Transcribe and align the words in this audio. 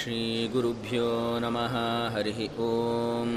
श्रीगुरुभ्यो 0.00 1.06
नमः 1.42 1.72
हरिः 2.12 2.38
ॐ 2.66 3.32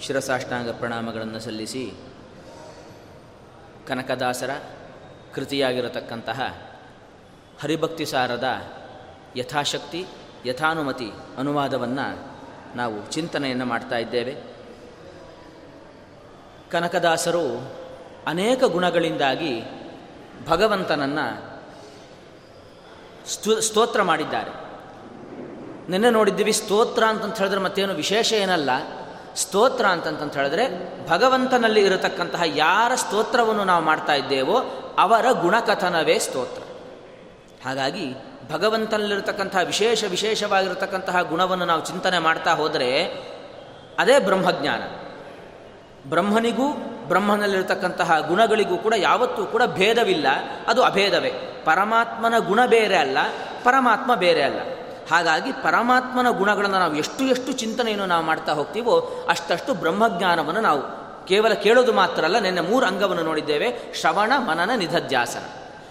ಶಿರಸಾಷ್ಟಾಂಗ 0.00 0.70
ಪ್ರಣಾಮಗಳನ್ನು 0.70 1.40
ಸಲ್ಲಿಸಿ 1.40 1.92
ಕನಕದಾಸರ 3.86 4.50
ಕೃತಿಯಾಗಿರತಕ್ಕಂತಹ 5.34 6.56
ಹರಿಭಕ್ತಿ 7.62 8.04
ಸಾರದ 8.04 8.44
ಯಥಾಶಕ್ತಿ, 9.36 10.06
ಯಥಾನುಮತಿ 10.46 11.10
ಅನುವಾದವನ್ನು 11.38 12.06
ನಾವು 12.76 13.10
ಚಿಂತನೆಯನ್ನು 13.10 13.64
ಮಾಡ್ತಾ 13.64 13.96
ಇದ್ದೇವೆ. 13.96 14.51
ಕನಕದಾಸರು 16.72 17.72
ಅನೇಕ 18.26 18.64
ಗುಣಗಳಿಂದಾಗಿ 18.64 19.62
ಭಗವಂತನನ್ನು 20.48 21.52
ಸ್ತು, 23.28 23.60
ಸ್ತೋತ್ರ 23.60 24.02
ಮಾಡಿದ್ದಾರೆ. 24.02 24.50
ನಿನ್ನೆ 25.90 26.10
ನೋಡಿದ್ದೀವಿ 26.10 26.52
ಸ್ತೋತ್ರ 26.52 27.04
ಅಂತಂತ 27.04 27.38
ಹೇಳಿದ್ರೆ 27.38 27.60
ಮತ್ತೇನು 27.60 27.94
ವಿಶೇಷ 27.94 28.32
ಏನಲ್ಲ. 28.32 28.70
ಸ್ತೋತ್ರ 29.36 29.86
ಅಂತಂತಂತ 29.86 30.36
ಹೇಳಿದ್ರೆ 30.36 30.64
ಭಗವಂತನಲ್ಲಿ 31.08 31.84
ಇರತಕ್ಕಂತಹ 31.84 32.42
ಯಾರ 32.46 32.94
ಸ್ತೋತ್ರವನ್ನು 32.94 33.64
ನಾವು 33.64 33.84
ಮಾಡ್ತಾ 33.84 34.14
ಇದ್ದೇವೋ 34.14 34.58
ಅವರ 34.98 35.26
ಗುಣಕಥನವೇ 35.32 36.18
ಸ್ತೋತ್ರ. 36.18 36.62
ಹಾಗಾಗಿ 37.64 38.14
ಭಗವಂತನಲ್ಲಿರತಕ್ಕಂತಹ 38.52 39.58
ವಿಶೇಷ 39.58 40.04
ವಿಶೇಷವಾಗಿರತಕ್ಕಂತಹ 40.04 41.22
ಗುಣವನ್ನು 41.22 41.64
ನಾವು 41.64 41.84
ಚಿಂತನೆ 41.84 42.18
ಮಾಡ್ತಾ 42.18 42.54
ಹೋದರೆ 42.54 43.04
ಅದೇ 43.98 44.18
ಬ್ರಹ್ಮಜ್ಞಾನ. 44.18 44.82
ಬ್ರಹ್ಮನಿಗೂ 46.06 46.72
ಬ್ರಹ್ಮನಲ್ಲಿರತಕ್ಕಂತಹ 47.08 48.18
ಗುಣಗಳಿಗೂ 48.28 48.76
ಕೂಡ 48.76 48.94
ಯಾವತ್ತೂ 48.96 49.44
ಕೂಡ 49.44 49.62
ಭೇದವಿಲ್ಲ. 49.66 50.26
ಅದು 50.68 50.82
ಅಭೇದವೇ. 50.82 51.30
ಪರಮಾತ್ಮನ 51.64 52.34
ಗುಣ 52.38 52.66
ಬೇರೆ 52.66 52.96
ಅಲ್ಲ, 52.96 53.18
ಪರಮಾತ್ಮ 53.64 54.14
ಬೇರೆ 54.14 54.42
ಅಲ್ಲ. 54.42 54.60
ಹಾಗಾಗಿ 55.10 55.52
ಪರಮಾತ್ಮನ 55.52 56.30
ಗುಣಗಳನ್ನು 56.30 56.78
ನಾವು 56.78 56.96
ಎಷ್ಟು 56.96 57.24
ಎಷ್ಟು 57.24 57.52
ಚಿಂತನೆಯನ್ನು 57.52 58.06
ನಾವು 58.06 58.24
ಮಾಡ್ತಾ 58.24 58.52
ಹೋಗ್ತೀವೋ 58.52 59.26
ಅಷ್ಟಷ್ಟು 59.28 59.74
ಬ್ರಹ್ಮಜ್ಞಾನವನ್ನು 59.74 60.60
ನಾವು 60.60 60.82
ಕೇವಲ 61.26 61.52
ಕೇಳೋದು 61.52 61.92
ಮಾತ್ರ 61.92 62.24
ಅಲ್ಲ, 62.24 62.38
ನಿನ್ನೆ 62.38 62.60
ಮೂರು 62.60 62.86
ಅಂಗವನ್ನು 62.86 63.22
ನೋಡಿದ್ದೇವೆ, 63.22 63.94
ಶ್ರವಣ, 64.00 64.32
ಮನನ 64.38 64.70
ನಿಧಧ್ಯಾಸನ 64.76 65.42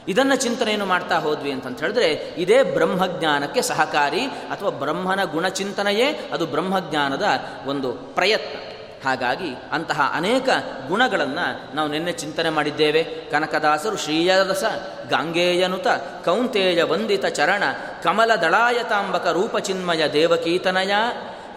ಇದನ್ನು 0.07 0.35
ಚಿಂತನೆಯನ್ನು 0.35 0.85
ಮಾಡ್ತಾ 0.85 1.19
ಹೋದ್ವಿ 1.19 1.51
ಅಂತಂತ 1.51 1.79
ಹೇಳಿದ್ರೆ, 1.79 2.11
ಇದೇ 2.37 2.63
ಬ್ರಹ್ಮಜ್ಞಾನಕ್ಕೆ 2.63 3.61
ಸಹಕಾರಿ 3.61 4.25
ಅಥವಾ 4.25 4.69
ಬ್ರಹ್ಮನ 4.69 5.23
ಗುಣಚಿಂತನೆಯೇ 5.23 6.29
ಅದು 6.33 6.45
ಬ್ರಹ್ಮಜ್ಞಾನದ 6.45 7.23
ಒಂದು 7.65 7.93
ಪ್ರಯತ್ನ. 7.93 8.70
ಹಾಗಾಗಿ 9.03 9.55
ಅಂತಹ 9.71 10.11
ಅನೇಕ 10.15 10.49
ಗುಣಗಳನ್ನು 10.87 11.75
ನಾವು 11.75 11.89
ನಿನ್ನೆ 11.89 12.11
ಚಿಂತನೆ 12.11 12.49
ಮಾಡಿದ್ದೇವೆ. 12.49 13.03
ಕನಕದಾಸರು 13.03 13.97
ಶ್ರೀಯರಸ 13.97 14.63
ಗಾಂಗೇಯನುತ 15.09 15.87
ಕೌಂತೇಯ 16.25 16.83
ವಂದಿತ 16.83 17.25
ಚರಣ 17.25 17.63
ಕಮಲ 18.03 18.35
ದಳಾಯತಾಂಬಕ 18.35 19.27
ರೂಪಚಿನ್ಮಯ 19.27 20.07
ದೇವಕೀತನಯ 20.13 20.91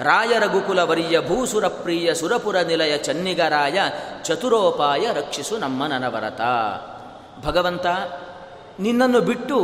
ರಾಯರ 0.00 0.44
ಗುಕುಲ 0.44 0.78
ವರಿಯ 0.78 1.21
ಭೂಸುರ 1.21 1.69
ಪ್ರಿಯ 1.69 2.15
ಸುರಪುರ 2.15 2.60
ನಿಲಯ 2.60 2.99
ಚನ್ನಿಗರಾಯ 2.99 3.81
ಚತುರೋಪಾಯ 4.22 5.12
ರಕ್ಷಿಸು 5.12 5.59
ನಮ್ಮ 5.59 5.87
ನನವರತ 5.87 6.41
ಭಗವಂತ, 7.47 7.87
ನಿನ್ನನ್ನು 8.81 9.21
ಬಿಟ್ಟು 9.21 9.59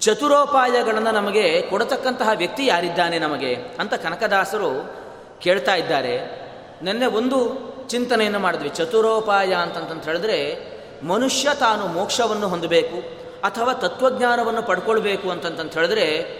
ಚತುರೋಪಾಯಗಳನ್ನು 0.00 1.10
ನಮಗೆ 1.10 1.62
ಕೊಡತಕ್ಕಂತಹ 1.70 2.28
ವ್ಯಕ್ತಿ 2.34 2.66
ಯಾರಿದ್ದಾನೆ 2.66 3.18
ನಮಗೆ? 3.18 3.54
ಅಂತ 3.54 3.94
ಕನಕದಾಸರು 3.94 4.98
ಕೇಳ್ತಾ 5.40 5.74
ಇದ್ದಾರೆ. 5.74 6.38
ನಿನ್ನೆ 6.82 7.06
ಒಂದು 7.06 7.68
ಚಿಂತನೆಯನ್ನು 7.88 8.38
ಮಾಡಿದ್ವಿ. 8.38 8.68
ಚತುರೋಪಾಯ 8.68 9.54
ಅಂತಂತ 9.54 10.04
ಹೇಳಿದ್ರೆ, 10.04 10.58
ಮನುಷ್ಯ 11.06 11.48
ತಾನು 11.60 11.86
ಮೋಕ್ಷವನ್ನು 11.86 12.48
ಹೊಂದಬೇಕು 12.48 12.96
ಅಥವಾ 13.40 13.72
ತತ್ವಜ್ಞಾನವನ್ನು 13.72 14.62
ಪಡ್ಕೊಳ್ಬೇಕು 14.62 15.30
ಅಂತಂತ 15.30 15.74
ಹೇಳಿದ್ರೆ, 15.74 16.38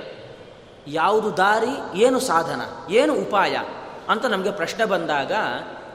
ಯಾವುದು 0.87 1.37
ದಾರಿ, 1.37 2.03
ಏನು 2.03 2.21
ಸಾಧನ, 2.21 2.61
ಏನು 2.91 3.15
ಉಪಾಯ 3.15 3.57
ಅಂತ 4.09 4.27
ನಮಗೆ 4.27 4.51
ಪ್ರಶ್ನೆ 4.51 4.85
ಬಂದಾಗ, 4.85 5.33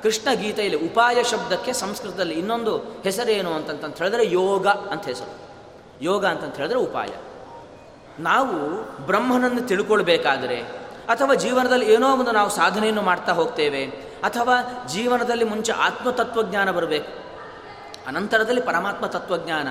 ಕೃಷ್ಣ 0.03 0.33
ಗೀತೆಯಲ್ಲಿ 0.33 0.85
ಉಪಾಯ 0.85 1.23
ಶಬ್ದಕ್ಕೆ 1.23 1.73
ಸಂಸ್ಕೃತದಲ್ಲಿ 1.73 2.33
ಇನ್ನೊಂದು 2.33 2.77
ಹೆಸರೇನು 2.77 3.53
ಅಂತಂತ 3.53 3.97
ಹೇಳಿದ್ರೆ, 3.97 4.31
ಯೋಗ 4.31 4.67
ಅಂತ 4.67 5.05
ಹೆಸರು. 5.05 5.43
ಯೋಗ 6.01 6.25
ಅಂತಂತ 6.25 6.55
ಹೇಳಿದ್ರೆ 6.55 6.79
ಉಪಾಯ. 6.79 7.07
ನಾವು 8.19 8.83
ಬ್ರಹ್ಮನನ್ನು 9.05 9.61
ತಿಳ್ಕೊಳ್ಬೇಕಾದ್ರೆ 9.61 10.82
ಅಥವಾ 11.09 11.33
ಜೀವನದಲ್ಲಿ 11.33 11.93
ಏನೋ 11.93 12.17
ಒಂದು 12.17 12.31
ನಾವು 12.31 12.49
ಸಾಧನೆಯನ್ನು 12.49 13.01
ಮಾಡ್ತಾ 13.01 13.31
ಹೋಗ್ತೇವೆ, 13.31 13.85
ಅಥವಾ 14.23 14.87
ಜೀವನದಲ್ಲಿ 14.87 15.43
ಮುಂಚೆ 15.43 15.71
ಆತ್ಮತತ್ವಜ್ಞಾನ 15.71 16.71
ಬರಬೇಕು. 16.71 17.11
ಅನಂತರದಲ್ಲಿ 18.07 18.61
ಪರಮಾತ್ಮ 18.61 19.05
ತತ್ವಜ್ಞಾನ. 19.05 19.67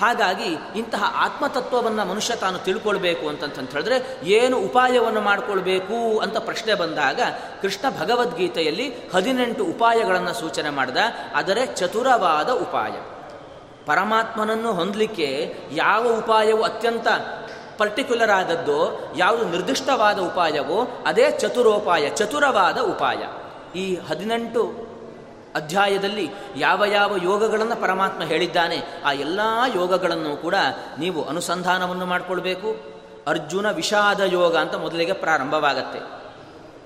ಹಾಗಾಗಿ 0.00 0.78
ಇಂತಹ 0.78 1.12
ಆತ್ಮತತ್ವವನ್ನು 1.16 2.04
ಮನುಷ್ಯ 2.04 2.36
ತಾನು 2.36 2.58
ತಿಳ್ಕೊಳ್ಬೇಕು 2.58 3.28
ಅಂತಂತ 3.28 3.70
ಹೇಳಿದ್ರೆ, 3.72 4.20
ಏನು 4.22 4.58
ಉಪಾಯವನ್ನು 4.58 5.20
ಮಾಡಿಕೊಳ್ಬೇಕು 5.20 6.18
ಅಂತ 6.18 6.36
ಪ್ರಶ್ನೆ 6.38 6.74
ಬಂದಾಗ, 6.74 7.20
ಕೃಷ್ಣ 7.62 7.98
ಭಗವದ್ಗೀತೆಯಲ್ಲಿ 8.00 8.94
ಹದಿನೆಂಟು 9.14 9.64
ಉಪಾಯಗಳನ್ನು 9.64 10.34
ಸೂಚನೆ 10.34 10.70
ಮಾಡಿದ. 10.70 10.96
ಆದರೆ 11.34 11.66
ಚತುರವಾದ 11.66 12.48
ಉಪಾಯ. 12.48 12.90
ಪರಮಾತ್ಮನನ್ನು 13.86 14.72
ಹೊಂದಲಿಕ್ಕೆ 14.72 15.56
ಯಾವ 15.72 16.08
ಉಪಾಯವು 16.18 16.62
ಅತ್ಯಂತ 16.62 17.06
ಪರ್ಟಿಕ್ಯುಲರ್ 17.78 18.30
ಆದದ್ದು 18.30 19.12
ಯಾವುದು 19.16 19.44
ನಿರ್ದಿಷ್ಟವಾದ 19.44 20.18
ಉಪಾಯವೋ, 20.18 21.04
ಅದೇ 21.06 21.30
ಚತುರೋಪಾಯ, 21.30 22.08
ಚತುರವಾದ 22.08 22.78
ಉಪಾಯ. 22.78 23.18
ಈ 23.78 23.96
ಹದಿನೆಂಟು 23.96 24.88
ಅಧ್ಯಾಯದಲ್ಲಿ 25.54 26.30
ಯಾವ 26.56 26.84
ಯಾವ 26.84 27.16
ಯೋಗಗಳನ್ನು 27.22 27.76
ಪರಮಾತ್ಮ 27.76 28.22
ಹೇಳಿದ್ದಾನೆ, 28.22 29.02
ಆ 29.04 29.12
ಎಲ್ಲ 29.12 29.40
ಯೋಗಗಳನ್ನು 29.74 30.36
ಕೂಡ 30.36 30.54
ನೀವು 30.98 31.24
ಅನುಸಂಧಾನವನ್ನು 31.24 32.06
ಮಾಡಿಕೊಳ್ಬೇಕು. 32.06 32.98
ಅರ್ಜುನ 33.26 33.70
ವಿಷಾದ 33.70 34.20
ಯೋಗ 34.20 34.56
ಅಂತ 34.56 34.74
ಮೊದಲಿಗೆ 34.74 35.12
ಪ್ರಾರಂಭವಾಗತ್ತೆ. 35.12 36.17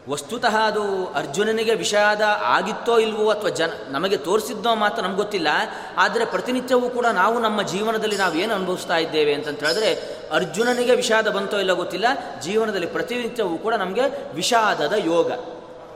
ವಸ್ತುತಃ 0.09 0.57
ಅದು 0.57 1.07
ಅರ್ಜುನನಿಗೆ 1.07 1.75
ವಿಷಾದ 1.75 2.21
ಆಗಿತ್ತೋ 2.43 2.99
ಇಲ್ವೋ 2.99 3.31
ಅಥವಾ 3.31 3.51
ಜನ 3.51 3.71
ನಮಗೆ 3.89 4.17
ತೋರಿಸಿದ್ದೋ 4.17 4.75
ಮಾತ್ರ 4.75 5.03
ನಮ್ಗೆ 5.03 5.17
ಗೊತ್ತಿಲ್ಲ. 5.17 5.49
ಆದರೆ 5.97 6.25
ಪ್ರತಿನಿತ್ಯವೂ 6.25 6.91
ಕೂಡ 6.91 7.07
ನಾವು 7.07 7.39
ನಮ್ಮ 7.39 7.63
ಜೀವನದಲ್ಲಿ 7.63 8.17
ನಾವು 8.17 8.35
ಏನು 8.35 8.55
ಅನುಭವಿಸ್ತಾ 8.55 8.97
ಇದ್ದೇವೆ 8.97 9.35
ಅಂತಂತ 9.35 9.65
ಹೇಳಿದ್ರೆ, 9.65 10.19
ಅರ್ಜುನನಿಗೆ 10.33 10.95
ವಿಷಾದ 10.95 11.31
ಬಂತೋ 11.31 11.59
ಇಲ್ಲ 11.59 11.73
ಗೊತ್ತಿಲ್ಲ. 11.73 12.07
ಜೀವನದಲ್ಲಿ 12.41 12.87
ಪ್ರತಿನಿತ್ಯವೂ 12.87 13.59
ಕೂಡ 13.59 13.75
ನಮಗೆ 13.75 14.35
ವಿಷಾದದ 14.35 14.93
ಯೋಗ. 14.99 15.33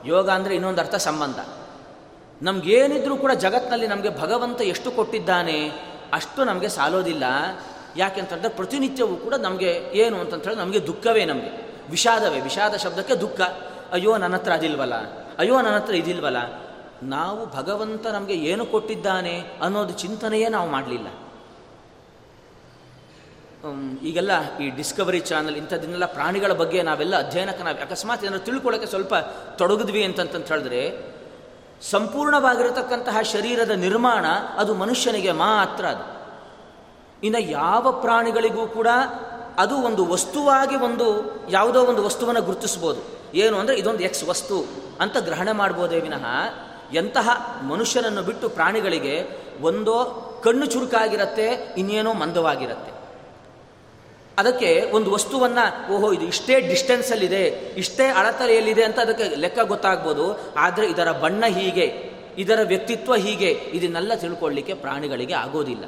ಯೋಗ 0.06 0.30
ಅಂದರೆ 0.30 0.54
ಇನ್ನೊಂದು 0.54 0.80
ಅರ್ಥ 0.80 0.94
ಸಂಬಂಧ. 0.94 1.38
ನಮಗೇನಿದ್ರೂ 2.42 3.16
ಕೂಡ 3.16 3.32
ಜಗತ್ತಿನಲ್ಲಿ 3.32 3.86
ನಮಗೆ 3.86 4.20
ಭಗವಂತ 4.20 4.60
ಎಷ್ಟು 4.60 4.90
ಕೊಟ್ಟಿದ್ದಾನೆ 4.90 5.68
ಅಷ್ಟು 6.12 6.44
ನಮಗೆ 6.44 6.68
ಸಾಲೋದಿಲ್ಲ. 6.68 7.24
ಯಾಕೆಂತಂದರೆ 7.96 8.48
ಪ್ರತಿನಿತ್ಯವೂ 8.48 9.16
ಕೂಡ 9.16 9.34
ನಮಗೆ 9.34 9.90
ಏನು 9.94 10.20
ಅಂತಂತ 10.20 10.48
ನಮಗೆ 10.48 10.86
ದುಃಖವೇ 10.86 11.24
ನಮಗೆ. 11.24 11.76
ವಿಷಾದವೇ. 11.90 12.40
ವಿಷಾದ 12.40 12.74
ಶಬ್ದಕ್ಕೆ 12.74 13.14
ದುಃಖ. 13.14 13.40
ಅಯ್ಯೋ 13.92 14.16
ನನ್ನ 14.16 14.34
ಹತ್ರ 14.34 14.52
ಅದಿಲ್ವಲ್ಲ? 14.52 14.94
ಅಯ್ಯೋ 15.38 15.60
ನನ್ನ 15.60 15.76
ಹತ್ರ 15.76 15.94
ಇದಿಲ್ವಲ್ಲ? 15.94 16.36
ನಾವು 17.02 17.46
ಭಗವಂತ 17.46 18.06
ನಮಗೆ 18.06 18.34
ಏನು 18.34 18.66
ಕೊಟ್ಟಿದ್ದಾನೆ 18.66 19.58
ಅನ್ನೋದು 19.62 19.92
ಚಿಂತನೆಯೇ 19.92 20.48
ನಾವು 20.48 20.70
ಮಾಡಲಿಲ್ಲ. 20.70 21.06
ಈಗೆಲ್ಲ 24.02 24.56
ಈ 24.58 24.70
ಡಿಸ್ಕವರಿ 24.70 25.20
ಚಾನಲ್ 25.20 25.56
ಇಂಥದ್ದನ್ನೆಲ್ಲ 25.56 26.06
ಪ್ರಾಣಿಗಳ 26.06 26.52
ಬಗ್ಗೆ 26.52 26.82
ನಾವೆಲ್ಲ 26.82 27.26
ಅಧ್ಯಯನಕ್ಕೆ 27.26 27.62
ನಾವು 27.62 27.76
ಅಕಸ್ಮಾತ್ 27.76 28.24
ಏನಾದ್ರು 28.24 28.44
ತಿಳ್ಕೊಳ್ಳೋಕ್ಕೆ 28.44 28.88
ಸ್ವಲ್ಪ 28.88 29.14
ತೊಡಗಿದ್ವಿ 29.58 30.04
ಅಂತಂತ 30.04 30.52
ಹೇಳಿದ್ರೆ, 30.52 31.16
ಸಂಪೂರ್ಣವಾಗಿರತಕ್ಕಂತಹ 31.90 33.20
ಶರೀರದ 33.20 33.70
ನಿರ್ಮಾಣ 33.70 34.26
ಅದು 34.56 34.74
ಮನುಷ್ಯನಿಗೆ 34.74 35.32
ಮಾತ್ರ 35.32 35.86
ಅದು. 35.86 36.16
ಇನ್ನು 37.22 37.40
ಯಾವ 37.40 37.92
ಪ್ರಾಣಿಗಳಿಗೂ 38.00 38.66
ಕೂಡ 38.66 38.88
ಅದು 39.58 39.76
ಒಂದು 39.76 40.06
ವಸ್ತುವಾಗಿ 40.06 40.76
ಒಂದು 40.76 41.06
ಯಾವುದೋ 41.50 41.84
ಒಂದು 41.84 42.04
ವಸ್ತುವನ್ನು 42.04 42.42
ಗುರುತಿಸ್ಬೋದು. 42.42 43.15
ಏನು 43.34 43.58
ಅಂದರೆ 43.58 43.76
ಇದೊಂದು 43.76 44.02
ಎಕ್ಸ್ 44.02 44.24
ವಸ್ತು 44.24 44.64
ಅಂತ 45.00 45.16
ಗ್ರಹಣ 45.16 45.48
ಮಾಡ್ಬೋದೇ 45.52 46.00
ವಿನಃ 46.00 46.26
ಎಂತಹ 46.92 47.58
ಮನುಷ್ಯನನ್ನು 47.62 48.22
ಬಿಟ್ಟು 48.22 48.48
ಪ್ರಾಣಿಗಳಿಗೆ 48.48 49.46
ಒಂದೋ 49.60 50.22
ಕಣ್ಣು 50.44 50.66
ಚುರುಕಾಗಿರುತ್ತೆ, 50.66 51.74
ಇನ್ನೇನೋ 51.78 52.12
ಮಂದವಾಗಿರುತ್ತೆ. 52.12 52.96
ಅದಕ್ಕೆ 54.38 54.90
ಒಂದು 54.92 55.10
ವಸ್ತುವನ್ನು, 55.10 55.92
ಓಹೋ, 55.92 56.12
ಇದು 56.12 56.24
ಇಷ್ಟೇ 56.24 56.60
ಡಿಸ್ಟೆನ್ಸಲ್ಲಿದೆ 56.60 57.46
ಇಷ್ಟೇ 57.76 58.06
ಅಳತಲೆಯಲ್ಲಿದೆ 58.06 58.84
ಅಂತ 58.84 58.98
ಅದಕ್ಕೆ 58.98 59.36
ಲೆಕ್ಕ 59.36 59.58
ಗೊತ್ತಾಗ್ಬೋದು. 59.58 60.54
ಆದರೆ 60.56 60.86
ಇದರ 60.86 61.12
ಬಣ್ಣ 61.12 61.46
ಹೀಗೆ, 61.46 62.16
ಇದರ 62.38 62.60
ವ್ಯಕ್ತಿತ್ವ 62.62 63.14
ಹೀಗೆ, 63.14 63.50
ಇದನ್ನೆಲ್ಲ 63.50 64.14
ತಿಳ್ಕೊಳ್ಳಿಕ್ಕೆ 64.14 64.74
ಪ್ರಾಣಿಗಳಿಗೆ 64.74 65.34
ಆಗೋದಿಲ್ಲ. 65.34 65.84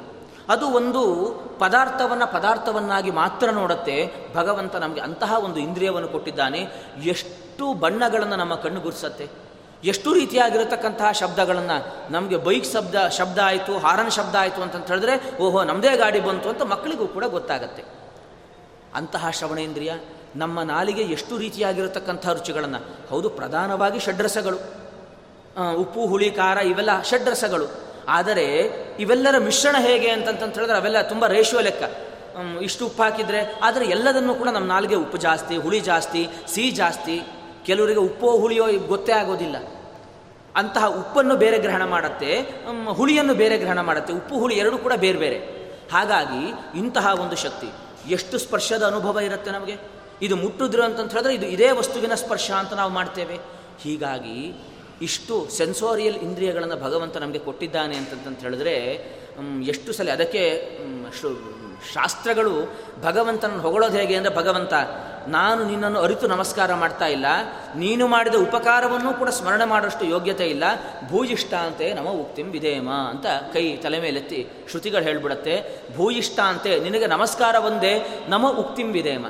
ಅದು 0.49 0.69
ಒಂದು 0.69 1.25
ಪದಾರ್ಥವನ್ನು 1.59 2.33
ಪದಾರ್ಥವನ್ನಾಗಿ 2.33 3.11
ಮಾತ್ರ 3.11 3.49
ನೋಡುತ್ತೆ. 3.49 4.13
ಭಗವಂತ 4.35 4.75
ನಮಗೆ 4.75 5.01
ಅಂತಹ 5.01 5.33
ಒಂದು 5.39 5.59
ಇಂದ್ರಿಯವನ್ನು 5.59 6.07
ಕೊಟ್ಟಿದ್ದಾನೆ. 6.07 6.67
ಎಷ್ಟು 7.03 7.73
ಬಣ್ಣಗಳನ್ನು 7.73 8.35
ನಮ್ಮ 8.35 8.55
ಕಣ್ಣು 8.55 8.79
ಗುರ್ಸತ್ತೆ. 8.79 9.29
ಎಷ್ಟು 9.83 10.13
ರೀತಿಯಾಗಿರತಕ್ಕಂತಹ 10.13 11.11
ಶಬ್ದಗಳನ್ನು. 11.11 12.11
ನಮಗೆ 12.11 12.37
ಬೈಕ್ 12.37 12.73
ಶಬ್ದ 12.73 13.07
ಶಬ್ದ 13.07 13.39
ಆಯಿತು, 13.39 13.77
ಹಾರನ್ 13.77 14.11
ಶಬ್ದ 14.11 14.35
ಆಯಿತು 14.35 14.61
ಅಂತ 14.61 14.75
ಹೇಳಿದ್ರೆ, 14.75 15.41
ಓಹೋ 15.41 15.63
ನಮ್ಮದೇ 15.63 15.97
ಗಾಡಿ 15.97 16.19
ಬಂತು 16.19 16.49
ಅಂತ 16.49 16.61
ಮಕ್ಕಳಿಗೂ 16.61 17.07
ಕೂಡ 17.07 17.23
ಗೊತ್ತಾಗತ್ತೆ. 17.23 17.83
ಅಂತಹ 18.95 19.29
ಶ್ರವಣೇಂದ್ರಿಯ 19.29 19.93
ನಮ್ಮ 20.35 20.61
ನಾಲಿಗೆ 20.61 21.01
ಎಷ್ಟು 21.01 21.37
ರೀತಿಯಾಗಿರತಕ್ಕಂಥ 21.37 22.27
ರುಚಿಗಳನ್ನು. 22.27 23.09
ಹೌದು, 23.09 23.29
ಪ್ರಧಾನವಾಗಿ 23.29 23.99
ಷಡ್ರಸಗಳು. 23.99 24.57
ಉಪ್ಪು, 25.75 26.05
ಹುಳಿ, 26.05 26.31
ಖಾರ 26.31 26.57
ಇವೆಲ್ಲ 26.57 27.01
ಷಡ್ರಸಗಳು. 27.01 27.88
ಆದರೆ 28.17 28.45
ಇವೆಲ್ಲರ 28.99 29.37
ಮಿಶ್ರಣ 29.37 29.75
ಹೇಗೆ 29.79 30.09
ಅಂತಂತ 30.09 30.55
ಹೇಳಿದ್ರೆ 30.57 30.77
ಅವೆಲ್ಲ 30.77 31.01
ತುಂಬ 31.01 31.27
ರೇಷಿಯೋ 31.27 31.61
ಲೆಕ್ಕ. 31.61 31.83
ಇಷ್ಟು 32.61 32.83
ಉಪ್ಪು 32.85 33.01
ಹಾಕಿದರೆ, 33.03 33.39
ಆದರೆ 33.63 33.85
ಎಲ್ಲದನ್ನು 33.85 34.33
ಕೂಡ 34.35 34.49
ನಮ್ಮ 34.55 34.67
ನಾಲ್ಗೆ 34.67 34.95
ಉಪ್ಪು 34.95 35.17
ಜಾಸ್ತಿ, 35.17 35.55
ಹುಳಿ 35.57 35.79
ಜಾಸ್ತಿ, 35.79 36.21
ಸಿಹಿ 36.53 36.71
ಜಾಸ್ತಿ. 36.71 37.15
ಕೆಲವರಿಗೆ 37.65 37.99
ಉಪ್ಪೋ 37.99 38.29
ಹುಳಿಯೋ 38.37 38.65
ಗೊತ್ತೇ 38.87 39.11
ಆಗೋದಿಲ್ಲ. 39.11 39.57
ಅಂತಹ 40.55 40.85
ಉಪ್ಪನ್ನು 40.99 41.35
ಬೇರೆ 41.35 41.57
ಗ್ರಹಣ 41.59 41.83
ಮಾಡುತ್ತೆ 41.85 42.31
ಹುಳಿಯನ್ನು 42.93 43.33
ಬೇರೆ 43.33 43.57
ಗ್ರಹಣ 43.57 43.81
ಮಾಡುತ್ತೆ, 43.81 44.13
ಉಪ್ಪು 44.13 44.35
ಹುಳಿ 44.39 44.55
ಎರಡೂ 44.55 44.77
ಕೂಡ 44.77 44.93
ಬೇರೆ 45.05 45.19
ಬೇರೆ. 45.19 45.39
ಹಾಗಾಗಿ 45.91 46.43
ಇಂತಹ 46.79 47.13
ಒಂದು 47.21 47.35
ಶಕ್ತಿ, 47.35 47.69
ಎಷ್ಟು 48.11 48.35
ಸ್ಪರ್ಶದ 48.37 48.83
ಅನುಭವ 48.87 49.19
ಇರುತ್ತೆ 49.19 49.51
ನಮಗೆ? 49.51 49.75
ಇದು 50.21 50.35
ಮುಟ್ಟಿದ್ರು 50.35 50.83
ಅಂತಂತ 50.83 51.11
ಹೇಳಿದ್ರೆ 51.13 51.35
ಇದು 51.35 51.47
ಇದೇ 51.55 51.69
ವಸ್ತುವಿನ 51.71 52.13
ಸ್ಪರ್ಶ 52.13 52.47
ಅಂತ 52.51 52.73
ನಾವು 52.73 52.91
ಮಾಡ್ತೇವೆ. 52.91 53.37
ಹೀಗಾಗಿ 53.83 54.37
ಇಷ್ಟು 55.01 55.47
ಸೆನ್ಸೋರಿಯಲ್ 55.49 56.15
ಇಂದ್ರಿಯಗಳನ್ನು 56.15 56.77
ಭಗವಂತ 56.77 57.17
ನಮಗೆ 57.17 57.39
ಕೊಟ್ಟಿದ್ದಾನೆ 57.39 57.95
ಅಂತಂತ 57.95 58.39
ಹೇಳಿದ್ರೆ 58.41 58.75
ಎಷ್ಟು 59.67 59.93
ಸಲ 59.93 60.09
ಅದಕ್ಕೆ 60.09 60.43
ಶಾಸ್ತ್ರಗಳು 61.93 62.53
ಭಗವಂತನನ್ನು 63.03 63.61
ಹೊಗಳೋದು 63.61 63.97
ಹೇಗೆ 63.97 64.15
ಅಂದರೆ, 64.15 64.35
ಭಗವಂತ, 64.35 64.73
ನಾನು 65.27 65.63
ನಿನ್ನನ್ನು 65.63 65.99
ಅರಿತು 65.99 66.27
ನಮಸ್ಕಾರ 66.27 66.73
ಮಾಡ್ತಾ 66.73 67.07
ಇಲ್ಲ, 67.07 67.25
ನೀನು 67.75 68.07
ಮಾಡಿದ 68.07 68.35
ಉಪಕಾರವನ್ನು 68.35 69.13
ಕೂಡ 69.13 69.29
ಸ್ಮರಣೆ 69.29 69.65
ಮಾಡೋಷ್ಟು 69.65 70.05
ಯೋಗ್ಯತೆ 70.05 70.45
ಇಲ್ಲ, 70.47 70.63
ಭೂಯಿಷ್ಠ 71.09 71.53
ಅಂತೆ 71.53 71.93
ನಮ 71.93 72.07
ಉಕ್ತಿಂ 72.07 72.51
ವಿಧೇಮ 72.51 72.89
ಅಂತ 72.91 73.25
ಕೈ 73.53 73.77
ತಲೆ 73.77 73.99
ಮೇಲೆತ್ತಿ 73.99 74.47
ಶ್ರುತಿಗಳು 74.69 75.03
ಹೇಳ್ಬಿಡತ್ತೆ, 75.03 75.55
ಭೂಯಿಷ್ಠ 75.97 76.39
ಅಂತೆ 76.39 76.79
ನಿನಗೆ 76.79 77.07
ನಮಸ್ಕಾರ 77.07 77.55
ಒಂದೇ, 77.55 77.93
ನಮ 78.29 78.47
ಉಕ್ತಿಂ 78.47 78.91
ವಿಧೇಮ. 78.91 79.25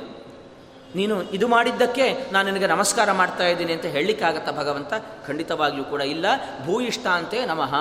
ನೀನು 0.96 1.22
ಇದು 1.22 1.48
ಮಾಡಿದ್ದಕ್ಕೆ 1.48 2.26
ನಾನು 2.32 2.50
ನಿನಗೆ 2.50 2.66
ನಮಸ್ಕಾರ 2.66 3.12
ಮಾಡ್ತಾ 3.12 3.44
ಇದ್ದೀನಿ 3.46 3.72
ಅಂತ 3.72 3.84
ಹೇಳಲಿಕ್ಕಾಗತ್ತಾ 3.84 4.52
ಭಗವಂತ? 4.52 4.92
ಖಂಡಿತವಾಗಿಯೂ 5.26 5.84
ಕೂಡ 5.84 6.00
ಇಲ್ಲ. 6.00 6.26
ಭೂಯಿಷ್ಠ 6.66 7.06
ಅಂತೆ 7.06 7.46
ನಮಃ. 7.46 7.74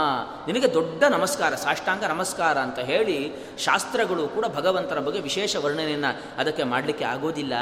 ನಿನಗೆ 0.47 0.73
ದೊಡ್ಡ 0.73 1.03
ನಮಸ್ಕಾರ, 1.03 1.55
ಸಾಷ್ಟಾಂಗ 1.55 2.03
ನಮಸ್ಕಾರ 2.03 2.57
ಅಂತ 2.57 2.79
ಹೇಳಿ 2.79 3.31
ಶಾಸ್ತ್ರಗಳು 3.57 4.27
ಕೂಡ 4.27 4.45
ಭಗವಂತನ 4.45 4.99
ಬಗ್ಗೆ 4.99 5.19
ವಿಶೇಷ 5.19 5.55
ವರ್ಣನೆಯನ್ನು 5.55 6.21
ಅದಕ್ಕೆ 6.37 6.63
ಮಾಡಲಿಕ್ಕೆ 6.63 7.05
ಆಗೋದಿಲ್ಲ. 7.05 7.53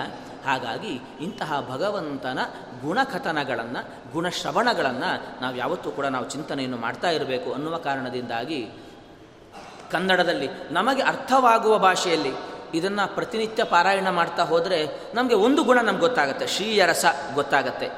ಹಾಗಾಗಿ 0.46 1.02
ಇಂತಹ 1.22 1.68
ಭಗವಂತನ 1.72 2.40
ಗುಣಕಥನಗಳನ್ನು, 2.82 4.12
ಗುಣಶ್ರವಣಗಳನ್ನು 4.12 5.42
ನಾವು 5.42 5.56
ಯಾವತ್ತೂ 5.56 5.92
ಕೂಡ 5.92 6.06
ನಾವು 6.06 6.30
ಚಿಂತನೆಯನ್ನು 6.30 6.78
ಮಾಡ್ತಾ 6.78 7.10
ಇರಬೇಕು 7.10 7.54
ಅನ್ನುವ 7.54 7.78
ಕಾರಣದಿಂದಾಗಿ 7.78 8.70
ಕನ್ನಡದಲ್ಲಿ 9.92 10.50
ನಮಗೆ 10.72 11.02
ಅರ್ಥವಾಗುವ 11.02 11.78
ಭಾಷೆಯಲ್ಲಿ 11.78 12.57
ಇದನ್ನು 12.74 13.16
ಪ್ರತಿನಿತ್ಯ 13.16 13.64
ಪಾರಾಯಣ 13.64 14.10
ಮಾಡ್ತಾ 14.10 14.44
ಹೋದರೆ 14.44 14.80
ನಮಗೆ 15.14 15.36
ಒಂದು 15.36 15.64
ಗುಣ 15.64 15.80
ನಮ್ಗೆ 15.82 16.02
ಗೊತ್ತಾಗುತ್ತೆ. 16.02 16.48
ಶ್ರೀ 16.48 16.80
ಅರಸ 16.80 17.06
ಗೊತ್ತಾಗತ್ತೆ. 17.34 17.90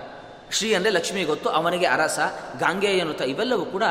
ಶ್ರೀ 0.51 0.73
ಅಂದರೆ 0.73 0.91
ಲಕ್ಷ್ಮಿ 0.91 1.23
ಗೊತ್ತು, 1.23 1.49
ಅವನಿಗೆ 1.49 1.85
ಅರಸ 1.85 2.19
ಗಾಂಗೇಯನುತ 2.59 3.21
ಇವೆಲ್ಲವೂ 3.21 3.65
ಕೂಡ 3.65 3.83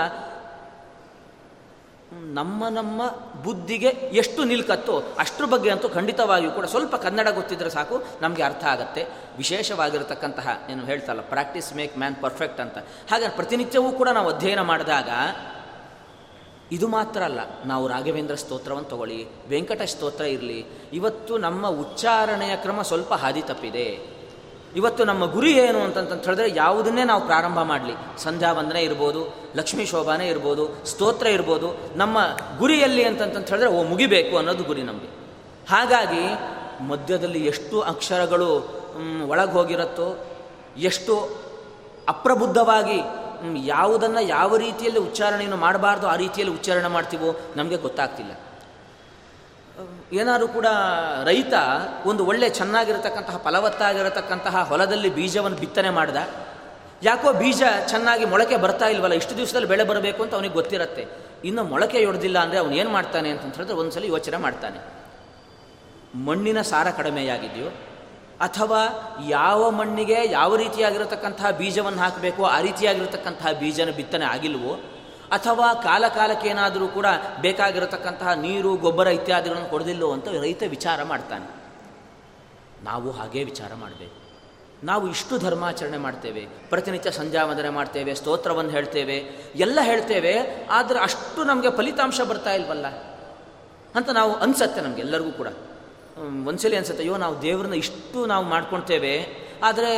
ನಮ್ಮ 2.13 2.69
ನಮ್ಮ 2.69 3.03
ಬುದ್ಧಿಗೆ 3.43 3.87
ಎಷ್ಟು 3.89 4.45
ನಿಲ್ಕತ್ತೋ 4.45 5.03
ಅಷ್ಟ್ರ 5.19 5.45
ಬಗ್ಗೆ 5.45 5.71
ಅಂತೂ 5.71 5.89
ಖಂಡಿತವಾಗಿಯೂ 5.89 6.51
ಕೂಡ 6.51 6.65
ಸ್ವಲ್ಪ 6.65 6.95
ಕನ್ನಡ 6.97 7.29
ಗೊತ್ತಿದ್ರೆ 7.29 7.71
ಸಾಕು, 7.71 8.03
ನಮಗೆ 8.21 8.43
ಅರ್ಥ 8.43 8.65
ಆಗುತ್ತೆ. 8.65 9.07
ವಿಶೇಷವಾಗಿರತಕ್ಕಂತಹ, 9.37 10.49
ಏನು 10.71 10.85
ಹೇಳ್ತಲ್ಲ 10.85 11.21
ಪ್ರಾಕ್ಟೀಸ್ 11.21 11.75
ಮೇಕ್ 11.75 11.99
ಮ್ಯಾನ್ 11.99 12.17
ಪರ್ಫೆಕ್ಟ್ 12.17 12.61
ಅಂತ. 12.61 12.79
ಹಾಗೆ 13.11 13.29
ಪ್ರತಿನಿತ್ಯವೂ 13.29 13.93
ಕೂಡ 13.93 14.09
ನಾವು 14.09 14.31
ಅಧ್ಯಯನ 14.31 14.61
ಮಾಡಿದಾಗ 14.61 15.09
ಇದು 16.73 16.89
ಮಾತ್ರ 16.89 17.23
ಅಲ್ಲ, 17.23 17.41
ನಾವು 17.67 17.89
ರಾಘವೇಂದ್ರ 17.89 18.35
ಸ್ತೋತ್ರವನ್ನು 18.35 18.89
ತಗೊಳ್ಳಿ, 18.89 19.27
ವೆಂಕಟ 19.49 19.83
ಸ್ತೋತ್ರ 19.83 20.25
ಇರಲಿ. 20.25 20.67
ಇವತ್ತು 20.93 21.39
ನಮ್ಮ 21.39 21.69
ಉಚ್ಚಾರಣೆಯ 21.69 22.57
ಕ್ರಮ 22.57 22.83
ಸ್ವಲ್ಪ 22.83 23.13
ಹಾದಿ 23.15 23.43
ತಪ್ಪಿದೆ. 23.43 24.19
ಇವತ್ತು 24.77 25.05
ನಮ್ಮ 25.05 25.27
ಗುರಿ 25.33 25.53
ಏನು 25.53 25.81
ಅಂತಂತ 25.81 26.25
ಹೇಳಿದ್ರೆ 26.25 26.53
ಯಾವುದನ್ನೇ 26.57 27.05
ನಾವು 27.05 27.27
ಪ್ರಾರಂಭ 27.27 27.63
ಮಾಡಲಿ. 27.63 28.23
ಸಂಧ್ಯಾ 28.23 28.53
ವಂದನೆ 28.53 28.83
ಇರ್ಬೋದು, 28.83 29.35
ಲಕ್ಷ್ಮೀ 29.57 29.85
ಶೋಭಾನೆ 29.85 30.29
ಇರ್ಬೋದು, 30.29 30.87
ಸ್ತೋತ್ರ 30.87 31.27
ಇರ್ಬೋದು, 31.27 31.75
ನಮ್ಮ 31.97 32.19
ಗುರಿಯಲ್ಲಿ 32.59 33.05
ಅಂತಂತ 33.05 33.49
ಹೇಳಿದ್ರೆ 33.49 33.71
ಓ 33.71 33.83
ಮುಗಿಬೇಕು 33.83 34.37
ಅನ್ನೋದು 34.37 34.65
ಗುರಿ 34.65 34.83
ನಮಗೆ. 34.83 35.11
ಹಾಗಾಗಿ 35.71 36.25
ಮಧ್ಯದಲ್ಲಿ 36.85 37.47
ಎಷ್ಟು 37.47 37.81
ಅಕ್ಷರಗಳು 37.81 38.51
ಒಳಗೆ 39.29 39.53
ಹೋಗಿರುತ್ತೋ, 39.53 40.27
ಎಷ್ಟು 40.77 41.39
ಅಪ್ರಬುದ್ಧವಾಗಿ 42.09 43.01
ಯಾವುದನ್ನು 43.73 44.21
ಯಾವ 44.21 44.57
ರೀತಿಯಲ್ಲಿ 44.57 45.01
ಉಚ್ಚಾರಣೆಯನ್ನು 45.09 45.59
ಮಾಡಬಾರ್ದು, 45.67 46.07
ಆ 46.07 46.17
ರೀತಿಯಲ್ಲಿ 46.17 46.55
ಉಚ್ಚಾರಣೆ 46.55 46.91
ಮಾಡ್ತೀವೋ 46.97 47.31
ನಮಗೆ 47.57 47.77
ಗೊತ್ತಾಗ್ತಿಲ್ಲ. 47.77 48.33
ಏನಾದರೂ 50.21 50.47
ಕೂಡ 50.49 50.67
ರೈತ 51.31 51.55
ಒಂದು 52.11 52.23
ಒಳ್ಳೆ 52.27 52.51
ಚೆನ್ನಾಗಿರತಕ್ಕಂತಹ, 52.51 53.37
ಫಲವತ್ತಾಗಿರತಕ್ಕಂತಹ 53.37 54.63
ಹೊಲದಲ್ಲಿ 54.71 55.11
ಬೀಜವನ್ನು 55.19 55.59
ಬಿತ್ತನೆ 55.65 55.91
ಮಾಡಿದ, 55.91 56.17
ಯಾಕೋ 57.03 57.33
ಬೀಜ 57.33 57.63
ಚೆನ್ನಾಗಿ 57.91 58.25
ಮೊಳಕೆ 58.25 58.57
ಬರ್ತಾ 58.57 58.87
ಇಲ್ವಲ್ಲ, 58.87 59.15
ಇಷ್ಟು 59.15 59.37
ದಿವಸದಲ್ಲಿ 59.37 59.69
ಬೆಳೆ 59.73 59.85
ಬರಬೇಕು 59.85 60.23
ಅಂತ 60.23 60.35
ಅವನಿಗೆ 60.35 60.55
ಗೊತ್ತಿರತ್ತೆ. 60.55 61.05
ಇನ್ನು 61.45 61.65
ಮೊಳಕೆ 61.65 62.05
ಹೊಡೆದಿಲ್ಲ 62.05 62.39
ಅಂದರೆ 62.39 62.59
ಅವನು 62.59 62.75
ಏನು 62.75 62.91
ಮಾಡ್ತಾನೆ 62.91 63.29
ಅಂತ 63.31 63.43
ಹೇಳಿದ್ರೆ 63.57 63.77
ಒಂದು 63.83 63.93
ಸಲ 63.97 64.05
ಯೋಚನೆ 64.05 64.37
ಮಾಡ್ತಾನೆ. 64.37 64.79
ಮಣ್ಣಿನ 66.27 66.61
ಸಾರ 66.63 66.87
ಕಡಿಮೆಯಾಗಿದೆಯೋ 66.99 67.69
ಅಥವಾ 68.41 68.81
ಯಾವ 69.29 69.71
ಮಣ್ಣಿಗೆ 69.71 70.31
ಯಾವ 70.31 70.57
ರೀತಿಯಾಗಿರತಕ್ಕಂತಹ 70.57 71.51
ಬೀಜವನ್ನು 71.51 71.99
ಹಾಕಬೇಕು, 71.99 72.45
ಆ 72.45 72.61
ರೀತಿಯಾಗಿರತಕ್ಕಂತಹ 72.61 73.53
ಬೀಜನ 73.53 73.91
ಬಿತ್ತನೆ 73.91 74.25
ಆಗಿಲ್ವೋ, 74.25 74.75
ಅಥವಾ 75.33 75.75
ಕಾಲ 75.75 76.09
ಕಾಲಕ್ಕೇನಾದರೂ 76.09 76.89
ಕೂಡ 76.89 77.07
ಬೇಕಾಗಿರತಕ್ಕಂತಹ 77.41 78.33
ನೀರು, 78.33 78.77
ಗೊಬ್ಬರ 78.77 79.07
ಇತ್ಯಾದಿಗಳನ್ನು 79.07 79.69
ಕೊಡದಿಲ್ಲೋ 79.69 80.13
ಅಂತ 80.13 80.29
ರೈತ 80.29 80.63
ವಿಚಾರ 80.67 81.03
ಮಾಡ್ತಾನೆ. 81.03 81.49
ನಾವು 82.85 83.11
ಹಾಗೇ 83.11 83.45
ವಿಚಾರ 83.45 83.75
ಮಾಡಬೇಕು. 83.75 84.17
ನಾವು 84.85 85.09
ಇಷ್ಟು 85.09 85.39
ಧರ್ಮಾಚರಣೆ 85.39 85.99
ಮಾಡ್ತೇವೆ, 85.99 86.47
ಪ್ರತಿನಿತ್ಯ 86.69 87.11
ಸಂಧ್ಯಾವಂದನೆ 87.11 87.69
ಮಾಡ್ತೇವೆ, 87.69 88.15
ಸ್ತೋತ್ರವನ್ನು 88.15 88.71
ಹೇಳ್ತೇವೆ, 88.71 89.17
ಎಲ್ಲ 89.57 89.79
ಹೇಳ್ತೇವೆ, 89.81 90.67
ಆದರೆ 90.71 90.99
ಅಷ್ಟು 90.99 91.45
ನಮಗೆ 91.45 91.71
ಫಲಿತಾಂಶ 91.71 92.21
ಬರ್ತಾ 92.21 92.53
ಇಲ್ವಲ್ಲ 92.53 92.87
ಅಂತ 93.95 94.11
ನಾವು 94.11 94.35
ಅನ್ಸತ್ತೆ 94.35 94.81
ನಮಗೆ 94.81 95.01
ಎಲ್ಲರಿಗೂ 95.01 95.31
ಕೂಡ. 95.31 95.49
ಒಂದ್ಸಲಿ 96.47 96.77
ಅನ್ಸುತ್ತೆ, 96.77 97.03
ಅಯ್ಯೋ, 97.03 97.17
ನಾವು 97.17 97.43
ದೇವ್ರನ್ನ 97.43 97.75
ಇಷ್ಟು 97.75 98.27
ನಾವು 98.27 98.45
ಮಾಡ್ಕೊಳ್ತೇವೆ 98.45 99.27
ಆದರೆ 99.63 99.93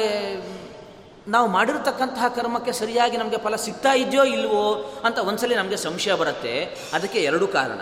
ನಾವು 1.28 1.48
ಮಾಡಿರತಕ್ಕಂತಹ 1.48 2.28
ಕರ್ಮಕ್ಕೆ 2.28 2.72
ಸರಿಯಾಗಿ 2.72 3.16
ನಮಗೆ 3.16 3.38
ಫಲ 3.38 3.56
ಸಿಗ್ತಾ 3.56 3.92
ಇದೆಯೋ 3.94 4.24
ಇಲ್ವೋ 4.24 4.94
ಅಂತ 5.04 5.18
ಒಂದ್ಸಲಿ 5.18 5.54
ನಮಗೆ 5.54 5.76
ಸಂಶಯ 5.76 6.12
ಬರುತ್ತೆ. 6.12 6.76
ಅದಕ್ಕೆ 6.92 7.18
ಎರಡು 7.18 7.48
ಕಾರಣ. 7.48 7.80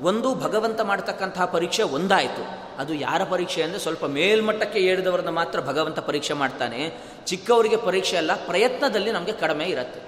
ಒಂದು, 0.00 0.34
ಭಗವಂತ 0.34 0.80
ಮಾಡ್ತಕ್ಕಂತಹ 0.80 1.44
ಪರೀಕ್ಷೆ 1.44 1.82
ಒಂದಾಯಿತು. 1.82 2.68
ಅದು 2.78 2.94
ಯಾರ 2.94 3.24
ಪರೀಕ್ಷೆ 3.24 3.62
ಅಂದರೆ 3.62 3.80
ಸ್ವಲ್ಪ 3.80 4.04
ಮೇಲ್ಮಟ್ಟಕ್ಕೆ 4.04 4.78
ಏರಿದವರನ್ನ 4.78 5.28
ಮಾತ್ರ 5.28 5.60
ಭಗವಂತ 5.60 5.98
ಪರೀಕ್ಷೆ 5.98 6.34
ಮಾಡ್ತಾನೆ. 6.34 6.98
ಚಿಕ್ಕವರಿಗೆ 7.26 7.76
ಪರೀಕ್ಷೆ 7.76 8.16
ಅಲ್ಲ, 8.16 8.34
ಪ್ರಯತ್ನದಲ್ಲಿ 8.46 9.12
ನಮಗೆ 9.12 9.32
ಕಡಿಮೆ 9.32 9.64
ಇರುತ್ತೆ. 9.64 10.00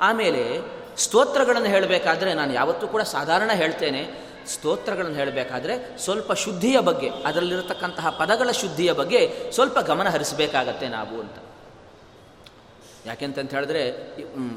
ಆಮೇಲೆ 0.00 0.60
ಸ್ತೋತ್ರಗಳನ್ನು 0.96 1.68
ಹೇಳಬೇಕಾದ್ರೆ 1.68 2.34
ನಾನು 2.34 2.52
ಯಾವತ್ತೂ 2.52 2.86
ಕೂಡ 2.86 3.02
ಸಾಧಾರಣ 3.02 3.50
ಹೇಳ್ತೇನೆ. 3.54 4.33
ಸ್ತೋತ್ರಗಳನ್ನು 4.48 5.16
ಹೇಳಬೇಕಾದ್ರೆ 5.16 5.74
ಸ್ವಲ್ಪ 6.04 6.32
ಶುದ್ಧಿಯ 6.32 6.78
ಬಗ್ಗೆ, 6.80 7.08
ಅದರಲ್ಲಿರತಕ್ಕಂತಹ 7.08 8.10
ಪದಗಳ 8.20 8.50
ಶುದ್ಧಿಯ 8.50 8.92
ಬಗ್ಗೆ 8.92 9.20
ಸ್ವಲ್ಪ 9.52 9.78
ಗಮನ 9.78 10.08
ಹರಿಸಬೇಕಾಗತ್ತೆ 10.08 10.88
ನಾವು 10.88 11.16
ಅಂತ. 11.20 11.36
ಯಾಕೆಂತಂತ 13.06 13.54
ಹೇಳಿದ್ರೆ 13.54 13.82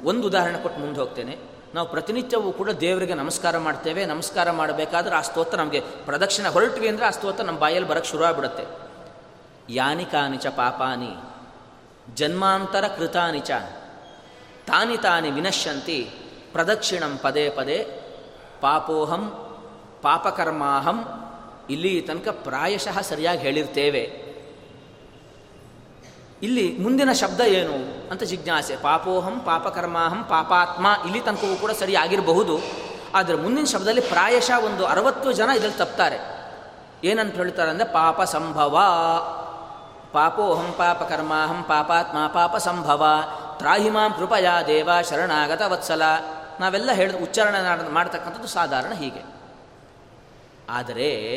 ಒಂದು 0.04 0.24
ಉದಾಹರಣೆ 0.28 0.60
ಕೊಟ್ಟು 0.64 0.80
ಮುಂದೆ 0.80 1.00
ಹೋಗ್ತೇನೆ. 1.00 1.34
ನಾವು 1.76 1.88
ಪ್ರತಿನಿತ್ಯವೂ 1.88 2.52
ಕೂಡ 2.52 2.70
ದೇವರಿಗೆ 2.70 3.14
ನಮಸ್ಕಾರ 3.14 3.56
ಮಾಡ್ತೇವೆ, 3.58 4.06
ನಮಸ್ಕಾರ 4.06 4.52
ಮಾಡಬೇಕಾದ್ರೆ 4.52 5.16
ಆ 5.16 5.22
ಸ್ತೋತ್ರ 5.22 5.58
ನಮಗೆ 5.58 5.80
ಪ್ರದಕ್ಷಿಣೆ 6.06 6.50
ಹೊರಟ್ವಿ 6.50 6.88
ಅಂದರೆ 6.88 7.06
ಆ 7.06 7.10
ಸ್ತೋತ್ರ 7.10 7.44
ನಮ್ಮ 7.44 7.60
ಬಾಯಲ್ಲಿ 7.60 7.90
ಬರೋಕ್ಕೆ 7.90 8.10
ಶುರು 8.10 8.24
ಆಗ್ಬಿಡುತ್ತೆ 8.24 8.66
ಯಾನಿ 9.74 10.06
ಕಾನಿಚ 10.06 10.48
ಪಾಪಾನಿ, 10.48 11.12
ಜನ್ಮಾಂತರ 12.16 12.86
ಕೃತಾನಿಚ, 12.98 13.52
ತಾನಿ 14.68 14.98
ತಾನಿ 14.98 15.30
ವಿನಶ್ಯಂತಿ, 15.32 16.00
ಪ್ರದಕ್ಷಿಣಂ 16.54 17.14
ಪದೇ 17.18 17.50
ಪದೇ 17.50 17.78
ಪಾಪೋಹಂ 18.62 19.24
ಪಾಪಕರ್ಮಾಹಂ 20.02 21.24
ಇಲ್ಲಿ 21.70 22.02
ತನಕ 22.02 22.28
ಪ್ರಾಯಶಃ 22.28 23.02
ಸರಿಯಾಗಿ 23.02 23.40
ಹೇಳಿರ್ತೇವೆ. 23.40 24.28
ಇಲ್ಲಿ 26.44 26.78
ಮುಂದಿನ 26.78 27.12
ಶಬ್ದ 27.12 27.42
ಏನು 27.42 28.10
ಅಂತ 28.12 28.24
ಜಿಜ್ಞಾಸೆ. 28.24 28.76
ಪಾಪೋಹಂ, 28.76 29.40
ಪಾಪಕರ್ಮಾಹಂ, 29.40 30.24
ಪಾಪಾತ್ಮ 30.24 30.88
ಇಲ್ಲಿ 31.06 31.20
ತನಕವೂ 31.20 31.56
ಕೂಡ 31.56 31.72
ಸರಿ 31.72 31.96
ಆಗಿರಬಹುದು. 31.96 32.60
ಆದರೆ 33.16 33.36
ಮುಂದಿನ 33.36 33.66
ಶಬ್ದದಲ್ಲಿ 33.66 34.02
ಪ್ರಾಯಶಃ 34.02 34.66
ಒಂದು 34.66 34.86
ಅರವತ್ತು 34.86 35.32
ಜನ 35.32 35.50
ಇದರಲ್ಲಿ 35.50 35.78
ತಪ್ತಾರೆ. 35.78 36.18
ಏನಂತ 37.04 37.36
ಹೇಳ್ತಾರೆ 37.36 37.70
ಅಂದರೆ 37.70 37.88
ಪಾಪ 37.88 38.22
ಸಂಭವ. 38.22 38.78
ಪಾಪೋಹಂ, 40.14 40.74
ಪಾಪಕರ್ಮಾಹಂ, 40.78 41.64
ಪಾಪಾತ್ಮ, 41.64 42.28
ಪಾಪ 42.28 42.58
ಸಂಭವ. 42.58 43.06
ತ್ರಾಹಿಮಾಂ 43.58 44.14
ಕೃಪಯಾ 44.14 44.64
ದೇವ 44.64 44.90
ಶರಣಾಗತ 45.10 45.62
ವತ್ಸಲ. 45.68 46.02
ನಾವೆಲ್ಲ 46.60 46.92
ಹೇಳಿದ 46.92 47.16
ಉಚ್ಚಾರಣೆ 47.24 47.90
ಮಾಡ್ತಕ್ಕಂಥದ್ದು 47.90 48.48
ಸಾಧಾರಣ 48.48 48.94
ಹೀಗೆ. 48.94 49.37
ಆದರೆ 50.70 51.36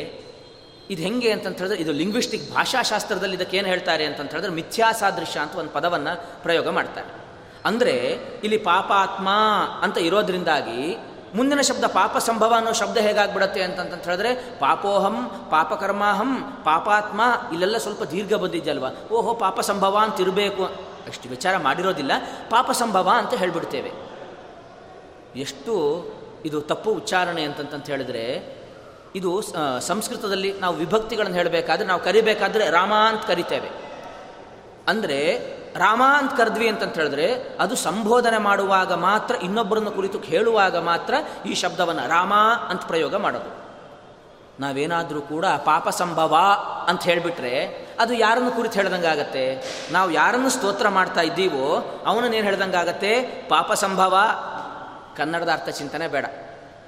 ಇದು 0.89 1.01
ಹೆಂಗೆ 1.01 1.31
ಅಂತಂತ 1.31 1.57
ಹೇಳಿದ್ರೆ 1.57 1.81
ಇದು 1.81 1.91
ಲಿಂಗ್ವಿಸ್ಟಿಕ್ 1.91 2.53
ಭಾಷಾಶಾಸ್ತ್ರದಲ್ಲಿ 2.53 3.35
ಇದಕ್ಕೆ 3.35 3.57
ಏನು 3.57 3.67
ಹೇಳ್ತಾರೆ 3.67 4.05
ಅಂತಂತ 4.05 4.31
ಹೇಳಿದ್ರೆ 4.31 4.51
ಮಿಥ್ಯಾಸಾದೃಶ್ಯ 4.51 5.39
ಅಂತ 5.39 5.55
ಒಂದು 5.55 5.69
ಪದವನ್ನು 5.69 6.43
ಪ್ರಯೋಗ 6.43 6.69
ಮಾಡ್ತಾರೆ. 6.69 7.21
ಅಂದರೆ 7.65 7.91
ಇಲ್ಲಿ 8.43 8.57
ಪಾಪಾತ್ಮ 8.57 9.29
ಅಂತ 9.81 9.97
ಇರೋದ್ರಿಂದಾಗಿ 9.97 10.97
ಮುಂದಿನ 11.35 11.61
ಶಬ್ದ 11.61 11.83
ಪಾಪ 11.83 12.17
ಸಂಭವ 12.17 12.53
ಅನ್ನೋ 12.57 12.73
ಶಬ್ದ 12.73 12.97
ಹೇಗಾಗ್ಬಿಡತ್ತೆ 12.97 13.63
ಅಂತಂತ 13.63 14.05
ಹೇಳಿದ್ರೆ 14.05 14.59
ಪಾಪೋಹಂ, 14.59 15.47
ಪಾಪಕರ್ಮಾಹಂ, 15.51 16.61
ಪಾಪಾತ್ಮ 16.65 17.21
ಇಲ್ಲೆಲ್ಲ 17.51 17.77
ಸ್ವಲ್ಪ 17.77 18.03
ದೀರ್ಘ 18.03 18.33
ಬಂದಿದ್ದಲ್ವ 18.33 18.85
ಓಹೋ, 19.11 19.33
ಪಾಪ 19.33 19.59
ಸಂಭವ 19.59 19.97
ಅಂತ 20.01 20.21
ಇರಬೇಕು. 20.21 20.63
ಅಷ್ಟು 21.07 21.29
ವಿಚಾರ 21.29 21.57
ಮಾಡಿರೋದಿಲ್ಲ. 21.57 22.11
ಪಾಪ 22.49 22.71
ಸಂಭವ 22.71 23.09
ಅಂತ 23.13 23.33
ಹೇಳಿಬಿಡ್ತೇವೆ. 23.33 23.91
ಎಷ್ಟು 25.39 26.05
ಇದು 26.45 26.61
ತಪ್ಪು 26.61 26.91
ಉಚ್ಚಾರಣೆ 26.91 27.43
ಅಂತಂತ 27.43 27.89
ಹೇಳಿದ್ರೆ 27.89 28.60
ಇದು 29.15 29.43
ಸಂಸ್ಕೃತದಲ್ಲಿ 29.79 30.59
ನಾವು 30.59 30.75
ವಿಭಕ್ತಿಗಳನ್ನು 30.75 31.37
ಹೇಳಬೇಕಾದ್ರೆ, 31.37 31.87
ನಾವು 31.87 32.01
ಕರಿಬೇಕಾದ್ರೆ 32.01 32.69
ರಾಮ 32.69 32.93
ಅಂತ 32.93 33.25
ಕರಿತೇವೆ. 33.25 33.69
ಅಂದರೆ, 34.87 35.37
ರಾಮ 35.77 36.03
ಅಂತ 36.17 36.33
ಕರೆದ್ವಿ 36.37 36.67
ಅಂತಂತ 36.67 36.95
ಹೇಳಿದ್ರೆ, 36.95 37.57
ಅದು 37.59 37.75
ಸಂಬೋಧನೆ 37.75 38.37
ಮಾಡುವಾಗ 38.37 38.93
ಮಾತ್ರ, 38.93 39.35
ಇನ್ನೊಬ್ಬರನ್ನು 39.35 39.91
ಕುರಿತು 39.91 40.19
ಹೇಳುವಾಗ 40.19 40.77
ಮಾತ್ರ 40.77 41.13
ಈ 41.45 41.53
ಶಬ್ದವನ್ನು 41.53 42.09
ರಾಮ 42.09 42.33
ಅಂತ 42.69 42.85
ಪ್ರಯೋಗ 42.85 43.15
ಮಾಡೋದು. 43.15 43.61
ನಾವೇನಾದರೂ 44.59 45.21
ಕೂಡ 45.21 45.45
ಪಾಪ 45.45 45.89
ಸಂಭವ 45.89 46.37
ಅಂತ 46.87 47.03
ಹೇಳಿಬಿಟ್ರೆ, 47.03 47.87
ಅದು 47.99 48.13
ಯಾರನ್ನು 48.13 48.51
ಕುರಿತು 48.51 48.73
ಹೇಳ್ದಂಗಾಗತ್ತೆ 48.73 49.63
ನಾವು 49.91 50.11
ಯಾರನ್ನು 50.11 50.49
ಸ್ತೋತ್ರ 50.49 50.89
ಮಾಡ್ತಾ 50.89 51.21
ಇದ್ದೀವೋ, 51.21 52.03
ಅವನನ್ನೇನು 52.05 52.45
ಹೇಳ್ದಂಗಾಗತ್ತೆ 52.45 53.21
ಪಾಪ 53.49 53.73
ಸಂಭವ. 53.73 54.17
ಕನ್ನಡದ 55.17 55.49
ಅರ್ಥ 55.51 55.69
ಚಿಂತನೆ 55.69 56.07
ಬೇಡ. 56.07 56.25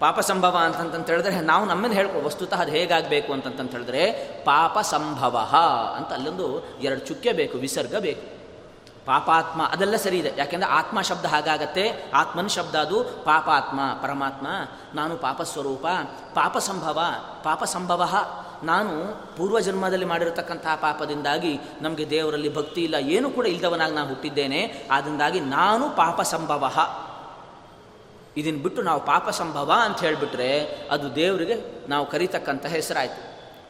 ಪಾಪ 0.03 0.19
ಸಂಭವ 0.19 0.55
ಅಂತಂತ 0.57 1.09
ಹೇಳಿದ್ರೆ, 1.09 1.41
ನಾವು 1.41 1.65
ನಮ್ಮನ್ನು 1.65 1.95
ಹೇಳ್ಕೊ, 1.95 2.25
ವಸ್ತುತಃ 2.25 2.61
ಅದು 2.61 2.71
ಹೇಗಾಗಬೇಕು 2.71 3.33
ಅಂತಂತ 3.33 3.71
ಹೇಳಿದ್ರೆ, 3.71 4.03
ಪಾಪ 4.43 4.79
ಸಂಭವ 4.79 5.35
ಅಂತ 5.97 6.13
ಅಲ್ಲೊಂದು 6.13 6.45
ಎರಡು 6.81 6.99
ಚುಕ್ಕೆ 6.99 7.31
ಬೇಕು, 7.31 7.57
ವಿಸರ್ಗ 7.57 7.95
ಬೇಕು. 7.95 8.25
ಪಾಪಾತ್ಮ 9.05 9.63
ಅದೆಲ್ಲ 9.63 9.95
ಸರಿ 9.95 10.17
ಇದೆ. 10.17 10.31
ಯಾಕೆಂದರೆ 10.37 10.69
ಆತ್ಮ 10.69 11.01
ಶಬ್ದ 11.01 11.25
ಹಾಗಾಗತ್ತೆ, 11.25 12.11
ಆತ್ಮನ 12.13 12.47
ಶಬ್ದ 12.47 12.75
ಅದು, 12.75 13.03
ಪಾಪಾತ್ಮ, 13.03 13.79
ಪರಮಾತ್ಮ, 14.01 14.47
ನಾನು 14.95 15.17
ಪಾಪ 15.17 15.41
ಸ್ವರೂಪ, 15.41 15.85
ಪಾಪ 16.33 16.57
ಸಂಭವ 16.57 16.99
ಪಾಪ 17.43 17.63
ಸಂಭವ. 17.63 18.01
ನಾನು 18.63 18.93
ಪೂರ್ವಜನ್ಮದಲ್ಲಿ 19.37 20.05
ಮಾಡಿರತಕ್ಕಂತಹ 20.05 20.75
ಪಾಪದಿಂದಾಗಿ 20.75 21.59
ನಮಗೆ 21.81 22.09
ದೇವರಲ್ಲಿ 22.09 22.55
ಭಕ್ತಿ 22.55 22.81
ಇಲ್ಲ, 22.83 22.95
ಏನು 22.95 23.29
ಕೂಡ 23.29 23.45
ಇಲ್ಲದವನಾಗಿ 23.45 23.95
ನಾನು 23.95 24.07
ಹುಟ್ಟಿದ್ದೇನೆ 24.07 24.87
ಆದ್ದರಿಂದಾಗಿ 24.91 25.39
ನಾನು 25.39 25.89
ಪಾಪ 25.89 26.21
ಸಂಭವ. 26.21 26.63
ಇದನ್ನು 28.37 28.59
ಬಿಟ್ಟು 28.59 28.81
ನಾವು 28.81 29.01
ಪಾಪ 29.05 29.29
ಸಂಭವ 29.29 29.69
ಅಂತ 29.83 29.99
ಹೇಳಿಬಿಟ್ರೆ 29.99 30.49
ಅದು 30.91 31.07
ದೇವರಿಗೆ 31.15 31.55
ನಾವು 31.89 32.05
ಕರೀತಕ್ಕಂಥ 32.09 32.65
ಹೆಸರಾಯಿತು. 32.65 33.21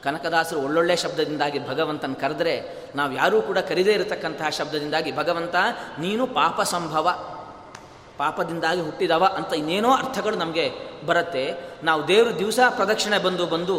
ಕನಕದಾಸರು 0.04 0.60
ಒಳ್ಳೊಳ್ಳೆ 0.60 0.96
ಶಬ್ದದಿಂದಾಗಿ 0.96 1.60
ಭಗವಂತನ 1.68 2.14
ಕರೆದ್ರೆ 2.22 2.54
ನಾವು 2.96 3.12
ಯಾರೂ 3.14 3.38
ಕೂಡ 3.42 3.60
ಕರೀದೇ 3.70 3.94
ಇರತಕ್ಕಂತಹ 3.94 4.50
ಶಬ್ದದಿಂದಾಗಿ, 4.50 5.12
ಭಗವಂತ 5.16 5.56
ನೀನು 6.00 6.24
ಪಾಪ 6.28 6.62
ಸಂಭವ, 6.62 7.08
ಪಾಪದಿಂದಾಗಿ 8.18 8.82
ಹುಟ್ಟಿದವ 8.82 9.24
ಅಂತ 9.38 9.52
ಇನ್ನೇನೋ 9.54 9.92
ಅರ್ಥಗಳು 9.92 10.36
ನಮಗೆ 10.36 10.66
ಬರುತ್ತೆ. 11.06 11.46
ನಾವು 11.84 12.02
ದೇವರು 12.08 12.34
ದಿವಸ 12.40 12.60
ಪ್ರದಕ್ಷಿಣೆ 12.70 13.20
ಬಂದು 13.20 13.46
ಬಂದು 13.48 13.78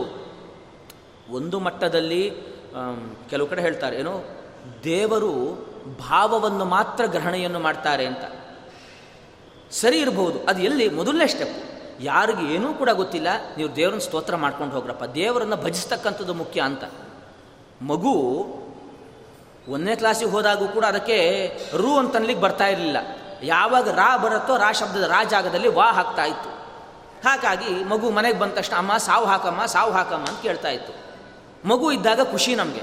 ಒಂದು 1.31 1.59
ಮಟ್ಟದಲ್ಲಿ 1.61 2.23
ಕೆಲವು 3.31 3.47
ಕಡೆ 3.47 3.63
ಹೇಳ್ತಾರೆ, 3.63 3.97
ಏನೋ 3.97 4.15
ದೇವರು 4.85 5.33
ಭಾವವನ್ನು 6.01 6.65
ಮಾತ್ರ 6.65 7.03
ಗ್ರಹಣೆಯನ್ನು 7.07 7.61
ಮಾಡ್ತಾರೆ 7.61 8.07
ಅಂತ. 8.07 8.25
ಸರಿ 9.71 9.99
ಇರಬಹುದು 9.99 10.39
ಅದು 10.45 10.63
ಎಲ್ಲಿ? 10.63 10.89
ಮೊದಲನೇ 10.89 11.27
ಸ್ಟೆಪ್ 11.27 11.65
ಯಾರಿಗೆ 12.01 12.55
ಏನೂ 12.55 12.75
ಕೂಡ 12.75 12.91
ಗೊತ್ತಿಲ್ಲ. 12.91 13.29
ನೀವು 13.57 13.77
ದೇವ್ರನ್ನ 13.77 14.01
ಸ್ತೋತ್ರ 14.01 14.37
ಮಾಡ್ಕೊಂಡು 14.37 14.75
ಹೋಗ್ರಪ್ಪ. 14.75 15.05
ದೇವರನ್ನು 15.05 15.57
ಭಜಿಸ್ತಕ್ಕಂಥದ್ದು 15.57 16.35
ಮುಖ್ಯ 16.35 16.61
ಅಂತ. 16.61 16.85
ಮಗು 17.83 18.15
ಒಂದನೇ 19.69 19.97
ಕ್ಲಾಸಿಗೆ 19.97 20.31
ಹೋದಾಗೂ 20.31 20.69
ಕೂಡ 20.69 20.85
ಅದಕ್ಕೆ 20.85 21.49
ರು 21.77 21.99
ಅಂತನ್ಲಿಕ್ಕೆ 21.99 22.45
ಬರ್ತಾ 22.45 22.67
ಇರಲಿಲ್ಲ. 22.67 22.97
ಯಾವಾಗ 23.43 23.89
ರಾ 23.89 24.17
ಬರುತ್ತೋ 24.17 24.57
ರಾ 24.57 24.73
ಶಬ್ದದ 24.73 25.03
ರಾ 25.03 25.25
ಜಾಗದಲ್ಲಿ 25.25 25.69
ವಾ 25.69 25.93
ಹಾಕ್ತಾ 25.93 26.25
ಇತ್ತು. 26.25 26.51
ಹಾಗಾಗಿ 27.29 27.85
ಮಗು 27.85 28.11
ಮನೆಗೆ 28.11 28.39
ಬಂದ 28.39 28.53
ತಕ್ಷಣ, 28.53 28.77
ಅಮ್ಮ, 28.77 28.97
ಸಾವು 28.97 29.25
ಹಾಕಮ್ಮ 29.25 29.67
ಸಾವು 29.67 29.91
ಹಾಕಮ್ಮ 29.91 30.27
ಅಂತ 30.27 30.43
ಕೇಳ್ತಾ 30.43 30.69
ಇತ್ತು. 30.69 30.93
ಮಗು 31.69 31.93
ಇದ್ದಾಗ 31.93 32.21
ಖುಷಿ 32.23 32.55
ನಮಗೆ. 32.55 32.83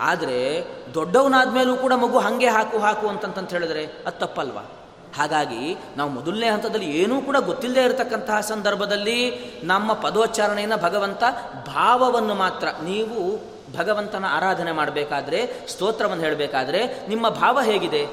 ಆದರೆ 0.00 0.64
ದೊಡ್ಡವನಾದ 0.94 1.52
ಮೇಲೂ 1.52 1.76
ಕೂಡ 1.76 1.92
ಮಗು 1.92 2.18
ಹಾಗೆ 2.18 2.48
ಹಾಕು 2.48 2.78
ಹಾಕು 2.78 3.08
ಅಂತಂತ 3.08 3.50
ಹೇಳಿದ್ರೆ 3.50 3.84
ಅದು 3.84 4.18
ತಪ್ಪಲ್ವಾ? 4.18 4.81
ಹಾಗಾಗಿ 5.16 5.76
ನಾವು 5.96 6.10
ಮೊದಲನೇ 6.10 6.48
ಹಂತದಲ್ಲಿ 6.48 6.86
ಏನೂ 6.86 7.20
ಕೂಡ 7.20 7.36
ಗೊತ್ತಿಲ್ಲದೆ 7.36 7.84
ಇರತಕ್ಕಂತಹ 7.84 8.40
ಸಂದರ್ಭದಲ್ಲಿ 8.40 9.32
ನಮ್ಮ 9.64 9.92
ಪದೋಚ್ಚಾರಣೆಯನ್ನು 9.92 10.76
ಭಗವಂತ 10.76 11.22
ಭಾವವನ್ನು 11.66 12.34
ಮಾತ್ರ, 12.34 12.68
ನೀವು 12.82 13.52
ಭಗವಂತನ 13.76 14.24
ಆರಾಧನೆ 14.28 14.72
ಮಾಡಬೇಕಾದ್ರೆ, 14.72 15.68
ಸ್ತೋತ್ರವನ್ನು 15.68 16.24
ಹೇಳಬೇಕಾದ್ರೆ 16.24 17.08
ನಿಮ್ಮ 17.08 17.28
ಭಾವ 17.28 17.60
ಹೇಗಿದೆ? 17.60 18.08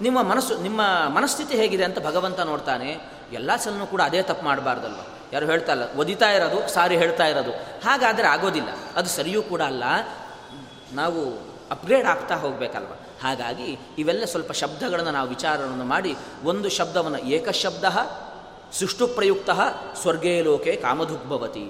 ನಿಮ್ಮ 0.00 0.22
ಮನಸ್ಸು, 0.22 0.58
ನಿಮ್ಮ 0.58 0.80
ಮನಸ್ಥಿತಿ 1.08 1.56
ಹೇಗಿದೆ 1.56 1.84
ಅಂತ 1.84 1.98
ಭಗವಂತ 1.98 2.40
ನೋಡ್ತಾನೆ. 2.40 3.00
ಎಲ್ಲ 3.32 3.56
ಸಲನೂ 3.56 3.86
ಕೂಡ 3.86 4.02
ಅದೇ 4.02 4.22
ತಪ್ಪು 4.22 4.44
ಮಾಡಬಾರ್ದಲ್ವ? 4.44 5.00
ಯಾರು 5.32 5.46
ಹೇಳ್ತಾ 5.46 5.72
ಇಲ್ಲ, 5.72 5.82
ಒದಿತಾ 5.96 6.30
ಇರೋದು, 6.30 6.68
ಸಾರಿ 6.68 6.96
ಹೇಳ್ತಾ 6.96 7.26
ಇರೋದು. 7.26 7.52
ಹಾಗಾದರೆ 7.84 8.26
ಆಗೋದಿಲ್ಲ. 8.26 8.68
ಅದು 8.96 9.08
ಸರಿಯೂ 9.08 9.42
ಕೂಡ 9.42 9.62
ಅಲ್ಲ. 9.62 9.84
ನಾವು 10.92 11.38
ಅಪ್ಗ್ರೇಡ್ 11.70 12.06
ಆಗ್ತಾ 12.06 12.34
ಹೋಗಬೇಕಲ್ವ? 12.34 13.03
ಹಾಗಾಗಿ 13.24 13.70
ಇವೆಲ್ಲ 13.98 14.24
ಸ್ವಲ್ಪ 14.24 14.52
ಶಬ್ದಗಳನ್ನು 14.52 15.10
ನಾವು 15.10 15.28
ವಿಚಾರವನ್ನು 15.28 15.84
ಮಾಡಿ 15.84 16.12
ಒಂದು 16.44 16.68
ಶಬ್ದವನ್ನು 16.68 17.18
ಏಕಶಬ್ದ, 17.18 17.84
ಸುಷ್ಟು 18.72 19.04
ಪ್ರಯುಕ್ತ, 19.08 19.50
ಸ್ವರ್ಗೇ 19.94 20.34
ಲೋಕೆ 20.42 20.72
ಕಾಮಧುಗ್ಭವತಿ. 20.76 21.66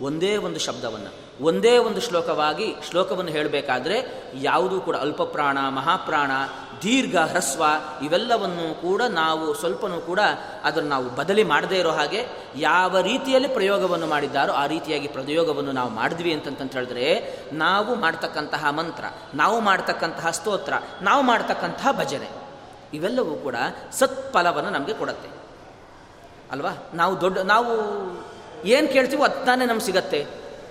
ಒಂದೇ 0.00 0.36
ಒಂದು 0.46 0.58
ಶಬ್ದವನ್ನು, 0.58 1.10
ಒಂದೇ 1.44 1.78
ಒಂದು 1.78 2.00
ಶ್ಲೋಕವಾಗಿ 2.00 2.68
ಶ್ಲೋಕವನ್ನು 2.90 3.30
ಹೇಳಬೇಕಾದ್ರೆ 3.30 3.96
ಯಾವುದೂ 4.42 4.80
ಕೂಡ 4.80 4.96
ಅಲ್ಪಪ್ರಾಣ, 4.96 5.58
ಮಹಾಪ್ರಾಣ 5.68 6.30
ದೀರ್ಘ 6.82 7.16
ಹ್ರಸ್ವ 7.16 7.64
ಇವೆಲ್ಲವನ್ನು 8.04 8.82
ಕೂಡ 8.82 9.02
ನಾವು 9.02 9.54
ಸ್ವಲ್ಪನೂ 9.54 10.00
ಕೂಡ 10.00 10.20
ಅದನ್ನು 10.64 10.88
ನಾವು 10.88 11.04
ಬದಲಿ 11.04 11.42
ಮಾಡದೇ 11.42 11.78
ಇರೋ 11.78 11.90
ಹಾಗೆ 11.90 12.26
ಯಾವ 12.56 13.00
ರೀತಿಯಲ್ಲಿ 13.00 13.48
ಪ್ರಯೋಗವನ್ನು 13.48 14.06
ಮಾಡಿದ್ದಾರೋ 14.06 14.52
ಆ 14.52 14.66
ರೀತಿಯಾಗಿ 14.66 15.08
ಪ್ರಯೋಗವನ್ನು 15.08 15.72
ನಾವು 15.72 15.90
ಮಾಡಿದ್ವಿ 15.90 16.32
ಅಂತಂತ 16.32 16.72
ಹೇಳಿದ್ರೆ 16.72 17.36
ನಾವು 17.52 17.94
ಮಾಡ್ತಕ್ಕಂತಹ 17.94 18.70
ಮಂತ್ರ, 18.70 19.04
ನಾವು 19.34 19.60
ಮಾಡ್ತಕ್ಕಂತಹ 19.60 20.30
ಸ್ತೋತ್ರ, 20.30 20.72
ನಾವು 21.02 21.22
ಮಾಡ್ತಕ್ಕಂತಹ 21.22 21.88
ಭಜನೆ 21.92 22.28
ಇವೆಲ್ಲವೂ 22.94 23.34
ಕೂಡ 23.36 23.56
ಸತ್ಫಲವನ್ನು 23.92 24.70
ನಮಗೆ 24.70 24.94
ಕೊಡುತ್ತೆ. 24.94 25.28
ಅಲ್ವಾ? 26.50 26.88
ನಾವು 26.94 27.20
ದೊಡ್ಡ, 27.20 27.38
ನಾವು 27.38 27.72
ಏನು 28.64 28.88
ಕೇಳ್ತೀವೋ 28.88 29.24
ಅದು 29.24 29.44
ತಾನೇ 29.44 29.64
ನಮ್ಗೆ 29.64 29.84
ಸಿಗತ್ತೆ. 29.84 30.26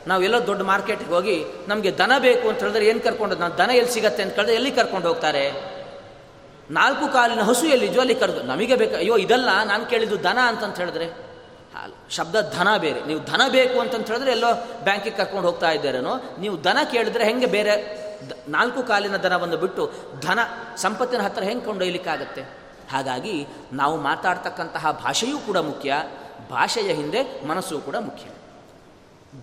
ನಾವೆಲ್ಲೋ 0.08 0.48
ದೊಡ್ಡ 0.48 0.62
ಮಾರ್ಕೆಟ್ಗೆ 0.62 1.10
ಹೋಗಿ 1.10 1.46
ನಮಗೆ 1.68 1.98
ದನ 1.98 2.12
ಬೇಕು 2.20 2.50
ಅಂತ 2.50 2.60
ಹೇಳಿದ್ರೆ 2.60 2.86
ಏನು 2.86 3.00
ಕರ್ಕೊಂಡು 3.00 3.36
ನಾವು 3.36 3.58
ದನ 3.58 3.70
ಎಲ್ಲಿ 3.70 3.92
ಸಿಗತ್ತೆ 3.92 4.24
ಅಂತ 4.24 4.34
ಕೇಳಿದ್ರೆ 4.34 4.56
ಎಲ್ಲಿ 4.56 4.72
ಕರ್ಕೊಂಡು 4.72 5.08
ಹೋಗ್ತಾರೆ? 5.08 5.77
ನಾಲ್ಕು 6.72 7.14
ಕಾಲಿನ 7.14 7.42
ಹಸು 7.42 7.66
ಎಲ್ಲಿ 7.66 8.00
ಅಲ್ಲಿ 8.00 8.16
ಕರೆದು, 8.16 8.44
ನಮಗೆ 8.44 8.76
ಬೇಕು, 8.76 8.96
ಅಯ್ಯೋ, 8.96 9.18
ಇದಲ್ಲ, 9.18 9.64
ನಾನು 9.64 9.86
ಕೇಳಿದ್ದು 9.86 10.24
ದನ 10.24 10.38
ಅಂತಂತ 10.48 10.78
ಹೇಳಿದ್ರೆ 10.78 11.28
ಶಬ್ದ 12.10 12.36
ಧನ 12.58 12.78
ಬೇರೆ. 12.78 13.06
ನೀವು 13.06 13.20
ಧನ 13.26 13.42
ಬೇಕು 13.50 13.80
ಅಂತಂತ 13.80 14.08
ಹೇಳಿದ್ರೆ 14.08 14.32
ಎಲ್ಲೋ 14.32 14.54
ಬ್ಯಾಂಕಿಗೆ 14.84 15.16
ಕರ್ಕೊಂಡು 15.16 15.48
ಹೋಗ್ತಾ 15.48 15.72
ಇದ್ದಾರೇನೋ, 15.72 16.14
ನೀವು 16.40 16.64
ದನ 16.64 16.78
ಕೇಳಿದ್ರೆ 16.92 17.24
ಹೆಂಗೆ 17.24 17.46
ಬೇರೆ? 17.46 18.08
ನಾಲ್ಕು 18.50 18.84
ಕಾಲಿನ 18.84 19.18
ದನವನ್ನು 19.18 19.58
ಬಿಟ್ಟು 19.58 19.92
ಧನ 20.22 20.40
ಸಂಪತ್ತಿನ 20.76 21.22
ಹತ್ತಿರ 21.22 21.44
ಹೆಂಗೆ 21.44 21.66
ಕೊಂಡೊಯ್ಲಿಕ್ಕಾಗತ್ತೆ? 21.66 22.42
ಹಾಗಾಗಿ 22.92 23.48
ನಾವು 23.74 23.98
ಮಾತಾಡ್ತಕ್ಕಂತಹ 23.98 24.92
ಭಾಷೆಯೂ 24.92 25.38
ಕೂಡ 25.38 25.58
ಮುಖ್ಯ, 25.58 26.04
ಭಾಷೆಯ 26.52 26.94
ಹಿಂದೆ 26.94 27.48
ಮನಸ್ಸು 27.48 27.80
ಕೂಡ 27.80 27.96
ಮುಖ್ಯ. 27.96 28.26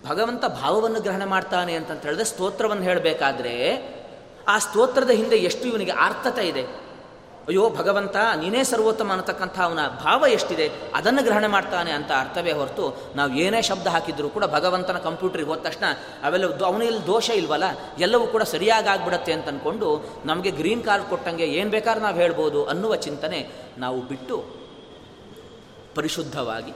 ಭಗವಂತ 0.09 0.45
ಭಾವವನ್ನು 0.45 1.01
ಗ್ರಹಣ 1.01 1.23
ಮಾಡ್ತಾನೆ 1.23 1.73
ಅಂತಂತ 1.73 2.01
ಹೇಳಿದ್ರೆ 2.01 2.25
ಸ್ತೋತ್ರವನ್ನು 2.25 2.83
ಹೇಳಬೇಕಾದ್ರೆ, 2.83 3.53
ಆ 4.47 4.59
ಸ್ತೋತ್ರದ 4.59 5.09
ಹಿಂದೆ 5.09 5.35
ಎಷ್ಟು 5.35 5.65
ಇವನಿಗೆ 5.67 5.91
ಆರ್ಥತೆ 5.91 6.47
ಇದೆ? 6.47 6.84
ಅಯ್ಯೋ 7.49 7.63
ಭಗವಂತ, 7.79 8.15
ನೀನೇ 8.41 8.61
ಸರ್ವೋತ್ತಮ 8.69 9.11
ಅನ್ನತಕ್ಕಂಥ 9.15 9.57
ಅವನ 9.65 9.81
ಭಾವ 10.03 10.27
ಎಷ್ಟಿದೆ, 10.35 10.65
ಅದನ್ನು 10.97 11.21
ಗ್ರಹಣ 11.27 11.45
ಮಾಡ್ತಾನೆ 11.55 11.91
ಅಂತ 11.97 12.11
ಅರ್ಥವೇ 12.19 12.53
ಹೊರತು, 12.59 12.85
ನಾವು 13.17 13.31
ಏನೇ 13.43 13.59
ಶಬ್ದ 13.69 13.87
ಹಾಕಿದ್ರು 13.95 14.29
ಕೂಡ 14.35 14.45
ಭಗವಂತನ 14.55 14.99
ಕಂಪ್ಯೂಟ್ರಿಗೆ 15.07 15.49
ಹೋದ 15.49 15.61
ತಕ್ಷಣ 15.67 15.85
ಅವೆಲ್ಲ 16.27 16.47
ಅವನಲ್ಲಿ 16.69 17.01
ದೋಷ 17.07 17.27
ಇಲ್ವಲ್ಲ, 17.41 17.67
ಎಲ್ಲವೂ 18.05 18.25
ಕೂಡ 18.27 18.43
ಸರಿಯಾಗಿ 18.53 18.89
ಆಗ್ಬಿಡತ್ತೆ 18.93 19.33
ಅಂತ 19.33 19.47
ಅಂದ್ಕೊಂಡು 19.53 19.89
ನಮಗೆ 20.25 20.51
ಗ್ರೀನ್ 20.59 20.83
ಕಾರ್ಡ್ 20.87 21.05
ಕೊಟ್ಟಂಗೆ 21.11 21.47
ಏನು 21.59 21.71
ಬೇಕಾದ್ರೂ 21.75 22.03
ನಾವು 22.05 22.17
ಹೇಳ್ಬೋದು 22.23 22.61
ಅನ್ನುವ 22.73 22.95
ಚಿಂತನೆ 23.07 23.41
ನಾವು 23.83 23.99
ಬಿಟ್ಟು 24.11 24.37
ಪರಿಶುದ್ಧವಾಗಿ 25.97 26.73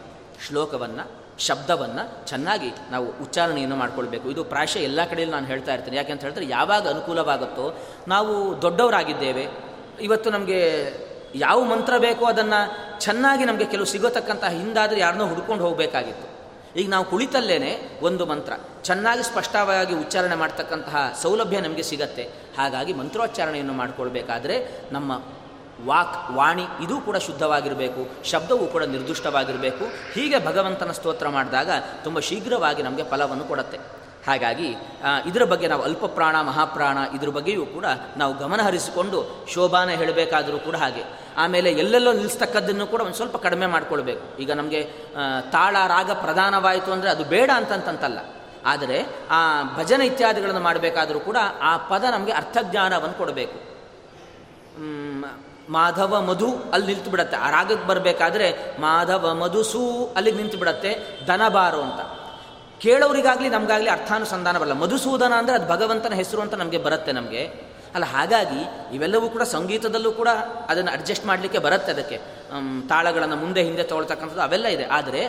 ಶ್ಲೋಕವನ್ನು, 0.47 1.05
ಶಬ್ದವನ್ನು 1.47 2.03
ಚೆನ್ನಾಗಿ 2.27 2.69
ನಾವು 2.91 3.07
ಉಚ್ಚಾರಣೆಯನ್ನು 3.23 3.75
ಮಾಡ್ಕೊಳ್ಬೇಕು. 3.81 4.25
ಇದು 4.33 4.41
ಪ್ರಾಯಶಃ 4.43 4.81
ಎಲ್ಲ 4.89 5.01
ಕಡೆಯಲ್ಲಿ 5.11 5.35
ನಾನು 5.35 5.47
ಹೇಳ್ತಾ 5.53 5.71
ಇರ್ತೀನಿ. 5.73 5.97
ಯಾಕೆಂತ 5.97 6.21
ಹೇಳಿದ್ರೆ 6.27 6.47
ಯಾವಾಗ 6.57 6.83
ಅನುಕೂಲವಾಗುತ್ತೋ, 6.93 7.65
ನಾವು 8.13 8.33
ದೊಡ್ಡವರಾಗಿದ್ದೇವೆ 8.61 9.45
ಇವತ್ತು 10.01 10.29
ನಮಗೆ 10.29 10.93
ಯಾವ 11.35 11.63
ಮಂತ್ರ 11.63 11.97
ಬೇಕೋ 11.97 12.25
ಅದನ್ನು 12.25 13.01
ಚೆನ್ನಾಗಿ 13.01 13.45
ನಮಗೆ 13.45 13.65
ಕೆಲವು 13.65 13.85
ಸಿಗೋತಕ್ಕಂಥ 13.85 14.43
ಹಿಂದಾದರೆ 14.43 14.99
ಯಾರನ್ನೋ 14.99 15.27
ಹುಡ್ಕೊಂಡು 15.27 15.63
ಹೋಗಬೇಕಾಗಿತ್ತು. 15.63 16.29
ಈಗ 16.79 16.89
ನಾವು 16.89 17.05
ಕುಳಿತಲ್ಲೇನೆ 17.05 17.99
ಒಂದು 18.01 18.25
ಮಂತ್ರ. 18.25 18.53
ಚೆನ್ನಾಗಿ 18.83 19.23
ಸ್ಪಷ್ಟವಾಗಿ 19.23 19.93
ಉಚ್ಚಾರಣೆ 19.93 20.35
ಮಾಡ್ತಕ್ಕಂತಹ 20.35 21.19
ಸೌಲಭ್ಯ 21.21 21.59
ನಮಗೆ 21.59 21.83
ಸಿಗತ್ತೆ. 21.83 22.23
ಹಾಗಾಗಿ 22.57 22.93
ಮಂತ್ರೋಚ್ಚಾರಣೆಯನ್ನು 22.93 23.73
ಮಾಡಿಕೊಳ್ಬೇಕಾದ್ರೆ 23.73 24.81
ನಮ್ಮ 24.91 25.21
ವಾಕ್, 25.85 26.31
ವಾಣಿ 26.31 26.63
ಇದೂ 26.83 27.01
ಕೂಡ 27.01 27.17
ಶುದ್ಧವಾಗಿರಬೇಕು. 27.17 28.23
ಶಬ್ದವೂ 28.23 28.65
ಕೂಡ 28.65 28.83
ನಿರ್ದಿಷ್ಟವಾಗಿರಬೇಕು. 28.83 29.85
ಹೀಗೆ 30.13 30.45
ಭಗವಂತನ 30.45 30.91
ಸ್ತೋತ್ರ 30.91 31.29
ಮಾಡಿದಾಗ 31.29 31.69
ತುಂಬ 32.03 32.19
ಶೀಘ್ರವಾಗಿ 32.19 32.83
ನಮಗೆ 32.83 33.03
ಫಲವನ್ನು 33.03 33.45
ಕೊಡುತ್ತೆ. 33.45 33.98
ಹಾಗಾಗಿ 34.27 34.75
ಇದರ 35.25 35.43
ಬಗ್ಗೆ 35.43 35.67
ನಾವು 35.67 35.83
ಅಲ್ಪ 35.83 36.05
ಪ್ರಾಣ, 36.05 36.41
ಮಹಾಪ್ರಾಣ 36.41 36.97
ಇದ್ರ 37.15 37.29
ಬಗ್ಗೆಯೂ 37.29 37.65
ಕೂಡ 37.65 37.85
ನಾವು 38.17 38.37
ಗಮನ 38.37 38.61
ಹರಿಸಿಕೊಂಡು 38.61 39.45
ಶೋಭಾನ 39.53 39.89
ಹೇಳಬೇಕಾದರೂ 39.89 40.59
ಕೂಡ 40.59 40.75
ಹಾಗೆ. 40.75 41.03
ಆಮೇಲೆ 41.37 41.71
ಎಲ್ಲೆಲ್ಲೋ 41.71 42.13
ನಿಲ್ಲಿಸ್ತಕ್ಕದ್ದನ್ನು 42.13 42.87
ಕೂಡ 42.87 43.01
ಒಂದು 43.01 43.13
ಸ್ವಲ್ಪ 43.13 43.37
ಕಡಿಮೆ 43.37 43.65
ಮಾಡಿಕೊಳ್ಬೇಕು. 43.65 44.41
ಈಗ 44.41 44.51
ನಮಗೆ 44.51 44.83
ತಾಳ, 45.51 45.77
ರಾಗ 45.87 46.11
ಪ್ರಧಾನವಾಯಿತು 46.11 46.91
ಅಂದರೆ 46.91 47.09
ಅದು 47.09 47.23
ಬೇಡ 47.23 47.51
ಅಂತಂತಂತಲ್ಲ. 47.55 48.19
ಆದರೆ, 48.65 49.05
ಆ, 49.29 49.63
ಭಜನೆ 49.77 50.05
ಇತ್ಯಾದಿಗಳನ್ನು 50.05 50.61
ಮಾಡಬೇಕಾದರೂ 50.61 51.19
ಕೂಡ 51.19 51.37
ಆ 51.61 51.77
ಪದ 51.77 52.03
ನಮಗೆ 52.03 52.31
ಅರ್ಥಜ್ಞಾನವನ್ನು 52.31 53.17
ಕೊಡಬೇಕು. 53.17 53.69
ಮಾಧವ 55.69 56.21
ಮಧು 56.21 56.57
ಅಲ್ಲಿ 56.73 56.95
ನಿಂತು 56.95 57.11
ಬಿಡತ್ತೆ 57.11 57.37
ಆ 57.37 57.49
ರಾಗಕ್ಕೆ 57.49 57.87
ಬರಬೇಕಾದ್ರೆ 57.87 58.81
ಮಾಧವ 58.81 59.33
ಮಧುಸೂ 59.33 60.13
ಅಲ್ಲಿಗೆ 60.15 60.37
ನಿಂತು 60.37 60.57
ಬಿಡತ್ತೆ 60.57 61.19
ಧನಬಾರು 61.25 61.81
ಅಂತ. 61.81 62.18
ಕೇಳೋರಿಗಾಗಲಿ 62.79 63.49
ನಮಗಾಗಲಿ 63.49 63.89
ಅರ್ಥಾನುಸಂಧಾನ 63.89 64.57
ಬರಲ್ಲ 64.57 64.77
ಮಧುಸೂದನ 64.83 65.33
ಅಂದರೆ 65.33 65.55
ಅದು 65.55 65.67
ಭಗವಂತನ 65.73 66.13
ಹೆಸರು 66.13 66.41
ಅಂತ 66.41 66.55
ನಮಗೆ 66.61 66.79
ಬರುತ್ತೆ 66.85 67.11
ನಮಗೆ. 67.11 67.41
ಅಲ್ಲ, 67.95 68.05
ಹಾಗಾಗಿ 68.05 68.61
ಇವೆಲ್ಲವೂ 68.95 69.27
ಕೂಡ 69.35 69.43
ಸಂಗೀತದಲ್ಲೂ 69.55 70.11
ಕೂಡ 70.11 70.29
ಅದನ್ನು 70.69 70.91
ಅಡ್ಜಸ್ಟ್ 70.91 71.25
ಮಾಡಲಿಕ್ಕೆ 71.25 71.59
ಬರುತ್ತೆ 71.59 71.91
ಅದಕ್ಕೆ. 71.91 72.17
ತಾಳಗಳನ್ನು 72.89 73.37
ಮುಂದೆ 73.43 73.61
ಹಿಂದೆ 73.63 73.83
ತೊಗೊಳ್ತಕ್ಕಂಥದ್ದು 73.83 74.43
ಅವೆಲ್ಲ 74.47 74.67
ಇದೆ. 74.75 74.85
ಆದರೆ 74.97 75.21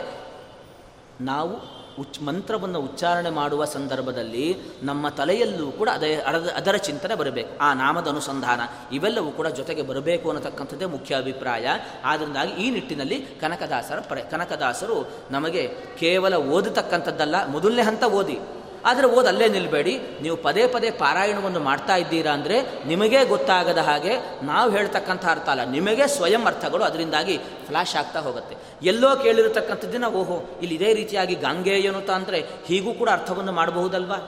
ನಾವು 1.21 1.53
ಉಚ್ 2.01 2.19
ಮಂತ್ರವನ್ನು 2.27 2.79
ಉಚ್ಚಾರಣೆ 2.87 3.31
ಮಾಡುವ 3.39 3.65
ಸಂದರ್ಭದಲ್ಲಿ 3.75 4.45
ನಮ್ಮ 4.83 5.09
ತಲೆಯಲ್ಲೂ 5.19 5.67
ಕೂಡ 5.71 5.89
ಅದೇ 5.93 6.11
ಅದರ 6.59 6.75
ಚಿಂತನೆ 6.87 7.15
ಬರಬೇಕು. 7.21 7.51
ಆ 7.65 7.69
ನಾಮದ 7.73 8.07
ಅನುಸಂಧಾನ 8.07 8.61
ಇವೆಲ್ಲವೂ 8.95 9.31
ಕೂಡ 9.31 9.47
ಜೊತೆಗೆ 9.59 9.85
ಬರಬೇಕು 9.89 10.29
ಅನ್ನತಕ್ಕಂಥದ್ದೇ 10.29 10.89
ಮುಖ್ಯ 10.95 11.21
ಅಭಿಪ್ರಾಯ. 11.23 11.67
ಆದ್ದರಿಂದಾಗಿ 12.05 12.53
ಈ 12.63 12.69
ನಿಟ್ಟಿನಲ್ಲಿ 12.69 13.19
ಕನಕದಾಸರ 13.41 13.99
ಪ್ರ 14.09 14.19
ಕನಕದಾಸರು 14.31 14.97
ನಮಗೆ 15.31 15.63
ಕೇವಲ 15.99 16.35
ಓದತಕ್ಕಂಥದ್ದಲ್ಲ, 16.55 17.37
ಮೊದಲನೇ 17.47 17.81
ಹಂತ 17.81 18.03
ಓದಿ. 18.19 18.39
ಆದರೆ 18.85 19.07
ಓದು 19.07 19.27
ಅಲ್ಲೇ 19.27 19.49
ನಿಲ್ಲಬೇಡಿ 19.49 19.99
ನೀವು 20.21 20.37
ಪದೇ 20.37 20.67
ಪದೇ 20.67 20.91
ಪಾರಾಯಣವನ್ನು 20.91 21.59
ಮಾಡ್ತಾ 21.59 21.95
ಇದ್ದೀರಾ 21.95 22.33
ಅಂದರೆ 22.33 22.57
ನಿಮಗೇ 22.85 23.25
ಗೊತ್ತಾಗದ 23.25 23.77
ಹಾಗೆ 23.77 24.13
ನಾವು 24.43 24.71
ಹೇಳ್ತಕ್ಕಂಥ 24.71 25.25
ಅರ್ಥ 25.25 25.49
ಅಲ್ಲ. 25.49 25.63
ನಿಮಗೆ 25.63 26.07
ಸ್ವಯಂ 26.07 26.45
ಅರ್ಥಗಳು 26.45 26.83
ಅದರಿಂದಾಗಿ 26.83 27.37
ಫ್ಲಾಶ್ 27.37 27.95
ಆಗ್ತಾ 27.95 28.19
ಹೋಗುತ್ತೆ. 28.19 28.55
ಎಲ್ಲೋ 28.83 29.15
ಕೇಳಿರತಕ್ಕಂಥದ್ದನ್ನ 29.15 30.05
ಓಹೋ, 30.05 30.59
ಇಲ್ಲಿ 30.61 30.75
ಇದೇ 30.75 30.93
ರೀತಿಯಾಗಿ 30.93 31.35
ಗಾಂಗೇಯನುತ 31.35 32.09
ಅಂದರೆ 32.09 32.41
ಹೀಗೂ 32.41 32.93
ಕೂಡ 32.93 33.09
ಅರ್ಥವನ್ನು 33.09 33.51
ಮಾಡಬಹುದಲ್ವಾ? 33.51 34.19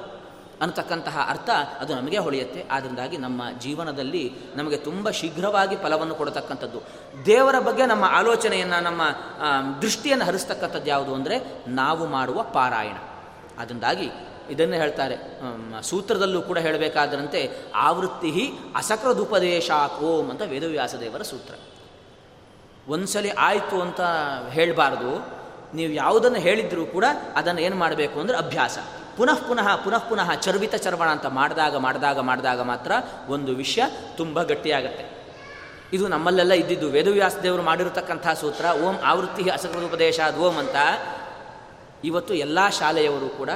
ಅನ್ನತಕ್ಕಂತಹ 0.62 1.26
ಅರ್ಥ 1.30 1.50
ಅದು 1.80 1.96
ನಮಗೆ 1.96 2.18
ಹೊಳೆಯುತ್ತೆ. 2.18 2.66
ಆದ್ದರಿಂದಾಗಿ 2.72 3.18
ನಮ್ಮ 3.18 3.42
ಜೀವನದಲ್ಲಿ 3.60 4.32
ನಮಗೆ 4.56 4.78
ತುಂಬ 4.78 5.10
ಶೀಘ್ರವಾಗಿ 5.10 5.76
ಫಲವನ್ನು 5.76 6.16
ಕೊಡತಕ್ಕಂಥದ್ದು. 6.16 6.84
ದೇವರ 7.26 7.60
ಬಗ್ಗೆ 7.60 7.86
ನಮ್ಮ 7.86 8.06
ಆಲೋಚನೆಯನ್ನು, 8.12 8.84
ನಮ್ಮ 8.84 9.02
ದೃಷ್ಟಿಯನ್ನು 9.82 10.26
ಹರಿಸ್ತಕ್ಕಂಥದ್ದು 10.26 10.88
ಯಾವುದು 10.88 11.16
ಅಂದರೆ 11.16 11.38
ನಾವು 11.68 12.06
ಮಾಡುವ 12.08 12.44
ಪಾರಾಯಣ. 12.44 12.96
ಅದರಿಂದಾಗಿ 13.60 14.08
ಇದನ್ನು 14.52 14.78
ಹೇಳ್ತಾರೆ. 14.82 15.16
ಸೂತ್ರದಲ್ಲೂ 15.82 16.42
ಕೂಡ 16.42 16.58
ಹೇಳಬೇಕಾದ್ರಂತೆ 16.58 17.42
ಆವೃತ್ತಿ 17.88 18.32
ಅಸಕೃದುಪದೇಶಾತ್ 18.76 19.98
ಓಂ 20.10 20.26
ಅಂತ 20.32 20.42
ವೇದವ್ಯಾಸ 20.54 20.96
ದೇವರ 21.04 21.24
ಸೂತ್ರ. 21.32 21.54
ಒಂದ್ಸಲಿ 22.88 23.32
ಆಯಿತು 23.48 23.78
ಅಂತ 23.82 24.02
ಹೇಳಬಾರ್ದು, 24.50 25.12
ನೀವು 25.78 25.92
ಯಾವುದನ್ನು 25.94 26.40
ಹೇಳಿದ್ರೂ 26.40 26.84
ಕೂಡ 26.86 27.06
ಅದನ್ನು 27.36 27.62
ಏನು 27.62 27.76
ಮಾಡಬೇಕು 27.76 28.18
ಅಂದರೆ 28.20 28.38
ಅಭ್ಯಾಸ. 28.38 28.78
ಪುನಃ 29.18 29.40
ಪುನಃ 29.48 29.68
ಪುನಃ 29.84 30.04
ಪುನಃ 30.10 30.30
ಚರ್ವಿತ 30.46 30.76
ಚರ್ವಣ 30.86 31.10
ಅಂತ 31.16 31.28
ಮಾಡಿದಾಗ 31.40 31.76
ಮಾಡಿದಾಗ 31.86 32.20
ಮಾಡಿದಾಗ 32.30 32.62
ಮಾತ್ರ 32.72 32.92
ಒಂದು 33.30 33.52
ವಿಷಯ 33.56 33.84
ತುಂಬ 34.18 34.44
ಗಟ್ಟಿಯಾಗತ್ತೆ. 34.44 35.06
ಇದು 35.94 36.06
ನಮ್ಮಲ್ಲೆಲ್ಲ 36.08 36.54
ಇದ್ದಿದ್ದು 36.54 36.88
ವೇದವ್ಯಾಸ 36.90 37.36
ದೇವರು 37.44 37.64
ಮಾಡಿರತಕ್ಕಂಥ 37.64 38.28
ಸೂತ್ರ, 38.42 38.66
ಓಂ 38.86 38.96
ಆವೃತ್ತಿ 39.12 39.44
ಅಸಕೃದುಪದೇಶ 39.50 40.20
ಓಂ 40.46 40.56
ಅಂತ. 40.64 40.78
ಇವತ್ತು 42.10 42.34
ಎಲ್ಲ 42.46 42.60
ಶಾಲೆಯವರು 42.80 43.30
ಕೂಡ 43.40 43.50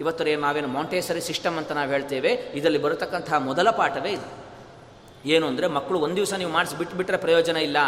ಇವತ್ತು 0.00 0.24
ನಾವೇನು 0.44 0.68
ಮಾಂಟೇಸರಿ 0.76 1.22
ಸಿಸ್ಟಮ್ 1.30 1.56
ಅಂತ 1.60 1.72
ನಾವು 1.78 1.90
ಹೇಳ್ತೇವೆ, 1.90 2.30
ಇದರಲ್ಲಿ 2.58 2.80
ಬರತಕ್ಕಂತಹ 2.86 3.38
ಮೊದಲ 3.48 3.70
ಪಾಠವೇ 3.80 4.12
ಇದು. 4.18 4.28
ಏನು 5.34 5.46
ಅಂದರೆ 5.46 5.66
ಮಕ್ಕಳು 5.76 5.98
ಒಂದು 6.04 6.16
ದಿವಸ 6.16 6.32
ನೀವು 6.40 6.52
ಮಾಡಿಸಿ 6.52 6.74
ಬಿಟ್ಟುಬಿಟ್ರೆ 6.78 7.18
ಪ್ರಯೋಜನ 7.24 7.56
ಇಲ್ಲ, 7.68 7.78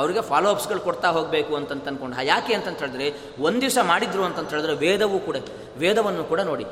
ಅವರಿಗೆ 0.00 0.22
ಫಾಲೋ 0.28 0.48
ಅಪ್ಸ್ಗಳು 0.54 0.80
ಕೊಡ್ತಾ 0.80 1.08
ಹೋಗಬೇಕು 1.16 1.52
ಅಂತಂತ 1.56 1.88
ಅಂದ್ಕೊಂಡು 1.88 2.26
ಯಾಕೆ 2.26 2.54
ಅಂತಂತ 2.54 2.78
ಹೇಳಿದ್ರೆ 2.78 3.08
ಒಂದು 3.46 3.60
ದಿವಸ 3.60 3.78
ಮಾಡಿದ್ರು 3.82 4.22
ಅಂತಂತ 4.24 4.50
ಹೇಳಿದ್ರೆ 4.50 4.76
ವೇದವೂ 4.84 5.18
ಕೂಡ, 5.18 5.36
ವೇದವನ್ನು 5.82 6.24
ಕೂಡ 6.24 6.40
ನೋಡಿ. 6.50 6.66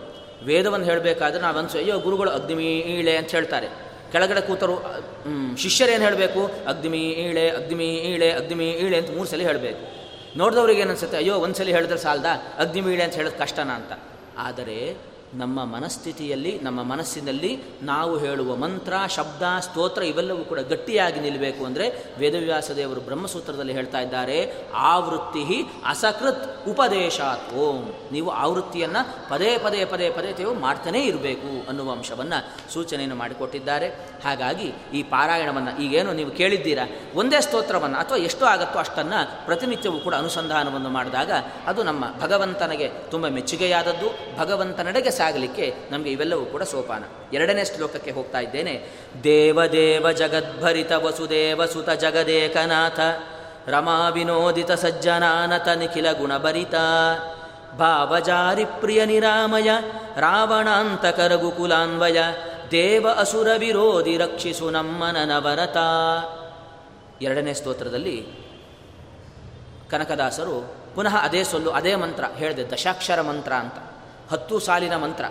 ವೇದವನ್ನು 0.51 0.87
ಹೇಳಬೇಕಾದ್ರೆ 0.87 1.43
ನಾವು 1.43 1.59
ಅನ್ಸೋ 1.59 1.79
ಅಯ್ಯೋ, 1.79 1.97
ಗುರುಗಳು 2.07 2.31
ಅಗ್ನಿಮಿ 2.31 2.69
ಈಳೆ 2.95 3.17
ಅಂತ 3.17 3.31
ಹೇಳ್ತಾರೆ. 3.31 3.69
ಕೆಳಗಡೆ 4.13 4.41
ಕೂತರು 4.41 4.75
ಶಿಷ್ಯರೇನು 5.59 6.05
ಹೇಳಬೇಕು 6.05 6.41
ಅಗ್ನಿಮಿ 6.69 7.03
ಈಳೆ 7.25 7.45
ಅಗ್ನಿಮಿ 7.51 7.89
ಈಳೆ 8.11 8.29
ಅಗ್ನಿಮಿ 8.33 8.67
ಈಳೆ 8.85 8.97
ಅಂತ 9.01 9.11
ಮೂರು 9.11 9.29
ಸಲ 9.29 9.43
ಹೇಳಬೇಕು. 9.51 9.81
ನೋಡಿದವ್ರಿಗೆ 10.39 10.81
ಏನು 10.81 10.91
ಅನ್ಸುತ್ತೆ, 10.91 11.17
ಅಯ್ಯೋ 11.17 11.35
ಒಂದು 11.39 11.57
ಸಲ 11.59 11.69
ಹೇಳಿದ್ರೆ 11.69 11.99
ಸಾಲದ? 11.99 12.29
ಅಗ್ನಿಮೀಳೆ 12.59 13.03
ಅಂತ 13.03 13.15
ಹೇಳೋದು 13.15 13.39
ಕಷ್ಟನಾ? 13.39 13.75
ಅಂತ. 13.75 13.93
ಆದರೆ 14.37 14.79
ನಮ್ಮ 15.35 15.65
ಮನಸ್ಥಿತಿಯಲ್ಲಿ, 15.65 16.59
ನಮ್ಮ 16.63 16.83
ಮನಸ್ಸಿನಲ್ಲಿ 16.83 17.63
ನಾವು 17.83 18.19
ಹೇಳುವ 18.19 18.57
ಮಂತ್ರ, 18.57 18.95
ಶಬ್ದ, 19.09 19.43
ಸ್ತೋತ್ರ 19.61 20.03
ಇವೆಲ್ಲವೂ 20.03 20.45
ಕೂಡ 20.45 20.59
ಗಟ್ಟಿಯಾಗಿ 20.59 21.21
ನಿಲ್ಲಬೇಕು 21.21 21.65
ಅಂದರೆ 21.65 21.87
ವೇದವ್ಯಾಸ 22.19 22.71
ದೇವರು 22.71 23.01
ಬ್ರಹ್ಮಸೂತ್ರದಲ್ಲಿ 23.01 23.73
ಹೇಳ್ತಾ 23.73 24.01
ಇದ್ದಾರೆ 24.01 24.55
ಆವೃತ್ತಿ 24.75 25.45
ಅಸಕೃತ್ 25.87 26.69
ಉಪದೇಶಾತ್, 26.69 27.53
ಓಂ. 27.53 27.95
ನೀವು 28.13 28.31
ಆವೃತ್ತಿಯನ್ನು 28.31 29.29
ಪದೇ 29.31 29.59
ಪದೇ 29.59 29.85
ಪದೇ 29.85 30.11
ಪದೇ 30.11 30.33
ತೇವು 30.33 30.55
ಮಾಡ್ತಾನೇ 30.55 31.03
ಇರಬೇಕು 31.03 31.69
ಅನ್ನುವ 31.69 31.93
ಅಂಶವನ್ನು 31.93 32.73
ಸೂಚನೆಯನ್ನು 32.73 33.17
ಮಾಡಿಕೊಟ್ಟಿದ್ದಾರೆ. 33.17 33.89
ಹಾಗಾಗಿ 34.25 34.75
ಈ 34.95 35.03
ಪಾರಾಯಣವನ್ನು 35.03 35.83
ಈಗೇನು 35.83 36.13
ನೀವು 36.13 36.31
ಕೇಳಿದ್ದೀರಾ? 36.31 36.85
ಒಂದೇ 37.15 37.41
ಸ್ತೋತ್ರವನ್ನು 37.41 37.99
ಅಥವಾ 37.99 38.19
ಎಷ್ಟು 38.19 38.45
ಆಗುತ್ತೋ 38.45 38.79
ಅಷ್ಟನ್ನು 38.79 39.47
ಪ್ರತಿನಿತ್ಯವೂ 39.47 39.99
ಕೂಡ 39.99 40.15
ಅನುಸಂಧಾನವನ್ನು 40.15 40.89
ಮಾಡಿದಾಗ 40.89 41.31
ಅದು 41.67 41.83
ನಮ್ಮ 41.83 42.05
ಭಗವಂತನಿಗೆ 42.21 42.89
ತುಂಬ 42.89 43.29
ಮೆಚ್ಚುಗೆಯಾದದ್ದು. 43.29 44.39
ಭಗವಂತನೆಡೆಗೆ 44.39 45.11
ಸಾಗಲಿಕ್ಕೆ 45.25 45.75
ನಮಗೆ 45.91 46.11
ಇವೆಲ್ಲವೂ 46.11 46.45
ಕೂಡ 46.45 46.63
ಸೋಪಾನ. 46.63 47.05
ಎರಡನೇ 47.33 47.65
ಶ್ಲೋಕಕ್ಕೆ 47.65 48.11
ಹೋಗ್ತಾ 48.11 48.39
ಇದ್ದೇನೆ. 48.39 48.89
ದೇವದೇವ 49.25 50.13
ಜಗದ್ಭರಿತ 50.13 50.93
ವಸುದೇವ 50.93 51.67
ಸುತ 51.67 51.91
ಜಗದೇಕನಾಥ. 51.91 53.01
ರಮಾ 53.67 54.09
ವಿನೋದಿತ 54.09 54.73
ಸಜ್ಜನಾನತ 54.73 55.69
ನಿಖಿಲ 55.69 56.13
ಗುಣಭರಿತ. 56.13 56.75
ಭಾವಜಾರಿ 57.79 58.65
ಪ್ರಿಯ 58.65 59.05
ನಿರಾಮಯ 59.05 59.71
ರಾವಣಾಂತಕ 60.17 61.21
ರಘುಕುಲಾನ್ವಯ 61.21 62.19
ದೇವ 62.71 63.07
ಅಸುರ 63.19 63.49
ವಿರೋಧಿ 63.59 64.17
ರಕ್ಷಿಸು 64.17 64.71
ನಮ್ಮ 64.71 65.07
ನನವರತ 65.07 65.77
ಎರಡನೇ 67.23 67.55
ಸ್ತೋತ್ರದಲ್ಲಿ 67.55 68.27
ಕನಕದಾಸರು 69.91 70.77
ಪುನಃ 70.95 71.17
ಅದೇ 71.17 71.45
ಸೊಲ್ಲು, 71.45 71.71
ಅದೇ 71.71 71.95
ಮಂತ್ರ 71.95 72.25
ಹೇಳಿದೆ, 72.35 72.71
ದಶಾಕ್ಷರ 72.71 73.21
ಮಂತ್ರ 73.21 73.53
ಅಂತ. 73.53 73.94
ಹತ್ತು 74.35 74.59
ಸಾಲಿನ 74.59 74.97
ಮಂತ್ರ. 74.97 75.25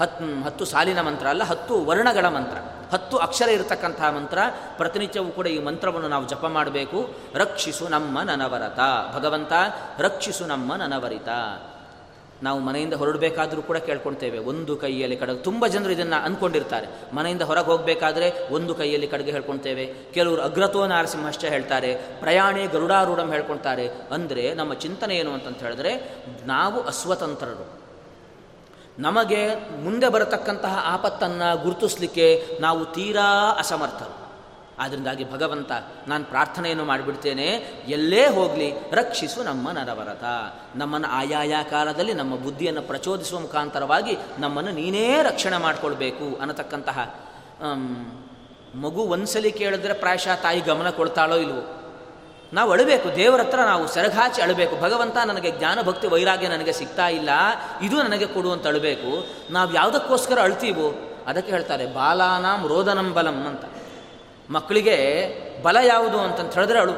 ಹತ್ತು 0.00 0.44
ಹತ್ತು 0.44 0.64
ಸಾಲಿನ 0.64 1.00
ಮಂತ್ರ 1.00 1.26
ಅಲ್ಲ, 1.26 1.44
ಹತ್ತು 1.44 1.84
ವರ್ಣಗಳ 1.84 2.28
ಮಂತ್ರ. 2.28 2.58
ಹತ್ತು 2.92 3.16
ಅಕ್ಷರ 3.16 3.48
ಇರತಕ್ಕಂತಹ 3.48 4.10
ಮಂತ್ರ. 4.10 4.38
ಪ್ರತಿನಿತ್ಯವೂ 4.76 5.30
ಕೂಡ 5.30 5.46
ಈ 5.46 5.58
ಮಂತ್ರವನ್ನು 5.58 6.08
ನಾವು 6.08 6.28
ಜಪ 6.28 6.46
ಮಾಡಬೇಕು. 6.46 7.14
ರಕ್ಷಿಸು 7.34 7.88
ನಮ್ಮ 7.88 8.20
ನನವರತ. 8.20 8.78
ಭಗವಂತ, 9.16 9.52
ರಕ್ಷಿಸು 9.98 10.46
ನಮ್ಮ 10.46 10.74
ನನವರಿತ. 10.74 11.28
ನಾವು 12.42 12.60
ಮನೆಯಿಂದ 12.60 12.94
ಹೊರಡಬೇಕಾದರೂ 12.94 13.62
ಕೂಡ 13.62 13.76
ಕೇಳ್ಕೊಳ್ತೇವೆ. 13.76 14.38
ಒಂದು 14.38 14.76
ಕೈಯಲ್ಲಿ 14.76 15.16
ಕಡಗ, 15.16 15.36
ತುಂಬ 15.36 15.66
ಜನರು 15.66 15.92
ಇದನ್ನು 15.92 16.24
ಅಂದ್ಕೊಂಡಿರ್ತಾರೆ 16.24 17.14
ಮನೆಯಿಂದ 17.14 17.42
ಹೊರಗೆ 17.42 17.66
ಹೋಗಬೇಕಾದ್ರೆ 17.66 18.52
ಒಂದು 18.52 18.74
ಕೈಯಲ್ಲಿ 18.74 19.06
ಕಡಗೆ 19.06 19.30
ಹೇಳ್ಕೊಳ್ತೇವೆ. 19.30 19.94
ಕೆಲವರು 20.14 20.42
ಅಗ್ರತೋ 20.42 20.86
ನಾರಸಿಂಹಷ್ಟೇ 20.86 21.48
ಹೇಳ್ತಾರೆ. 21.48 21.94
ಪ್ರಯಾಣಿ 21.94 22.66
ಗರುಡಾರೂಢಂ 22.66 23.32
ಹೇಳ್ಕೊಳ್ತಾರೆ. 23.32 23.88
ಅಂದರೆ 23.88 24.54
ನಮ್ಮ 24.54 24.74
ಚಿಂತನೆ 24.74 25.16
ಏನು 25.16 25.32
ಅಂತಂತ 25.32 25.62
ಹೇಳಿದ್ರೆ, 25.62 26.16
ನಾವು 26.46 26.82
ಅಸ್ವತಂತ್ರರು. 26.82 27.81
ನಮಗೆ 28.98 29.54
ಮುಂದೆ 29.54 30.08
ಬರತಕ್ಕಂತಹ 30.08 30.84
ಆಪತ್ತನ್ನು 30.86 31.62
ಗುರುತಿಸಲಿಕ್ಕೆ 31.62 32.46
ನಾವು 32.60 32.84
ತೀರಾ 32.84 33.50
ಅಸಮರ್ಥರು. 33.58 34.22
ಆದ್ದರಿಂದಾಗಿ 34.78 35.32
ಭಗವಂತ, 35.32 35.72
ನಾನು 36.08 36.24
ಪ್ರಾರ್ಥನೆಯನ್ನು 36.24 36.84
ಮಾಡಿಬಿಡ್ತೇನೆ, 36.84 37.46
ಎಲ್ಲೇ 37.88 38.26
ಹೋಗಲಿ, 38.26 38.72
ರಕ್ಷಿಸು 38.92 39.42
ನಮ್ಮ 39.42 39.70
ನರವರತ. 39.70 40.24
ನಮ್ಮನ್ನು 40.76 41.08
ಆಯಾಯ 41.08 41.56
ಕಾಲದಲ್ಲಿ, 41.70 42.14
ನಮ್ಮ 42.14 42.36
ಬುದ್ಧಿಯನ್ನು 42.36 42.82
ಪ್ರಚೋದಿಸುವ 42.82 43.40
ಮುಖಾಂತರವಾಗಿ 43.40 44.16
ನಮ್ಮನ್ನು 44.38 44.72
ನೀನೇ 44.72 45.22
ರಕ್ಷಣೆ 45.22 45.56
ಮಾಡಿಕೊಳ್ಬೇಕು 45.56 46.40
ಅನ್ನತಕ್ಕಂತಹ 46.40 47.14
ಮಗು 48.74 49.00
ಒಂದ್ಸಲಿ 49.00 49.52
ಕೇಳಿದ್ರೆ 49.52 49.92
ಪ್ರಾಯಶಃ 49.92 50.34
ತಾಯಿ 50.34 50.60
ಗಮನ 50.60 50.90
ಕೊಡ್ತಾಳೋ 50.90 51.36
ಇಲ್ವೋ? 51.36 51.81
ನಾವು 52.52 52.72
ಅಳಬೇಕು, 52.72 53.16
ದೇವರ 53.16 53.40
ಹತ್ರ 53.40 53.58
ನಾವು 53.58 53.88
ಸೆರಗಾಚಿ 53.88 54.42
ಅಳಬೇಕು. 54.42 54.82
ಭಗವಂತ 54.82 55.16
ನನಗೆ 55.16 55.50
ಜ್ಞಾನ, 55.50 55.82
ಭಕ್ತಿ, 55.82 56.06
ವೈರಾಗ್ಯ 56.06 56.48
ನನಗೆ 56.48 56.72
ಸಿಗ್ತಾ 56.72 57.08
ಇಲ್ಲ. 57.08 57.30
ಇದು 57.82 58.02
ನನಗೆ 58.02 58.26
ಕೊಡು 58.26 58.52
ಅಂತ 58.52 58.66
ಅಳಬೇಕು. 58.66 59.26
ನಾವು 59.52 59.74
ಯಾವುದಕ್ಕೋಸ್ಕರ 59.74 60.40
ಅಳ್ತೀವೋ 60.40 60.94
ಅದಕ್ಕೆ 61.26 61.52
ಹೇಳ್ತಾರೆ, 61.52 61.86
ಬಾಲಾನಾಂ 61.86 62.68
ರೋದನಂ 62.68 63.12
ಬಲಂ 63.12 63.46
ಅಂತ. 63.46 63.64
ಮಕ್ಕಳಿಗೆ 64.50 64.96
ಬಲ 65.62 65.76
ಯಾವುದು 65.82 66.18
ಅಂತಂತ 66.20 66.54
ಹೇಳಿದ್ರೆ 66.54 66.78
ಅಳು. 66.78 66.92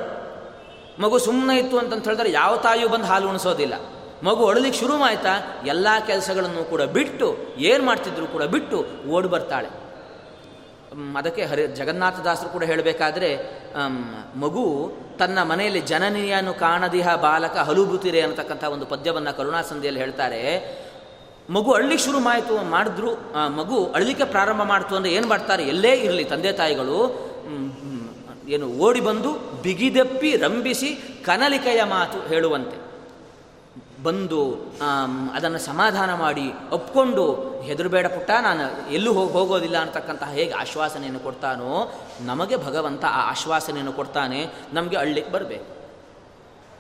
ಮಗು 1.02 1.18
ಸುಮ್ಮನೆ 1.18 1.58
ಇತ್ತು 1.58 1.78
ಅಂತಂತ 1.78 2.04
ಹೇಳಿದ್ರೆ 2.04 2.30
ಯಾವ 2.30 2.56
ತಾಯಿಯೂ 2.56 2.88
ಬಂದು 2.88 3.04
ಹಾಲು 3.04 3.28
ಉಣಿಸೋದಿಲ್ಲ. 3.28 3.74
ಮಗು 4.22 4.46
ಅಳಲಿಕ್ಕೆ 4.46 4.80
ಶುರು 4.80 4.96
ಮಾಯ್ತಾ 4.96 5.62
ಎಲ್ಲ 5.66 5.88
ಕೆಲಸಗಳನ್ನು 6.06 6.70
ಕೂಡ 6.70 6.82
ಬಿಟ್ಟು, 6.82 7.38
ಏನು 7.58 7.84
ಮಾಡ್ತಿದ್ರು 7.84 8.26
ಕೂಡ 8.26 8.42
ಬಿಟ್ಟು 8.42 8.86
ಓಡಿ 9.10 9.28
ಬರ್ತಾಳೆ. 9.28 9.83
ಅದಕ್ಕೆ 11.18 11.42
ಹರಿ 11.50 11.62
ಜಗನ್ನಾಥದಾಸರು 11.80 12.48
ಕೂಡ 12.54 12.64
ಹೇಳಬೇಕಾದ್ರೆ 12.70 13.28
ಮಗು 14.44 14.64
ತನ್ನ 15.20 15.38
ಮನೆಯಲ್ಲಿ 15.50 15.82
ಜನನಿಯನ್ನು 15.92 16.52
ಕಾಣದಿಹ 16.64 17.08
ಬಾಲಕ 17.26 17.56
ಹಲುಬುತಿರೆ 17.68 18.20
ಅನ್ನತಕ್ಕಂಥ 18.26 18.64
ಒಂದು 18.74 18.86
ಪದ್ಯವನ್ನು 18.92 19.32
ಕರುಣಾಸಂಧಿಯಲ್ಲಿ 19.38 20.00
ಹೇಳ್ತಾರೆ. 20.04 20.40
ಮಗು 21.56 21.70
ಅಳ್ಲಿಕ್ಕೆ 21.78 22.04
ಶುರು 22.04 22.20
ಮಾಯಿತು, 22.28 22.54
ಮಾಡಿದ್ರು 22.74 23.10
ಮಗು 23.58 23.78
ಅಳ್ಲಿಕ್ಕೆ 23.96 24.26
ಪ್ರಾರಂಭ 24.34 24.62
ಮಾಡ್ತು 24.72 24.92
ಅಂದರೆ 24.98 25.12
ಏನು 25.18 25.28
ಮಾಡ್ತಾರೆ? 25.32 25.64
ಎಲ್ಲೇ 25.74 25.92
ಇರಲಿ 26.06 26.24
ತಂದೆ 26.32 26.52
ತಾಯಿಗಳು. 26.60 26.98
ಏನು 28.54 28.66
ಓಡಿ 28.86 29.02
ಬಂದು 29.08 29.30
ಬಿಗಿದಪ್ಪಿ 29.64 30.30
ರಂಭಿಸಿ 30.36 30.90
ಕನಲಿಕೆಯ 31.26 31.82
ಮಾತು 31.96 32.18
ಹೇಳುವಂತೆ. 32.32 32.76
ಬಂದು 34.04 34.40
ಅದನ್ನು 35.34 35.58
ಸಮಾಧಾನ 35.58 36.14
ಮಾಡಿ 36.14 36.46
ಒಪ್ಕೊಂಡು 36.72 37.24
ಹೆದರಬೇಡ 37.62 38.06
ಪುಟ್ಟ, 38.06 38.30
ನಾನು 38.42 38.92
ಎಲ್ಲೂ 38.92 39.12
ಹೋಗಿ, 39.12 39.32
ಹೋಗೋದಿಲ್ಲ 39.32 39.78
ಅಂತಕ್ಕಂತಹ 39.78 40.30
ಹೇಗೆ 40.30 40.52
ಆಶ್ವಾಸನೆಯನ್ನು 40.52 41.20
ಕೊಡ್ತಾನೋ, 41.20 41.92
ನಮಗೆ 42.20 42.56
ಭಗವಂತ 42.56 43.04
ಆ 43.04 43.30
ಆಶ್ವಾಸನೆಯನ್ನು 43.30 43.92
ಕೊಡ್ತಾನೆ, 43.92 44.40
ನಮಗೆ 44.72 44.96
ಅಳ್ಳಿಕ್ಕೆ 44.96 45.32
ಬರಬೇಕು. 45.32 45.83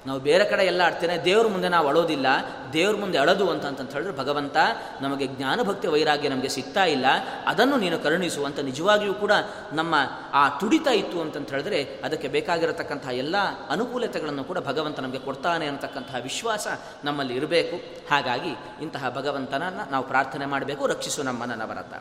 ನಾವು 0.06 0.20
ಬೇರೆ 0.20 0.44
ಕಡೆ 0.44 0.64
ಎಲ್ಲ 0.64 0.82
ಆಡ್ತೇನೆ, 0.84 1.14
ದೇವ್ರ 1.24 1.46
ಮುಂದೆ 1.48 1.68
ನಾವು 1.68 1.86
ಅಳೋದಿಲ್ಲ, 1.88 2.26
ದೇವ್ರ 2.72 2.96
ಮುಂದೆ 2.96 3.18
ಅಳದು 3.18 3.50
ಅಂತ 3.50 3.92
ಹೇಳಿದ್ರೆ 3.92 4.16
ಭಗವಂತ 4.16 4.56
ನಮಗೆ 5.00 5.26
ಜ್ಞಾನಭಕ್ತಿ 5.26 5.86
ವೈರಾಗ್ಯ 5.88 6.28
ನಮಗೆ 6.28 6.48
ಸಿಗ್ತಾ 6.48 6.84
ಇಲ್ಲ, 6.84 7.06
ಅದನ್ನು 7.46 7.76
ನೀನು 7.76 7.98
ಕರುಣಿಸು 7.98 8.44
ಅಂತ 8.44 8.58
ನಿಜವಾಗಿಯೂ 8.60 9.14
ಕೂಡ 9.14 9.32
ನಮ್ಮ 9.72 9.94
ಆ 10.32 10.48
ತುಡಿತ 10.48 10.86
ಇತ್ತು 10.86 11.20
ಅಂತಂತ 11.20 11.50
ಹೇಳಿದ್ರೆ 11.50 11.80
ಅದಕ್ಕೆ 12.04 12.28
ಬೇಕಾಗಿರತಕ್ಕಂತಹ 12.28 13.10
ಎಲ್ಲ 13.10 13.36
ಅನುಕೂಲತೆಗಳನ್ನು 13.70 14.44
ಕೂಡ 14.44 14.58
ಭಗವಂತ 14.58 15.00
ನಮಗೆ 15.00 15.18
ಕೊಡ್ತಾನೆ 15.18 15.66
ಅಂತಕ್ಕಂತಹ 15.66 16.14
ವಿಶ್ವಾಸ 16.22 16.66
ನಮ್ಮಲ್ಲಿ 17.04 17.34
ಇರಬೇಕು. 17.34 17.76
ಹಾಗಾಗಿ 18.10 18.82
ಇಂತಹ 18.82 19.10
ಭಗವಂತನನ್ನು 19.16 19.90
ನಾವು 19.90 20.04
ಪ್ರಾರ್ಥನೆ 20.04 20.46
ಮಾಡಬೇಕು, 20.46 20.86
ರಕ್ಷಿಸು 20.86 21.22
ನಮ್ಮನ 21.22 21.54
ನವರತ. 21.54 21.94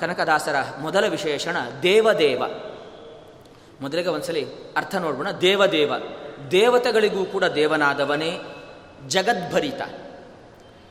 ಕನಕದಾಸರ 0.00 0.56
ಮೊದಲ 0.80 1.04
ವಿಶೇಷಣ 1.06 1.56
ದೇವದೇವ. 1.82 2.42
ಮೊದಲಿಗೆ 3.84 4.08
ಒಂದ್ಸಲಿ 4.08 4.46
ಅರ್ಥ 4.76 4.94
ನೋಡ್ಬೋಣ. 4.94 5.30
ದೇವದೇವ. 5.30 5.92
ದೇವತೆಗಳಿಗೂ 6.50 7.24
ಕೂಡ 7.24 7.44
ದೇವನಾದವನೇ 7.44 8.40
ಜಗದ್ಭರಿತ. 9.06 9.80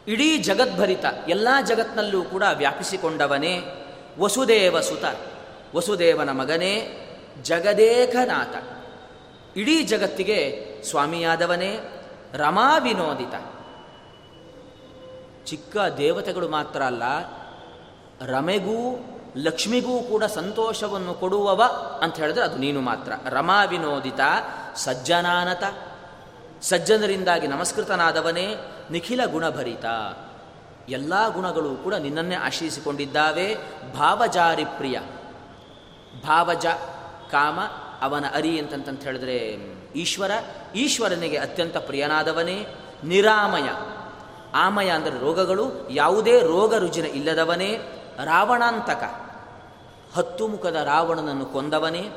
ಇಡೀ 0.07 0.37
ಜಗದ್ಭರಿತ, 0.37 1.05
ಎಲ್ಲ 1.27 1.47
ಜಗತ್ನಲ್ಲೂ 1.67 2.23
ಕೂಡ 2.23 2.43
ವ್ಯಾಪಿಸಿಕೊಂಡವನೇ 2.53 3.61
ವಸುದೇವ 4.19 4.79
ಸುತ 4.81 5.03
ವಸುದೇವನ 5.75 6.29
ಮಗನೇ 6.29 6.71
ಜಗದೇಕನಾಥ. 7.41 8.55
ಇಡೀ 9.57 9.83
ಜಗತ್ತಿಗೆ 9.83 10.67
ಸ್ವಾಮಿಯಾದವನೇ 10.83 11.79
ರಮಾ 12.33 12.77
ವಿನೋದಿತ 12.77 13.35
ಚಿಕ್ಕ 15.45 15.77
ದೇವತೆಗಳು 15.97 16.49
ಮಾತ್ರ 16.49 16.81
ಅಲ್ಲ, 16.83 17.03
ರಮೆಗೂ 18.25 18.79
ಲಕ್ಷ್ಮಿಗೂ 19.37 19.99
ಕೂಡ 19.99 20.23
ಸಂತೋಷವನ್ನು 20.23 21.13
ಕೊಡುವವ 21.13 21.63
ಅಂತ 22.01 22.15
ಹೇಳಿದ್ರೆ 22.15 22.43
ಅದು 22.43 22.55
ನೀನು 22.55 22.81
ಮಾತ್ರ. 22.81 23.11
ರಮಾ 23.29 23.63
ವಿನೋದಿತ, 23.63 24.19
ಸಜ್ಜನಾನತ, 24.75 25.63
ಸಜ್ಜನರಿಂದಾಗಿ 26.61 27.47
ನಮಸ್ಕೃತನಾದವನೇ, 27.47 28.55
ನಿಖಿಲ 28.91 29.25
ಗುಣಭರಿತ. 29.25 29.85
ಎಲ್ಲ 30.89 31.27
ಗುಣಗಳು 31.27 31.83
ಕೂಡ 31.83 31.93
ನಿನ್ನನ್ನೇ 31.93 32.35
ಆಶ್ರಯಿಸಿಕೊಂಡಿದ್ದಾವೆ 32.35 33.55
ಭಾವಜಾರಿ 33.97 34.65
ಪ್ರಿಯ 34.65 34.99
ಭಾವಜ, 36.23 36.65
ಕಾಮ, 37.31 37.59
ಅವನ 38.01 38.25
ಅರಿ 38.33 38.59
ಅಂತಂತಂತ 38.59 39.03
ಹೇಳಿದ್ರೆ 39.03 39.37
ಈಶ್ವರ. 39.95 40.31
ಈಶ್ವರನಿಗೆ 40.75 41.37
ಅತ್ಯಂತ 41.37 41.77
ಪ್ರಿಯನಾದವನೇ, 41.77 42.65
ನಿರಾಮಯ. 43.03 43.69
ಆಮಯ 44.55 44.89
ಅಂದರೆ 44.89 45.19
ರೋಗಗಳು, 45.19 45.89
ಯಾವುದೇ 45.89 46.41
ರೋಗ 46.41 46.75
ರುಜಿನ 46.75 47.05
ಇಲ್ಲದವನೇ, 47.05 47.77
ರಾವಣಾಂತಕ. 48.23 49.22
ಹತ್ತು 50.15 50.47
ಮುಖದ 50.47 50.75
ರಾವಣನನ್ನು 50.75 51.45
ಕೊಂದವನೇ 51.45 52.09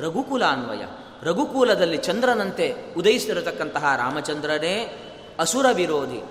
ರಘುಕುಲಾನ್ವಯ. 0.00 0.82
ರಘುಕುಲದಲ್ಲಿ 1.22 1.96
ಚಂದ್ರನಂತೆ 1.96 2.74
ಉದಯಿಸಿರತಕ್ಕಂತಹ 2.96 3.96
ರಾಮಚಂದ್ರನೇ 3.96 5.02
ಅಸುರ 5.38 5.66
ವಿರೋಧಿ. 5.72 6.22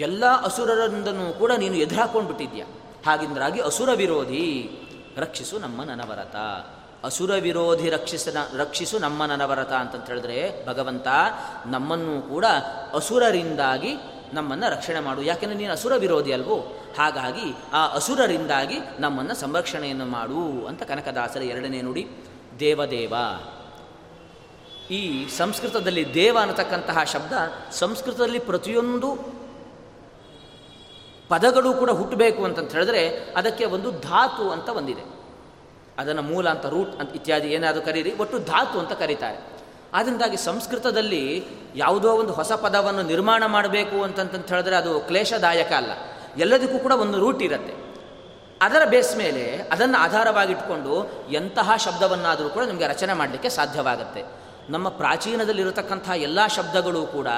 ಎಲ್ಲ 0.00 0.24
ಅಸುರರಿಂದನೂ 0.26 1.32
ಕೂಡ 1.32 1.52
ನೀನು 1.58 1.74
ಎದುರಾಕೊಂಡ್ಬಿಟ್ಟಿದ್ಯಾ? 1.74 2.66
ಹಾಗಿಂದ್ರಾಗಿ 3.06 3.60
ಅಸುರ 3.60 3.90
ವಿರೋಧಿ, 3.96 4.70
ರಕ್ಷಿಸು 5.16 5.58
ನಮ್ಮ 5.58 5.82
ನನವರತ. 5.82 6.36
ಅಸುರ 7.04 7.34
ವಿರೋಧಿ 7.34 7.90
ರಕ್ಷಿಸ 7.90 8.28
ರಕ್ಷಿಸು 8.56 8.98
ನಮ್ಮ 8.98 9.24
ನನವರತ 9.24 9.72
ಅಂತಂತ 9.72 10.06
ಹೇಳಿದ್ರೆ 10.06 10.66
ಭಗವಂತ 10.66 11.06
ನಮ್ಮನ್ನು 11.66 12.28
ಕೂಡ 12.28 12.44
ಅಸುರರಿಂದಾಗಿ 12.94 13.96
ನಮ್ಮನ್ನು 14.32 14.70
ರಕ್ಷಣೆ 14.70 15.00
ಮಾಡು. 15.00 15.22
ಯಾಕೆಂದರೆ 15.22 15.58
ನೀನು 15.58 15.72
ಅಸುರ 15.72 15.96
ವಿರೋಧಿ 15.96 16.32
ಅಲ್ವೋ? 16.32 16.56
ಹಾಗಾಗಿ 16.98 17.54
ಆ 17.72 17.86
ಅಸುರರಿಂದಾಗಿ 17.86 18.78
ನಮ್ಮನ್ನು 18.98 19.34
ಸಂರಕ್ಷಣೆಯನ್ನು 19.34 20.06
ಮಾಡು 20.06 20.66
ಅಂತ 20.66 20.82
ಕನಕದಾಸರ 20.82 21.42
ಎರಡನೇ 21.42 21.82
ನುಡಿ. 21.82 22.08
ದೇವದೇವ. 22.60 23.14
ಈ 24.90 25.28
ಸಂಸ್ಕೃತದಲ್ಲಿ 25.28 26.14
ದೇವ 26.14 26.38
ಅನ್ನತಕ್ಕಂತಹ 26.40 27.02
ಶಬ್ದ 27.02 27.32
ಸಂಸ್ಕೃತದಲ್ಲಿ 27.72 28.38
ಪ್ರತಿಯೊಂದು 28.38 29.16
ಪದಗಳು 31.28 31.72
ಕೂಡ 31.72 31.90
ಹುಟ್ಟಬೇಕು 31.90 32.44
ಅಂತಂತ 32.44 32.72
ಹೇಳಿದ್ರೆ 32.72 33.08
ಅದಕ್ಕೆ 33.36 33.64
ಒಂದು 33.64 33.90
ಧಾತು 33.90 34.50
ಅಂತ 34.50 34.68
ಒಂದಿದೆ 34.68 35.20
ಅದನ್ನು 35.98 36.22
ಮೂಲ 36.22 36.48
ಅಂತ 36.48 36.66
ರೂಟ್ 36.66 36.90
ಅಂತ 36.90 37.14
ಇತ್ಯಾದಿ 37.14 37.48
ಏನಾದರೂ 37.48 37.82
ಕರೀರಿ, 37.82 38.14
ಒಟ್ಟು 38.14 38.38
ಧಾತು 38.38 38.78
ಅಂತ 38.78 38.92
ಕರೀತಾರೆ. 38.92 39.49
ಆದ್ದರಿಂದಾಗಿ 39.94 40.36
ಸಂಸ್ಕೃತದಲ್ಲಿ 40.36 41.44
ಯಾವುದೋ 41.76 42.12
ಒಂದು 42.12 42.32
ಹೊಸ 42.32 42.52
ಪದವನ್ನು 42.52 43.02
ನಿರ್ಮಾಣ 43.02 43.46
ಮಾಡಬೇಕು 43.46 44.02
ಅಂತಂತ 44.02 44.52
ಹೇಳಿದ್ರೆ 44.52 44.76
ಅದು 44.76 45.00
ಕ್ಲೇಶದಾಯಕ 45.00 45.72
ಅಲ್ಲ. 45.72 45.90
ಎಲ್ಲದಕ್ಕೂ 46.38 46.78
ಕೂಡ 46.78 46.92
ಒಂದು 46.92 47.18
ರೂಟ್ 47.18 47.42
ಇರುತ್ತೆ. 47.42 47.90
ಅದರ 48.62 48.82
ಬೇಸ್ 48.84 49.16
ಮೇಲೆ 49.16 49.56
ಅದನ್ನು 49.72 49.98
ಆಧಾರವಾಗಿಟ್ಟುಕೊಂಡು 49.98 51.10
ಎಂತಹ 51.30 51.76
ಶಬ್ದವನ್ನಾದರೂ 51.76 52.48
ಕೂಡ 52.48 52.64
ನಿಮಗೆ 52.64 52.86
ರಚನೆ 52.86 53.12
ಮಾಡಲಿಕ್ಕೆ 53.12 53.48
ಸಾಧ್ಯವಾಗುತ್ತೆ. 53.48 54.22
ನಮ್ಮ 54.70 54.88
ಪ್ರಾಚೀನದಲ್ಲಿರತಕ್ಕಂತಹ 54.88 56.10
ಎಲ್ಲ 56.10 56.46
ಶಬ್ದಗಳು 56.46 57.06
ಕೂಡ 57.06 57.28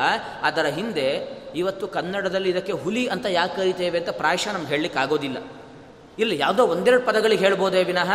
ಅದರ 0.42 0.66
ಹಿಂದೆ 0.66 1.28
ಇವತ್ತು 1.54 1.88
ಕನ್ನಡದಲ್ಲಿ 1.88 2.50
ಇದಕ್ಕೆ 2.50 2.72
ಹುಲಿ 2.72 3.06
ಅಂತ 3.06 3.26
ಯಾಕೆ 3.26 3.56
ಕರಿತೇವೆ 3.56 3.98
ಅಂತ 3.98 4.08
ಪ್ರಾಯಶಃ 4.08 4.52
ನಮ್ಗೆ 4.52 4.68
ಹೇಳಲಿಕ್ಕೆ 4.68 5.00
ಆಗೋದಿಲ್ಲ. 5.00 5.36
ಇಲ್ಲ 6.18 6.32
ಯಾವುದೋ 6.32 6.66
ಒಂದೆರಡು 6.66 7.06
ಪದಗಳಿಗೆ 7.06 7.44
ಹೇಳ್ಬೋದೇ 7.44 7.84
ವಿನಃ 7.84 8.10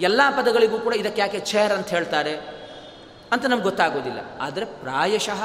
ಎಲ್ಲ 0.00 0.20
ಪದಗಳಿಗೂ 0.30 0.78
ಕೂಡ 0.78 0.94
ಇದಕ್ಕೆ 0.94 1.20
ಯಾಕೆ 1.20 1.40
ಚೇರ್ 1.40 1.72
ಅಂತ 1.72 1.88
ಹೇಳ್ತಾರೆ? 1.88 2.59
ಅಂತ 3.32 3.46
ನಮ್ಗೆ 3.46 3.64
ಗೊತ್ತಾಗೋದಿಲ್ಲ. 3.64 4.20
ಆದರೆ 4.40 4.64
ಪ್ರಾಯಶಃ 4.64 5.42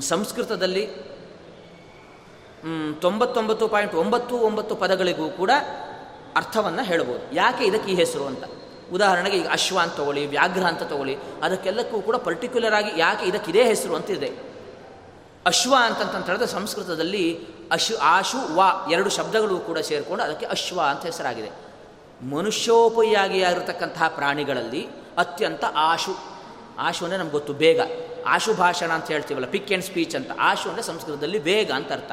ಸಂಸ್ಕೃತದಲ್ಲಿ 0.00 0.84
ತೊಂಬತ್ತೊಂಬತ್ತು 3.00 3.68
ಪಾಯಿಂಟ್ 3.68 3.94
ಒಂಬತ್ತು 3.94 4.34
ಒಂಬತ್ತು 4.34 4.74
ಪದಗಳಿಗೂ 4.76 5.30
ಕೂಡ 5.30 5.50
ಅರ್ಥವನ್ನು 6.36 6.82
ಹೇಳ್ಬೋದು. 6.84 7.34
ಯಾಕೆ 7.34 7.64
ಇದಕ್ಕೆ 7.64 7.92
ಈ 7.92 7.94
ಹೆಸರು 7.94 8.26
ಅಂತ? 8.26 8.44
ಉದಾಹರಣೆಗೆ 8.92 9.36
ಈಗ 9.36 9.48
ಅಶ್ವ 9.52 9.78
ಅಂತ 9.78 9.94
ತಗೊಳ್ಳಿ, 9.94 10.26
ವ್ಯಾಘ್ರ 10.26 10.64
ಅಂತ 10.64 10.82
ತಗೊಳ್ಳಿ, 10.82 11.16
ಅದಕ್ಕೆಲ್ಲಕ್ಕೂ 11.42 12.00
ಕೂಡ 12.00 12.16
ಪರ್ಟಿಕ್ಯುಲರ್ 12.16 12.74
ಆಗಿ 12.74 13.00
ಯಾಕೆ 13.00 13.26
ಇದಕ್ಕೆ 13.26 13.50
ಇದೇ 13.50 13.64
ಹೆಸರು 13.64 13.94
ಅಂತ 13.96 14.10
ಇದೆ 14.10 14.30
ಅಶ್ವ 15.46 15.74
ಅಂತಂತ 15.80 16.26
ಹೇಳಿದ್ರೆ 16.26 16.46
ಸಂಸ್ಕೃತದಲ್ಲಿ 16.46 17.24
ಅಶು, 17.70 17.98
ಆಶು, 17.98 18.54
ವಾ 18.54 18.68
ಎರಡು 18.90 19.10
ಶಬ್ದಗಳು 19.10 19.58
ಕೂಡ 19.58 19.78
ಸೇರಿಕೊಂಡು 19.78 20.24
ಅದಕ್ಕೆ 20.24 20.46
ಅಶ್ವ 20.46 20.80
ಅಂತ 20.80 21.02
ಹೆಸರಾಗಿದೆ. 21.06 21.50
ಮನುಷ್ಯೋಪಯಾಗಿಯಾಗಿರತಕ್ಕಂತಹ 22.30 24.08
ಪ್ರಾಣಿಗಳಲ್ಲಿ 24.08 24.88
ಅತ್ಯಂತ 25.18 25.64
ಆಶು. 25.74 26.14
ಆಶು 26.78 27.04
ಅಂದರೆ 27.04 27.18
ನಮ್ಗೆ 27.18 27.32
ಗೊತ್ತು, 27.32 27.52
ಬೇಗ. 27.52 27.80
ಆಶು 28.26 28.54
ಭಾಷಣ 28.54 28.90
ಅಂತ 28.92 29.06
ಹೇಳ್ತೀವಲ್ಲ 29.06 29.46
ಪಿಕ್ 29.46 29.68
ಆ್ಯಂಡ್ 29.68 29.84
ಸ್ಪೀಚ್ 29.84 30.16
ಅಂತ. 30.16 30.30
ಆಶು 30.38 30.68
ಅಂದರೆ 30.68 30.82
ಸಂಸ್ಕೃತದಲ್ಲಿ 30.82 31.38
ಬೇಗ 31.38 31.70
ಅಂತ 31.72 31.92
ಅರ್ಥ. 31.92 32.12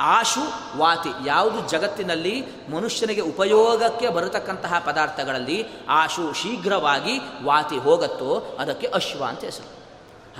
ಆಶು, 0.00 0.42
ವಾತಿ, 0.78 1.10
ಯಾವುದು 1.26 1.68
ಜಗತ್ತಿನಲ್ಲಿ 1.68 2.44
ಮನುಷ್ಯನಿಗೆ 2.70 3.20
ಉಪಯೋಗಕ್ಕೆ 3.20 4.08
ಬರತಕ್ಕಂತಹ 4.08 4.82
ಪದಾರ್ಥಗಳಲ್ಲಿ 4.86 5.66
ಆಶು 5.88 6.32
ಶೀಘ್ರವಾಗಿ 6.32 7.18
ವಾತಿ 7.42 7.78
ಹೋಗತ್ತೋ, 7.78 8.56
ಅದಕ್ಕೆ 8.58 8.86
ಅಶ್ವ 8.86 9.24
ಅಂತ 9.24 9.44
ಹೆಸರು. 9.44 9.68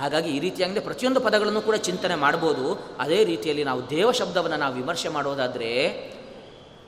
ಹಾಗಾಗಿ 0.01 0.29
ಈ 0.29 0.39
ರೀತಿಯಾಗಿ 0.39 0.79
ಪ್ರತಿಯೊಂದು 0.79 1.21
ಪದಗಳನ್ನು 1.21 1.61
ಕೂಡ 1.61 1.75
ಚಿಂತನೆ 1.75 2.15
ಮಾಡ್ಬೋದು. 2.15 2.65
ಅದೇ 2.99 3.23
ರೀತಿಯಲ್ಲಿ 3.23 3.63
ನಾವು 3.63 3.89
ದೇವ 3.89 4.11
ಶಬ್ದವನ್ನು 4.11 4.57
ನಾವು 4.57 4.73
ವಿಮರ್ಶೆ 4.73 5.09
ಮಾಡೋದಾದರೆ, 5.09 5.71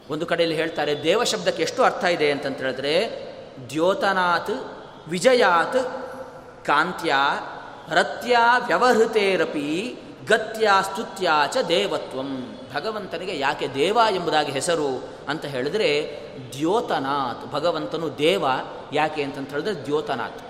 ಒಂದು 0.09 0.25
ಕಡೆಯಲ್ಲಿ 0.25 0.55
ಹೇಳ್ತಾರೆ, 0.55 1.03
ದೇವ 1.03 1.23
ಶಬ್ದಕ್ಕೆ 1.23 1.63
ಎಷ್ಟು 1.63 1.83
ಅರ್ಥ 1.83 2.03
ಇದೆ 2.03 2.31
ಅಂತಂತ 2.31 2.57
ಹೇಳಿದ್ರೆ, 2.57 2.95
ದ್ಯೋತನಾತ್ 3.69 4.74
ವಿಜಯಾತ್ 5.09 5.77
ಕಾಂತ್ಯ 6.65 7.15
ರತ್ಯ 7.89 8.37
ವ್ಯವಹೃತೇರಪಿ 8.65 9.97
ಗತ್ಯ 10.27 10.69
ಸ್ತುತ್ಯ 10.81 11.31
ಚ 11.53 11.57
ದೇವತ್ವಂ. 11.67 12.59
ಭಗವಂತನಿಗೆ 12.75 13.39
ಯಾಕೆ 13.39 13.73
ದೇವ 13.73 13.97
ಎಂಬುದಾಗಿ 14.11 14.51
ಹೆಸರು 14.51 15.03
ಅಂತ 15.27 15.45
ಹೇಳಿದ್ರೆ 15.45 16.19
ದ್ಯೋತನಾಥ್ 16.53 17.51
ಭಗವಂತನು 17.51 18.17
ದೇವ 18.17 18.45
ಯಾಕೆ 18.93 19.23
ಅಂತಂತ 19.23 19.49
ಹೇಳಿದ್ರೆ 19.49 19.85
ದ್ಯೋತನಾಥ್ 19.85 20.41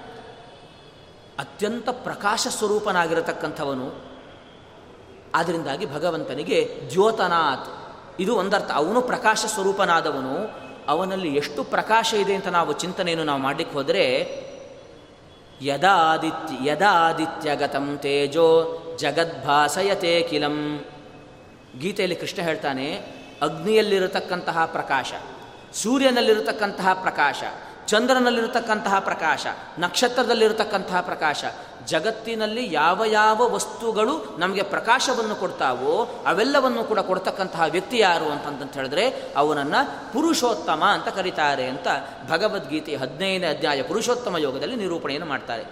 ಅತ್ಯಂತ 1.39 1.89
ಪ್ರಕಾಶ 1.89 2.47
ಸ್ವರೂಪನಾಗಿರತಕ್ಕಂಥವನು. 2.49 3.91
ಆದ್ದರಿಂದಾಗಿ 5.35 5.93
ಭಗವಂತನಿಗೆ 5.93 6.81
ದ್ಯೋತನಾಥ್ 6.89 7.69
ಇದು 8.21 8.35
ಒಂದರ್ಥ. 8.35 8.71
ಅವನು 8.71 9.01
ಪ್ರಕಾಶ 9.01 9.45
ಸ್ವರೂಪನಾದವನು, 9.47 10.65
ಅವನಲ್ಲಿ 10.87 11.35
ಎಷ್ಟು 11.35 11.63
ಪ್ರಕಾಶ 11.63 12.13
ಇದೆ 12.13 12.35
ಅಂತ 12.35 12.47
ನಾವು 12.47 12.73
ಚಿಂತನೆಯನ್ನು 12.73 13.25
ನಾವು 13.25 13.41
ಮಾಡಲಿಕ್ಕೆ 13.41 13.77
ಹೋದರೆ 13.77 14.44
ಯದಾದಿತ್ಯ 15.61 16.69
ಯದಾದಿತ್ಯಗತಂ 16.69 17.97
ತೇಜೋ 18.01 18.47
ಜಗದ್ಭಾಸಯತೆ 18.97 20.21
ಕಿಲಂ 20.21 20.85
ಗೀತೆಯಲ್ಲಿ 21.79 22.15
ಕೃಷ್ಣ 22.15 22.41
ಹೇಳ್ತಾನೆ 22.41 23.01
ಅಗ್ನಿಯಲ್ಲಿರತಕ್ಕಂತಹ 23.41 24.65
ಪ್ರಕಾಶ 24.65 25.13
ಸೂರ್ಯನಲ್ಲಿರತಕ್ಕಂತಹ 25.73 26.93
ಪ್ರಕಾಶ. 26.93 27.43
ಚಂದ್ರನಲ್ಲಿರತಕ್ಕಂತಹ 27.87 28.99
ಪ್ರಕಾಶ, 28.99 29.47
ನಕ್ಷತ್ರದಲ್ಲಿರತಕ್ಕಂತಹ 29.79 31.01
ಪ್ರಕಾಶ. 31.01 31.43
ಜಗತ್ತಿನಲ್ಲಿ 31.85 32.73
ಯಾವ 32.73 33.05
ಯಾವ 33.05 33.53
ವಸ್ತುಗಳು 33.53 34.35
ನಮಗೆ 34.37 34.63
ಪ್ರಕಾಶವನ್ನು 34.63 35.35
ಕೊಡ್ತಾವೋ 35.35 36.23
ಅವೆಲ್ಲವನ್ನು 36.27 36.83
ಕೂಡ 36.83 36.99
ಕೊಡ್ತಕ್ಕಂತಹ 36.99 37.63
ವ್ಯಕ್ತಿ 37.69 37.97
ಯಾರು 37.97 38.25
ಅಂತಂತ 38.25 38.73
ಹೇಳಿದ್ರೆ 38.73 39.09
ಅವನನ್ನು 39.35 40.13
ಪುರುಷೋತ್ತಮ 40.13 40.83
ಅಂತ 40.83 41.07
ಕರೀತಾರೆ 41.07 41.65
ಅಂತ 41.67 41.87
ಭಗವದ್ಗೀತೆ 42.29 42.95
ಹದಿನೈದನೇ 42.95 43.47
ಅಧ್ಯಾಯ 43.47 43.83
ಪುರುಷೋತ್ತಮ 43.83 44.37
ಯೋಗದಲ್ಲಿ 44.37 44.75
ನಿರೂಪಣೆಯನ್ನು 44.75 45.27
ಮಾಡ್ತಾರೆ. 45.27 45.63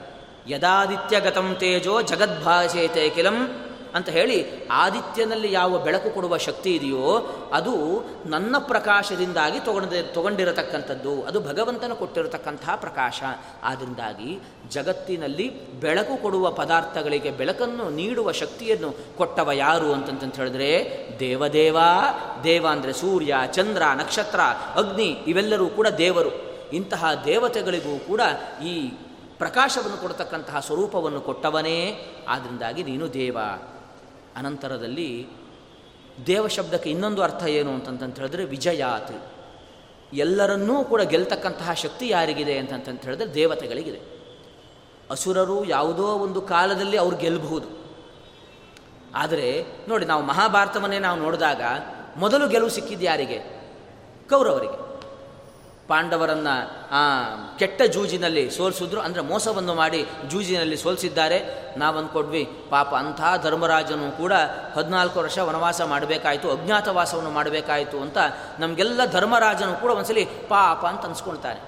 ಯದಾದಿತ್ಯಗತಂ 0.48 1.56
ತೇಜೋ 1.60 2.02
ಜಗದ್ಭಾಷೇತೆ 2.02 3.10
ಕಿಲಂ 3.10 3.66
ಅಂತ 3.94 4.10
ಹೇಳಿ 4.10 4.68
ಆದಿತ್ಯನಲ್ಲಿ 4.68 5.52
ಯಾವ 5.52 5.80
ಬೆಳಕು 5.80 6.14
ಕೊಡುವ 6.14 6.38
ಶಕ್ತಿ 6.38 6.76
ಇದೆಯೋ 6.76 7.36
ಅದು 7.54 8.04
ನನ್ನ 8.26 8.56
ಪ್ರಕಾಶದಿಂದಾಗಿ 8.58 9.60
ತಗೊಂಡ, 9.60 9.86
ತಗೊಂಡಿರತಕ್ಕಂಥದ್ದು. 10.14 11.24
ಅದು 11.24 11.40
ಭಗವಂತನ 11.40 11.94
ಕೊಟ್ಟಿರತಕ್ಕಂತಹ 11.94 12.76
ಪ್ರಕಾಶ. 12.76 13.24
ಆದ್ದರಿಂದಾಗಿ 13.64 14.40
ಜಗತ್ತಿನಲ್ಲಿ 14.70 15.72
ಬೆಳಕು 15.72 16.22
ಕೊಡುವ 16.22 16.52
ಪದಾರ್ಥಗಳಿಗೆ 16.52 17.32
ಬೆಳಕನ್ನು 17.32 17.90
ನೀಡುವ 17.90 18.32
ಶಕ್ತಿಯನ್ನು 18.32 19.18
ಕೊಟ್ಟವ 19.18 19.52
ಯಾರು 19.52 19.94
ಅಂತಂತ 19.94 20.36
ಹೇಳಿದ್ರೆ 20.36 21.08
ದೇವದೇವ, 21.20 21.78
ದೇವ 22.44 22.68
ಅಂದರೆ 22.68 22.94
ಸೂರ್ಯ, 22.94 23.36
ಚಂದ್ರ, 23.52 23.84
ನಕ್ಷತ್ರ, 23.96 24.40
ಅಗ್ನಿ, 24.76 25.24
ಇವೆಲ್ಲರೂ 25.28 25.68
ಕೂಡ 25.68 25.88
ದೇವರು. 25.88 26.54
ಇಂತಹ 26.74 27.06
ದೇವತೆಗಳಿಗೂ 27.26 28.00
ಕೂಡ 28.00 28.22
ಈ 28.64 28.90
ಪ್ರಕಾಶವನ್ನು 29.38 29.98
ಕೊಡತಕ್ಕಂತಹ 29.98 30.60
ಸ್ವರೂಪವನ್ನು 30.60 31.22
ಕೊಟ್ಟವನೇ. 31.22 32.08
ಆದ್ದರಿಂದಾಗಿ 32.28 32.84
ನೀನು 32.84 33.14
ದೇವ. 33.14 33.38
ಅನಂತರದಲ್ಲಿ 34.38 35.28
ದೇವ 36.28 36.48
ಶಬ್ದಕ್ಕೆ 36.48 36.90
ಇನ್ನೊಂದು 36.90 37.22
ಅರ್ಥ 37.22 37.44
ಏನು 37.44 37.74
ಅಂತಂತ 37.74 38.20
ಹೇಳಿದ್ರೆ 38.20 38.46
ವಿಜಯಾತ್. 38.46 39.34
ಎಲ್ಲರನ್ನೂ 40.14 40.84
ಕೂಡ 40.84 41.02
ಗೆಲ್ತಕ್ಕಂತಹ 41.02 41.74
ಶಕ್ತಿ 41.74 42.10
ಯಾರಿಗಿದೆ 42.10 42.58
ಅಂತಂತ 42.58 43.06
ಹೇಳಿದ್ರೆ 43.06 43.34
ದೇವತೆಗಳಿಗಿದೆ. 43.34 44.14
ಅಸುರರು 45.10 45.66
ಯಾವುದೋ 45.66 46.04
ಒಂದು 46.04 46.42
ಕಾಲದಲ್ಲಿ 46.42 46.98
ಅವ್ರು 46.98 47.18
ಗೆಲ್ಲಬಹುದು 47.18 47.84
ಆದರೆ 49.16 49.66
ನೋಡಿ 49.90 50.06
ನಾವು 50.06 50.24
ಮಹಾಭಾರತವನ್ನೇ 50.24 51.00
ನಾವು 51.00 51.20
ನೋಡಿದಾಗ 51.20 51.62
ಮೊದಲು 52.18 52.48
ಗೆಲುವು 52.48 52.70
ಸಿಕ್ಕಿದ್ದು 52.70 53.06
ಯಾರಿಗೆ? 53.06 53.40
ಕೌರವರಿಗೆ. 54.30 54.93
ಪಾಂಡವರನ್ನ 55.88 56.48
ಆ 56.92 57.00
ಕೆಟ್ಟ 57.60 57.82
ಜೂಜಿನಲ್ಲಿ 57.82 58.52
ಸೋಲಿಸಿದ್ರು. 58.52 59.02
ಅಂದರೆ 59.02 59.22
ಮೋಸವನ್ನು 59.22 59.74
ಮಾಡಿ 59.74 60.06
ಜೂಜಿನಲ್ಲಿ 60.30 60.78
ಸೋಲಿಸಿದ್ದಾರೆ. 60.78 61.64
ನಾವು 61.78 61.98
ಅಂದ್ಕೊಡ್ವಿ 61.98 62.50
ಪಾಪ 62.70 62.96
ಅಂಥ 62.96 63.22
ಧರ್ಮರಾಜನು 63.44 64.18
ಕೂಡ 64.18 64.34
ಹದಿನಾಲ್ಕು 64.74 65.20
ವರ್ಷ 65.20 65.40
ವನವಾಸ 65.40 65.82
ಮಾಡಬೇಕಾಯಿತು, 65.82 66.52
ಅಜ್ಞಾತವಾಸವನ್ನು 66.52 67.30
ಮಾಡಬೇಕಾಯಿತು 67.30 68.00
ಅಂತ 68.00 68.18
ನಮಗೆಲ್ಲ 68.60 69.06
ಧರ್ಮರಾಜನು 69.06 69.82
ಕೂಡ 69.82 69.92
ಒಂದ್ಸಲಿ 69.92 70.26
ಪಾಪ 70.26 70.86
ಅಂತ 70.86 71.06
ಅನ್ಸ್ಕೊಳ್ತಾನೆ. 71.06 71.60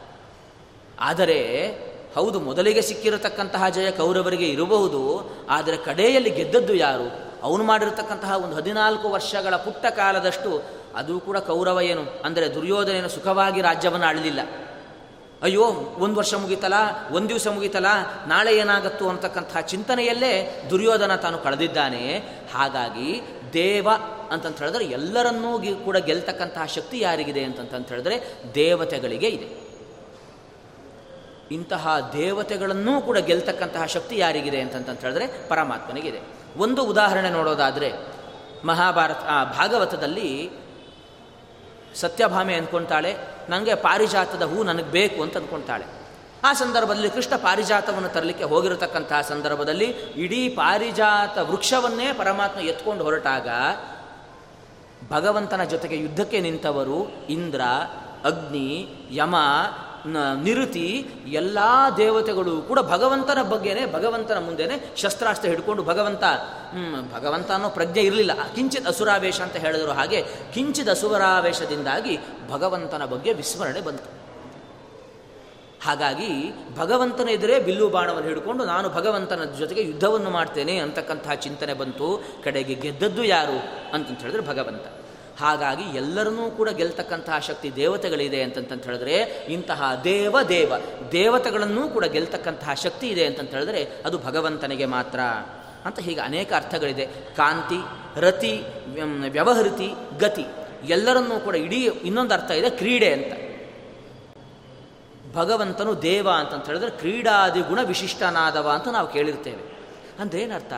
ಆದರೆ, 0.99 1.69
ಹೌದು, 2.15 2.39
ಮೊದಲಿಗೆ 2.39 2.82
ಸಿಕ್ಕಿರತಕ್ಕಂತಹ 2.82 3.69
ಜಯ 3.69 3.91
ಕೌರವರಿಗೆ 3.91 4.45
ಇರಬಹುದು, 4.45 5.32
ಆದರೆ 5.49 5.78
ಕಡೆಯಲ್ಲಿ 5.78 6.30
ಗೆದ್ದದ್ದು 6.30 6.73
ಯಾರು? 6.73 7.25
ಅವನು 7.43 7.63
ಮಾಡಿರತಕ್ಕಂತಹ 7.63 8.36
ಒಂದು 8.36 8.56
ಹದಿನಾಲ್ಕು 8.56 9.10
ವರ್ಷಗಳ 9.10 9.56
ಪುಟ್ಟ 9.56 9.86
ಕಾಲದಷ್ಟು 9.86 10.63
ಅದು 10.95 11.19
ಕೂಡ 11.19 11.38
ಕೌರವ 11.38 11.81
ಏನು? 11.81 12.03
ಅಂದರೆ 12.25 12.53
ದುರ್ಯೋಧನೇನು 12.53 13.10
ಸುಖವಾಗಿ 13.10 13.62
ರಾಜ್ಯವನ್ನು 13.62 14.05
ಆಳಲಿಲ್ಲ. 14.05 14.39
ಅಯ್ಯೋ, 15.41 15.63
ಒಂದು 15.97 16.15
ವರ್ಷ 16.15 16.34
ಮುಗಿತಲ್ಲ 16.34 16.73
ಒಂದು 17.12 17.29
ದಿವಸ 17.29 17.47
ಮುಗಿತಲ್ಲ 17.47 17.86
ನಾಳೆ 18.27 18.58
ಏನಾಗತ್ತು 18.58 19.10
ಅಂತಕ್ಕಂತಹ 19.10 19.60
ಚಿಂತನೆಯಲ್ಲೇ 19.60 20.63
ದುರ್ಯೋಧನ 20.69 21.15
ತಾನು 21.15 21.38
ಕಳೆದಿದ್ದಾನೆ. 21.38 22.17
ಹಾಗಾಗಿ 22.53 23.21
ದೇವ 23.53 23.88
ಅಂತಂತ 24.31 24.60
ಹೇಳಿದ್ರೆ 24.60 24.86
ಎಲ್ಲರನ್ನೂ 24.86 25.60
ಕೂಡ 25.86 25.97
ಗೆಲ್ತಕ್ಕಂತಹ 25.97 26.65
ಶಕ್ತಿ 26.65 26.99
ಯಾರಿಗಿದೆ 26.99 27.43
ಅಂತಂತ 27.43 27.89
ಹೇಳಿದ್ರೆ 27.89 28.34
ದೇವತೆಗಳಿಗೆ 28.55 29.27
ಇದೆ. 29.27 29.65
ಇಂತಹ 31.51 32.12
ದೇವತೆಗಳನ್ನೂ 32.13 33.01
ಕೂಡ 33.01 33.17
ಗೆಲ್ತಕ್ಕಂತಹ 33.17 33.86
ಶಕ್ತಿ 33.86 34.17
ಯಾರಿಗಿದೆ 34.17 34.62
ಅಂತಂತ 34.62 35.01
ಹೇಳಿದ್ರೆ 35.01 35.47
ಪರಮಾತ್ಮನಿಗಿದೆ. 35.47 36.19
ಒಂದು 36.58 36.84
ಉದಾಹರಣೆ 36.84 37.29
ನೋಡೋದಾದರೆ 37.29 37.93
ಮಹಾಭಾರತ 38.63 39.19
ಭಾಗವತದಲ್ಲಿ 39.58 40.49
ಸತ್ಯಭಾಮೆ 41.95 42.53
ಅಂದ್ಕೊಳ್ತಾಳೆ 42.53 43.15
ನನಗೆ 43.49 43.75
ಪಾರಿಜಾತದ 43.75 44.43
ಹೂ 44.43 44.63
ನನಗೆ 44.63 44.89
ಬೇಕು 44.91 45.23
ಅಂತ 45.23 45.38
ಅಂದ್ಕೊಳ್ತಾಳೆ 45.38 45.86
ಆ 46.43 46.53
ಸಂದರ್ಭದಲ್ಲಿ 46.53 47.10
ಕೃಷ್ಣ 47.10 47.36
ಪಾರಿಜಾತವನ್ನು 47.36 48.10
ತರಲಿಕ್ಕೆ 48.10 48.43
ಹೋಗಿರತಕ್ಕಂತಹ 48.43 49.21
ಸಂದರ್ಭದಲ್ಲಿ 49.21 49.86
ಇಡೀ 50.15 50.49
ಪಾರಿಜಾತ 50.49 51.38
ವೃಕ್ಷವನ್ನೇ 51.38 52.13
ಪರಮಾತ್ಮ 52.13 52.60
ಎತ್ಕೊಂಡು 52.60 53.03
ಹೊರಟಾಗ 53.03 53.47
ಭಗವಂತನ 55.12 55.63
ಜೊತೆಗೆ 55.63 55.97
ಯುದ್ಧಕ್ಕೆ 55.97 56.39
ನಿಂತವರು 56.39 57.27
ಇಂದ್ರ, 57.29 57.62
ಅಗ್ನಿ, 58.25 58.88
ಯಮ 59.12 59.36
ನಿರುತಿ 60.44 61.08
ಎಲ್ಲ 61.28 61.60
ದೇವತೆಗಳು 61.98 62.62
ಕೂಡ 62.62 62.80
ಭಗವಂತನ 62.80 63.41
ಬಗ್ಗೆನೇ, 63.41 63.86
ಭಗವಂತನ 63.86 64.39
ಮುಂದೆನೆ 64.39 64.96
ಶಸ್ತ್ರಾಸ್ತ್ರ 64.96 65.50
ಹಿಡ್ಕೊಂಡು 65.50 65.84
ಭಗವಂತ 65.84 66.24
ಭಗವಂತ 67.13 67.52
ಅನ್ನೋ 67.52 67.70
ಪ್ರಜ್ಞೆ 67.70 68.02
ಇರಲಿಲ್ಲ. 68.02 68.32
ಕಿಂಚಿತ್ 68.56 68.88
ಅಸುರಾವೇಶ 68.88 69.41
ಅಂತ 69.41 69.56
ಹೇಳಿದ್ರು 69.56 69.91
ಹಾಗೆ 69.91 70.26
ಕಿಂಚಿತ್ 70.54 70.89
ಅಸುರಾವೇಶದಿಂದಾಗಿ 70.89 72.20
ಭಗವಂತನ 72.52 73.06
ಬಗ್ಗೆ 73.06 73.34
ವಿಸ್ಮರಣೆ 73.34 73.82
ಬಂತು. 73.82 74.26
ಹಾಗಾಗಿ 75.86 76.54
ಭಗವಂತನ 76.78 77.30
ಎದುರೇ 77.30 77.60
ಬಿಲ್ಲು 77.60 77.89
ಬಾಣವನ್ನು 77.89 78.28
ಹಿಡ್ಕೊಂಡು 78.28 78.65
ನಾನು 78.65 78.89
ಭಗವಂತನ 78.89 79.44
ಜೊತೆಗೆ 79.44 79.82
ಯುದ್ಧವನ್ನು 79.82 80.30
ಮಾಡ್ತೇನೆ 80.30 80.78
ಅಂತಕ್ಕಂತಹ 80.78 81.34
ಚಿಂತನೆ 81.34 81.74
ಬಂತು. 81.74 82.24
ಕಡೆಗೆ 82.44 82.74
ಗೆದ್ದದ್ದು 82.74 83.24
ಯಾರು 83.24 83.58
ಅಂತಂತ 83.94 84.20
ಹೇಳಿದ್ರೆ 84.20 84.48
ಭಗವಂತ. 84.48 85.05
ಹಾಗಾಗಿ 85.39 85.98
ಎಲ್ಲರನ್ನೂ 85.98 86.52
ಕೂಡ 86.52 86.69
ಗೆಲ್ತಕ್ಕಂತಹ 86.69 87.39
ಶಕ್ತಿ 87.39 87.76
ದೇವತೆಗಳಿದೆ 87.76 88.41
ಅಂತಂತ 88.41 88.84
ಹೇಳಿದ್ರೆ 88.84 89.15
ಇಂತಹ 89.50 90.02
ದೇವ 90.04 90.41
ದೇವ, 90.41 90.74
ದೇವತೆಗಳನ್ನೂ 91.12 91.89
ಕೂಡ 91.89 92.06
ಗೆಲ್ತಕ್ಕಂತಹ 92.06 92.74
ಶಕ್ತಿ 92.74 93.08
ಇದೆ 93.08 93.26
ಅಂತಂತ 93.26 93.52
ಹೇಳಿದ್ರೆ 93.52 93.88
ಅದು 94.06 94.17
ಭಗವಂತನಿಗೆ 94.17 94.86
ಮಾತ್ರ. 94.86 95.19
ಅಂತ 95.86 96.00
ಹೀಗೆ 96.00 96.19
ಅನೇಕ 96.19 96.54
ಅರ್ಥಗಳಿದೆ. 96.54 97.06
ಕಾಂತಿ, 97.06 97.78
ರತಿ 98.19 98.63
ವ್ಯವಹೃತಿ, 99.30 99.93
ಗತಿ 100.19 100.45
ಎಲ್ಲರನ್ನೂ 100.84 101.39
ಕೂಡ 101.39 101.56
ಇಡೀ 101.56 101.89
ಇನ್ನೊಂದು 101.89 102.34
ಅರ್ಥ 102.34 102.52
ಇದೆ, 102.52 102.69
ಕ್ರೀಡೆ 102.69 103.13
ಅಂತ. 103.13 103.34
ಭಗವಂತನು 105.36 106.02
ದೇವ 106.02 106.30
ಅಂತಂತ 106.30 106.65
ಹೇಳಿದ್ರೆ 106.65 106.91
ಕ್ರೀಡಾದಿ 106.91 107.62
ಗುಣ 107.62 107.80
ವಿಶಿಷ್ಟನಾದವ 107.82 108.69
ಅಂತ 108.69 108.88
ನಾವು 108.88 109.08
ಕೇಳಿರ್ತೇವೆ. 109.08 109.80
ಅಂದ್ರೆ 110.19 110.41
ಏನರ್ಥ 110.41 110.74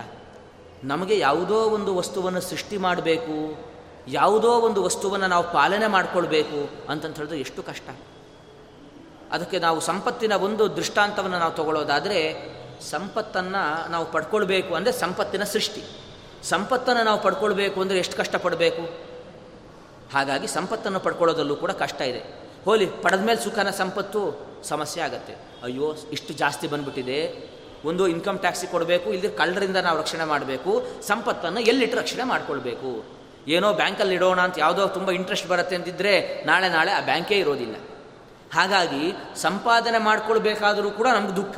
ನಮಗೆ 0.84 1.20
ಯಾವುದೋ 1.20 1.56
ಒಂದು 1.56 1.96
ವಸ್ತುವನ್ನು 1.96 2.42
ಸೃಷ್ಟಿ 2.42 2.78
ಮಾಡಬೇಕು. 2.78 3.68
ಯಾವುದೋ 4.08 4.48
ಒಂದು 4.48 4.84
ವಸ್ತುವನ್ನು 4.84 5.28
ನಾವು 5.28 5.52
ಪಾಲನೆ 5.52 5.88
ಮಾಡಿಕೊಳ್ಬೇಕು 5.88 6.90
ಅಂತಂತ 6.90 7.18
ಹೇಳಿದ್ರೆ 7.18 7.40
ಎಷ್ಟು 7.40 7.64
ಕಷ್ಟ. 7.64 7.90
ಅದಕ್ಕೆ 9.32 9.60
ನಾವು 9.60 9.80
ಸಂಪತ್ತಿನ 9.80 10.32
ಒಂದು 10.34 10.76
ದೃಷ್ಟಾಂತವನ್ನು 10.76 11.40
ನಾವು 11.40 11.56
ತಗೊಳ್ಳೋದಾದರೆ 11.56 12.20
ಸಂಪತ್ತನ್ನು 12.82 13.92
ನಾವು 13.92 14.12
ಪಡ್ಕೊಳ್ಬೇಕು 14.12 14.76
ಅಂದರೆ 14.76 14.92
ಸಂಪತ್ತಿನ 14.92 15.44
ಸೃಷ್ಟಿ. 15.44 15.84
ಸಂಪತ್ತನ್ನು 16.44 17.04
ನಾವು 17.04 17.22
ಪಡ್ಕೊಳ್ಬೇಕು 17.22 17.82
ಅಂದರೆ 17.82 18.00
ಎಷ್ಟು 18.00 18.18
ಕಷ್ಟಪಡಬೇಕು? 18.18 19.08
ಹಾಗಾಗಿ 20.14 20.48
ಸಂಪತ್ತನ್ನು 20.48 21.00
ಪಡ್ಕೊಳ್ಳೋದಲ್ಲೂ 21.00 21.56
ಕೂಡ 21.56 21.72
ಕಷ್ಟ 21.72 22.02
ಇದೆ. 22.02 22.20
ಹೋಲಿ 22.66 22.86
ಪಡೆದ 22.86 23.20
ಮೇಲೆ 23.20 23.44
ಸುಖನ 23.44 23.70
ಸಂಪತ್ತು 23.70 24.48
ಸಮಸ್ಯೆ 24.64 25.04
ಆಗುತ್ತೆ. 25.04 25.34
ಅಯ್ಯೋ, 25.64 25.96
ಇಷ್ಟು 26.12 26.34
ಜಾಸ್ತಿ 26.34 26.68
ಬಂದ್ಬಿಟ್ಟಿದೆ. 26.68 27.50
ಒಂದು 27.86 28.08
ಇನ್ಕಮ್ 28.08 28.40
ಟ್ಯಾಕ್ಸಿ 28.40 28.68
ಕೊಡಬೇಕು 28.68 29.10
ಇಲ್ಲಿ 29.10 29.30
ಕಳ್ಳರಿಂದ 29.30 29.78
ನಾವು 29.78 30.00
ರಕ್ಷಣೆ 30.00 30.24
ಮಾಡಬೇಕು. 30.24 30.86
ಸಂಪತ್ತನ್ನು 31.02 31.60
ಎಲ್ಲಿಟ್ಟು 31.60 31.98
ರಕ್ಷಣೆ 31.98 32.24
ಮಾಡ್ಕೊಳ್ಬೇಕು? 32.24 33.17
ಏನೋ 33.48 33.74
ಬ್ಯಾಂಕಲ್ಲಿ 33.74 34.16
ಇಡೋಣ 34.16 34.40
ಅಂತ 34.42 34.60
ಯಾವುದೋ 34.60 34.88
ತುಂಬ 34.88 35.12
ಇಂಟ್ರೆಸ್ಟ್ 35.12 35.48
ಬರುತ್ತೆ 35.48 35.76
ಅಂತಿದ್ರೆ 35.76 36.44
ನಾಳೆ 36.46 36.70
ನಾಳೆ 36.70 36.92
ಆ 36.92 37.02
ಬ್ಯಾಂಕೇ 37.02 37.36
ಇರೋದಿಲ್ಲ. 37.36 37.76
ಹಾಗಾಗಿ 38.54 39.14
ಸಂಪಾದನೆ 39.36 39.98
ಮಾಡ್ಕೊಳ್ಬೇಕಾದರೂ 39.98 40.92
ಕೂಡ 40.92 41.08
ನಮ್ಗೆ 41.08 41.36
ದುಃಖ. 41.36 41.58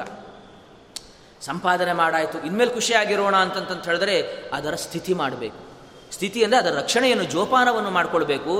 ಸಂಪಾದನೆ 1.41 1.93
ಮಾಡಾಯಿತು, 1.93 2.45
ಇನ್ಮೇಲೆ 2.45 2.71
ಖುಷಿಯಾಗಿರೋಣ 2.73 3.35
ಅಂತಂತ 3.35 3.85
ಹೇಳಿದ್ರೆ 3.85 4.21
ಅದರ 4.53 4.75
ಸ್ಥಿತಿ 4.75 5.13
ಮಾಡಬೇಕು. 5.13 5.69
ಸ್ಥಿತಿ 6.11 6.43
ಅಂದರೆ 6.43 6.59
ಅದರ 6.59 6.77
ರಕ್ಷಣೆಯನ್ನು, 6.77 7.23
ಜೋಪಾನವನ್ನು 7.23 7.89
ಮಾಡಿಕೊಳ್ಬೇಕು. 7.89 8.53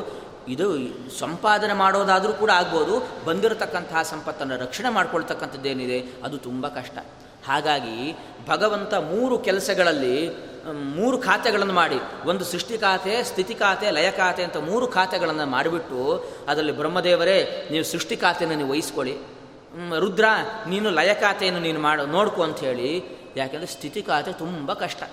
ಇದು 0.48 0.68
ಸಂಪಾದನೆ 1.20 1.74
ಮಾಡೋದಾದರೂ 1.74 2.34
ಕೂಡ 2.34 2.52
ಆಗ್ಬೋದು, 2.52 3.08
ಬಂದಿರತಕ್ಕಂತಹ 3.26 4.02
ಸಂಪತ್ತನ್ನು 4.02 4.58
ರಕ್ಷಣೆ 4.58 4.90
ಮಾಡ್ಕೊಳ್ತಕ್ಕಂಥದ್ದೇನಿದೆ, 4.90 6.00
ಅದು 6.24 6.38
ತುಂಬ 6.38 6.68
ಕಷ್ಟ. 6.68 6.98
ಹಾಗಾಗಿ 7.48 8.18
ಭಗವಂತ 8.48 8.94
ಮೂರು 8.94 9.40
ಕೆಲಸಗಳಲ್ಲಿ 9.40 10.16
ಮೂರು 10.74 11.18
ಖಾತೆಗಳನ್ನು 11.18 11.74
ಮಾಡಿ. 11.74 11.96
ಒಂದು 12.26 12.46
ಸೃಷ್ಟಿ 12.46 12.78
ಖಾತೆ, 12.78 13.24
ಸ್ಥಿತಿ 13.24 13.56
ಖಾತೆ, 13.56 13.92
ಲಯ 13.92 14.12
ಖಾತೆ 14.12 14.44
ಅಂತ 14.44 14.58
ಮೂರು 14.58 14.88
ಖಾತೆಗಳನ್ನು 14.88 15.46
ಮಾಡಿಬಿಟ್ಟು 15.46 16.26
ಅದರಲ್ಲಿ 16.48 16.72
ಬ್ರಹ್ಮದೇವರೇ, 16.72 17.68
ನೀವು 17.72 17.84
ಸೃಷ್ಟಿ 17.84 18.18
ಖಾತೆಯನ್ನು 18.18 18.58
ನೀವು 18.58 18.70
ವಹಿಸ್ಕೊಳ್ಳಿ. 18.70 19.18
ರುದ್ರ, 20.00 20.26
ನೀನು 20.68 20.90
ಲಯ 20.90 21.14
ಖಾತೆಯನ್ನು 21.14 21.60
ನೀನು 21.60 21.80
ಮಾಡು, 21.80 22.06
ನೋಡ್ಕೊ 22.06 22.44
ಅಂತ 22.44 22.60
ಹೇಳಿ. 22.60 23.04
ಯಾಕೆಂದರೆ 23.36 23.68
ಸ್ಥಿತಿ 23.68 24.02
ಖಾತೆ 24.02 24.32
ತುಂಬ 24.34 24.74
ಕಷ್ಟ. 24.74 25.04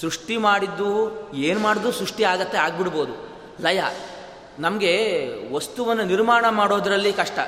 ಸೃಷ್ಟಿ 0.00 0.36
ಮಾಡಿದ್ದು, 0.36 1.20
ಏನು 1.34 1.60
ಮಾಡಿದ್ದು 1.60 1.92
ಸೃಷ್ಟಿ 1.92 2.24
ಆಗತ್ತೆ, 2.24 2.58
ಆಗ್ಬಿಡ್ಬೋದು. 2.58 3.12
ಲಯ. 3.62 3.80
ನಮಗೆ 4.64 4.92
ವಸ್ತುವನ್ನು 5.56 6.04
ನಿರ್ಮಾಣ 6.12 6.44
ಮಾಡೋದರಲ್ಲಿ 6.60 7.12
ಕಷ್ಟ. 7.20 7.38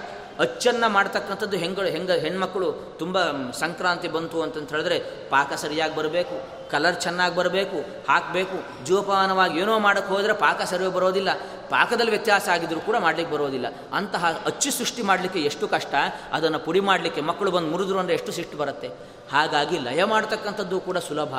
ಅಚ್ಚನ್ನು 0.44 0.88
ಮಾಡ್ತಕ್ಕಂಥದ್ದು 0.94 1.57
ಹೆಂಗಳು 1.62 1.88
ಹೆಂಗ, 1.94 2.11
ಹೆಣ್ಮಕ್ಳು 2.25 2.68
ತುಂಬ 3.01 3.18
ಸಂಕ್ರಾಂತಿ 3.62 4.09
ಬಂತು 4.14 4.38
ಅಂತಂತ 4.44 4.72
ಹೇಳಿದ್ರೆ 4.75 4.98
ಪಾಕ 5.33 5.53
ಸರಿಯಾಗಿ 5.62 5.94
ಬರಬೇಕು, 5.98 6.37
ಕಲರ್ 6.72 6.96
ಚೆನ್ನಾಗಿ 7.05 7.35
ಬರಬೇಕು, 7.40 7.79
ಹಾಕಬೇಕು 8.09 8.59
ಜೋಪಾನವಾಗಿ 8.88 9.57
ಏನೋ 9.62 9.75
ಮಾಡೋಕ್ಕೆ 9.87 10.11
ಹೋದರೆ 10.14 10.35
ಪಾಕ 10.44 10.61
ಸರಿ 10.70 10.88
ಬರೋದಿಲ್ಲ. 10.96 11.31
ಪಾಕದಲ್ಲಿ 11.75 12.12
ವ್ಯತ್ಯಾಸ 12.16 12.46
ಆಗಿದ್ರು 12.55 12.81
ಕೂಡ 12.88 12.96
ಮಾಡಲಿಕ್ಕೆ 13.07 13.33
ಬರೋದಿಲ್ಲ. 13.37 13.66
ಅಂತಹ 13.98 14.33
ಅಚ್ಚು 14.51 14.72
ಸೃಷ್ಟಿ 14.79 15.03
ಮಾಡಲಿಕ್ಕೆ 15.11 15.40
ಎಷ್ಟು 15.51 15.68
ಕಷ್ಟ, 15.77 15.94
ಅದನ್ನು 16.38 16.61
ಪುಡಿ 16.66 16.83
ಮಾಡಲಿಕ್ಕೆ 16.90 17.22
ಮಕ್ಕಳು 17.31 17.53
ಬಂದು 17.57 17.70
ಮುರಿದ್ರು 17.75 18.01
ಅಂದರೆ 18.03 18.16
ಎಷ್ಟು 18.20 18.33
ಸಿಟ್ಟು 18.38 18.59
ಬರುತ್ತೆ. 18.62 18.90
ಹಾಗಾಗಿ 19.35 19.79
ಲಯ 19.88 20.05
ಮಾಡ್ತಕ್ಕಂಥದ್ದು 20.14 20.79
ಕೂಡ 20.88 20.98
ಸುಲಭ, 21.09 21.35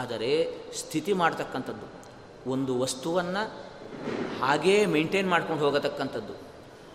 ಆದರೆ 0.00 0.32
ಸ್ಥಿತಿ 0.82 1.14
ಮಾಡ್ತಕ್ಕಂಥದ್ದು. 1.22 1.86
ಒಂದು 2.54 2.72
ವಸ್ತುವನ್ನು 2.84 3.42
ಹಾಗೇ 4.42 4.86
ಮೇಂಟೈನ್ 4.86 5.28
ಮಾಡ್ಕೊಂಡು 5.30 5.64
ಹೋಗತಕ್ಕಂಥದ್ದು. 5.64 6.34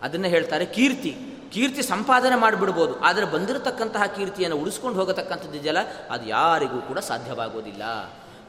ಅದನ್ನು 0.02 0.28
ಹೇಳ್ತಾರೆ 0.28 0.66
ಕೀರ್ತಿ. 0.66 1.12
ಕೀರ್ತಿ 1.54 1.84
ಸಂಪಾದನೆ 1.84 2.36
ಮಾಡಿಬಿಡ್ಬೋದು. 2.36 3.00
ಆದರೆ 3.00 3.26
ಬಂದಿರತಕ್ಕಂತಹ 3.26 4.06
ಕೀರ್ತಿಯನ್ನು 4.06 4.58
ಉಳಿಸ್ಕೊಂಡು 4.58 5.00
ಹೋಗತಕ್ಕಂಥದ್ದು 5.00 5.58
ಇದೆಯಲ್ಲ 5.58 5.80
ಅದು 6.10 6.26
ಯಾರಿಗೂ 6.28 6.82
ಕೂಡ 6.82 7.00
ಸಾಧ್ಯವಾಗೋದಿಲ್ಲ. 7.00 7.84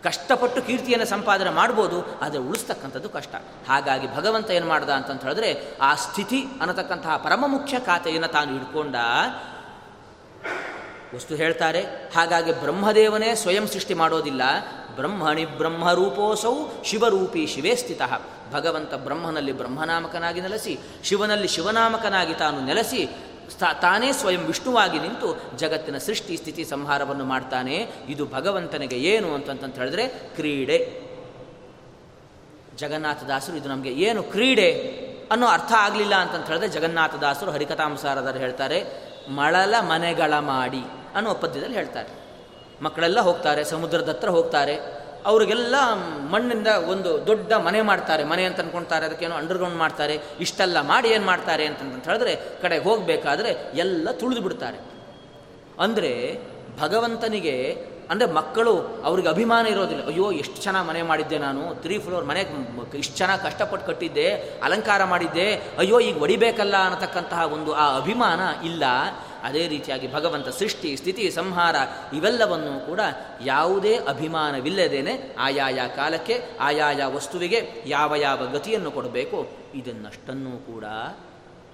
ಕಷ್ಟಪಟ್ಟು 0.05 0.63
ಕೀರ್ತಿಯನ್ನು 0.63 1.07
ಸಂಪಾದನೆ 1.07 1.51
ಮಾಡ್ಬೋದು, 1.51 1.97
ಆದರೆ 2.23 2.39
ಉಳಿಸ್ತಕ್ಕಂಥದ್ದು 2.39 3.09
ಕಷ್ಟ. 3.09 3.35
ಹಾಗಾಗಿ 3.69 4.17
ಭಗವಂತ 4.17 4.51
ಏನು 4.51 4.67
ಮಾಡ್ದ 4.67 4.91
ಅಂತಂತ 4.91 5.23
ಹೇಳಿದ್ರೆ, 5.23 5.51
ಆ 5.81 5.95
ಸ್ಥಿತಿ 5.95 6.41
ಅನ್ನತಕ್ಕಂತಹ 6.61 7.17
ಪರಮ 7.17 7.45
ಮುಖ್ಯ 7.47 7.79
ಖಾತೆಯನ್ನು 7.79 8.29
ತಾನು 8.29 8.53
ಹಿಡ್ಕೊಂಡ, 8.53 8.97
ವಸ್ತು 11.15 11.35
ಹೇಳ್ತಾರೆ. 11.35 11.83
ಹಾಗಾಗಿ 12.17 12.53
ಬ್ರಹ್ಮದೇವನೇ 12.61 13.35
ಸ್ವಯಂ 13.35 13.67
ಸೃಷ್ಟಿ 13.69 13.95
ಮಾಡೋದಿಲ್ಲ 13.95 14.43
ಬ್ರಹ್ಮಣಿ 15.01 15.45
ಬ್ರಹ್ಮರೂಪೋಸೌ 15.61 16.55
ಶಿವರೂಪಿ 16.89 17.43
ಶಿವೇ 17.55 17.75
ಸ್ಥಿತ. 17.83 18.03
ಭಗವಂತ 18.55 18.93
ಬ್ರಹ್ಮನಲ್ಲಿ 19.07 19.53
ಬ್ರಹ್ಮನಾಮಕನಾಗಿ 19.59 20.41
ನೆಲೆಸಿ, 20.47 20.73
ಶಿವನಲ್ಲಿ 21.09 21.49
ಶಿವನಾಮಕನಾಗಿ 21.57 22.35
ತಾನು 22.35 22.61
ನೆಲೆಸಿ 22.71 23.03
ತಾನೇ 23.81 24.09
ಸ್ವಯಂ 24.13 24.43
ವಿಷ್ಣುವಾಗಿ 24.49 24.99
ನಿಂತು 25.05 25.29
ಜಗತ್ತಿನ 25.59 25.99
ಸೃಷ್ಟಿ 25.99 26.35
ಸ್ಥಿತಿ 26.37 26.65
ಸಂಹಾರವನ್ನು 26.65 27.25
ಮಾಡ್ತಾನೆ. 27.25 27.77
ಇದು 28.09 28.25
ಭಗವಂತನಿಗೆ 28.27 28.99
ಏನು 29.13 29.29
ಅಂತಂತ 29.35 29.77
ಹೇಳಿದ್ರೆ 29.79 30.05
ಕ್ರೀಡೆ. 30.09 30.79
ಜಗನ್ನಾಥದಾಸರು 32.79 33.57
ಇದು 33.57 33.69
ನಮಗೆ 33.69 33.93
ಏನು 34.09 34.21
ಕ್ರೀಡೆ 34.23 34.69
ಅನ್ನೋ 35.33 35.47
ಅರ್ಥ 35.47 35.73
ಆಗಲಿಲ್ಲ 35.87 36.15
ಅಂತಂತ 36.15 36.47
ಹೇಳಿದ್ರೆ 36.47 36.69
ಜಗನ್ನಾಥದಾಸರು 36.69 37.51
ಹರಿಕಥಾಂಸಾರದಲ್ಲಿ 37.51 38.41
ಹೇಳ್ತಾರೆ, 38.41 38.79
ಮಳಲ 39.29 39.75
ಮನೆಗಳ 39.89 40.33
ಮಾಡಿ 40.39 40.83
ಅನ್ನೋ 41.15 41.35
ಪದ್ಯದಲ್ಲಿ 41.35 41.77
ಹೇಳ್ತಾರೆ. 41.77 42.20
ಮಕ್ಕಳೆಲ್ಲ 42.83 43.21
ಹೋಗ್ತಾರೆ, 43.21 43.65
ಸಮುದ್ರದ 43.65 44.09
ಹತ್ರ 44.09 44.29
ಹೋಗ್ತಾರೆ. 44.29 44.75
ಅವರಿಗೆಲ್ಲ 45.27 45.75
ಮಣ್ಣಿಂದ 46.33 46.67
ಒಂದು 46.93 47.27
ದೊಡ್ಡ 47.27 47.53
ಮನೆ 47.67 47.83
ಮಾಡ್ತಾರೆ. 47.83 48.25
ಮನೆ 48.25 48.45
ಅಂತ 48.45 48.61
ಅಂದ್ಕೊಳ್ತಾರೆ 48.61 49.07
ಅದಕ್ಕೇನು 49.07 49.35
ಅಂಡರ್ಗ್ರೌಂಡ್ 49.35 49.77
ಮಾಡ್ತಾರೆ. 49.77 50.15
ಇಷ್ಟೆಲ್ಲ 50.41 50.81
ಮಾಡಿ 50.81 51.09
ಏನು 51.09 51.27
ಮಾಡ್ತಾರೆ 51.27 51.67
ಅಂತಂತ 51.67 52.09
ಹೇಳಿದ್ರೆ 52.09 52.35
ಕಡೆ 52.63 52.79
ಹೋಗಬೇಕಾದ್ರೆ 52.79 53.51
ಎಲ್ಲ 53.85 54.09
ತುಳಿದು 54.21 54.43
ಬಿಡ್ತಾರೆ. 54.43 54.79
ಅಂದರೆ 55.79 56.13
ಭಗವಂತನಿಗೆ, 56.81 57.57
ಅಂದರೆ 58.11 58.29
ಮಕ್ಕಳು 58.33 58.73
ಅವ್ರಿಗೆ 59.05 59.29
ಅಭಿಮಾನ 59.29 59.67
ಇರೋದಿಲ್ಲ. 59.67 60.03
ಅಯ್ಯೋ, 60.07 60.33
ಎಷ್ಟು 60.33 60.59
ಚೆನ್ನಾಗಿ 60.63 60.87
ಮನೆ 60.87 61.03
ಮಾಡಿದ್ದೆ 61.03 61.39
ನಾನು. 61.39 61.63
ತ್ರೀ 61.83 61.99
ಫ್ಲೋರ್ 61.99 62.25
ಮನೆ, 62.25 62.41
ಇಷ್ಟು 62.95 63.17
ಚೆನ್ನಾಗಿ 63.17 63.43
ಕಷ್ಟಪಟ್ಟು 63.43 63.87
ಕಟ್ಟಿದ್ದೆ, 63.87 64.29
ಅಲಂಕಾರ 64.63 65.05
ಮಾಡಿದ್ದೆ. 65.05 65.49
ಅಯ್ಯೋ, 65.79 66.01
ಈಗ 66.01 66.23
ಒಡಿಬೇಕಲ್ಲ 66.23 66.77
ಅನ್ನತಕ್ಕಂತಹ 66.87 67.43
ಒಂದು 67.57 67.73
ಆ 67.75 67.97
ಅಭಿಮಾನ 67.97 68.41
ಇಲ್ಲ. 68.65 68.85
ಅದೇ 69.45 69.69
ರೀತಿಯಾಗಿ 69.69 70.13
ಭಗವಂತ 70.13 70.49
ಸೃಷ್ಟಿ, 70.49 70.97
ಸ್ಥಿತಿ, 70.97 71.31
ಸಂಹಾರ 71.31 71.77
ಇವೆಲ್ಲವನ್ನೂ 72.13 72.81
ಕೂಡ 72.81 73.01
ಯಾವುದೇ 73.45 73.97
ಅಭಿಮಾನವಿಲ್ಲದೇನೆ 73.97 75.35
ಆಯಾಯ 75.39 75.81
ಕಾಲಕ್ಕೆ, 75.97 76.43
ಆಯಾಯ 76.61 77.05
ವಸ್ತುವಿಗೆ 77.05 77.83
ಯಾವ 77.87 78.17
ಯಾವ 78.17 78.47
ಗತಿಯನ್ನು 78.47 78.91
ಕೊಡಬೇಕು 78.91 79.49
ಇದನ್ನಷ್ಟನ್ನೂ 79.75 80.59
ಕೂಡ 80.59 80.85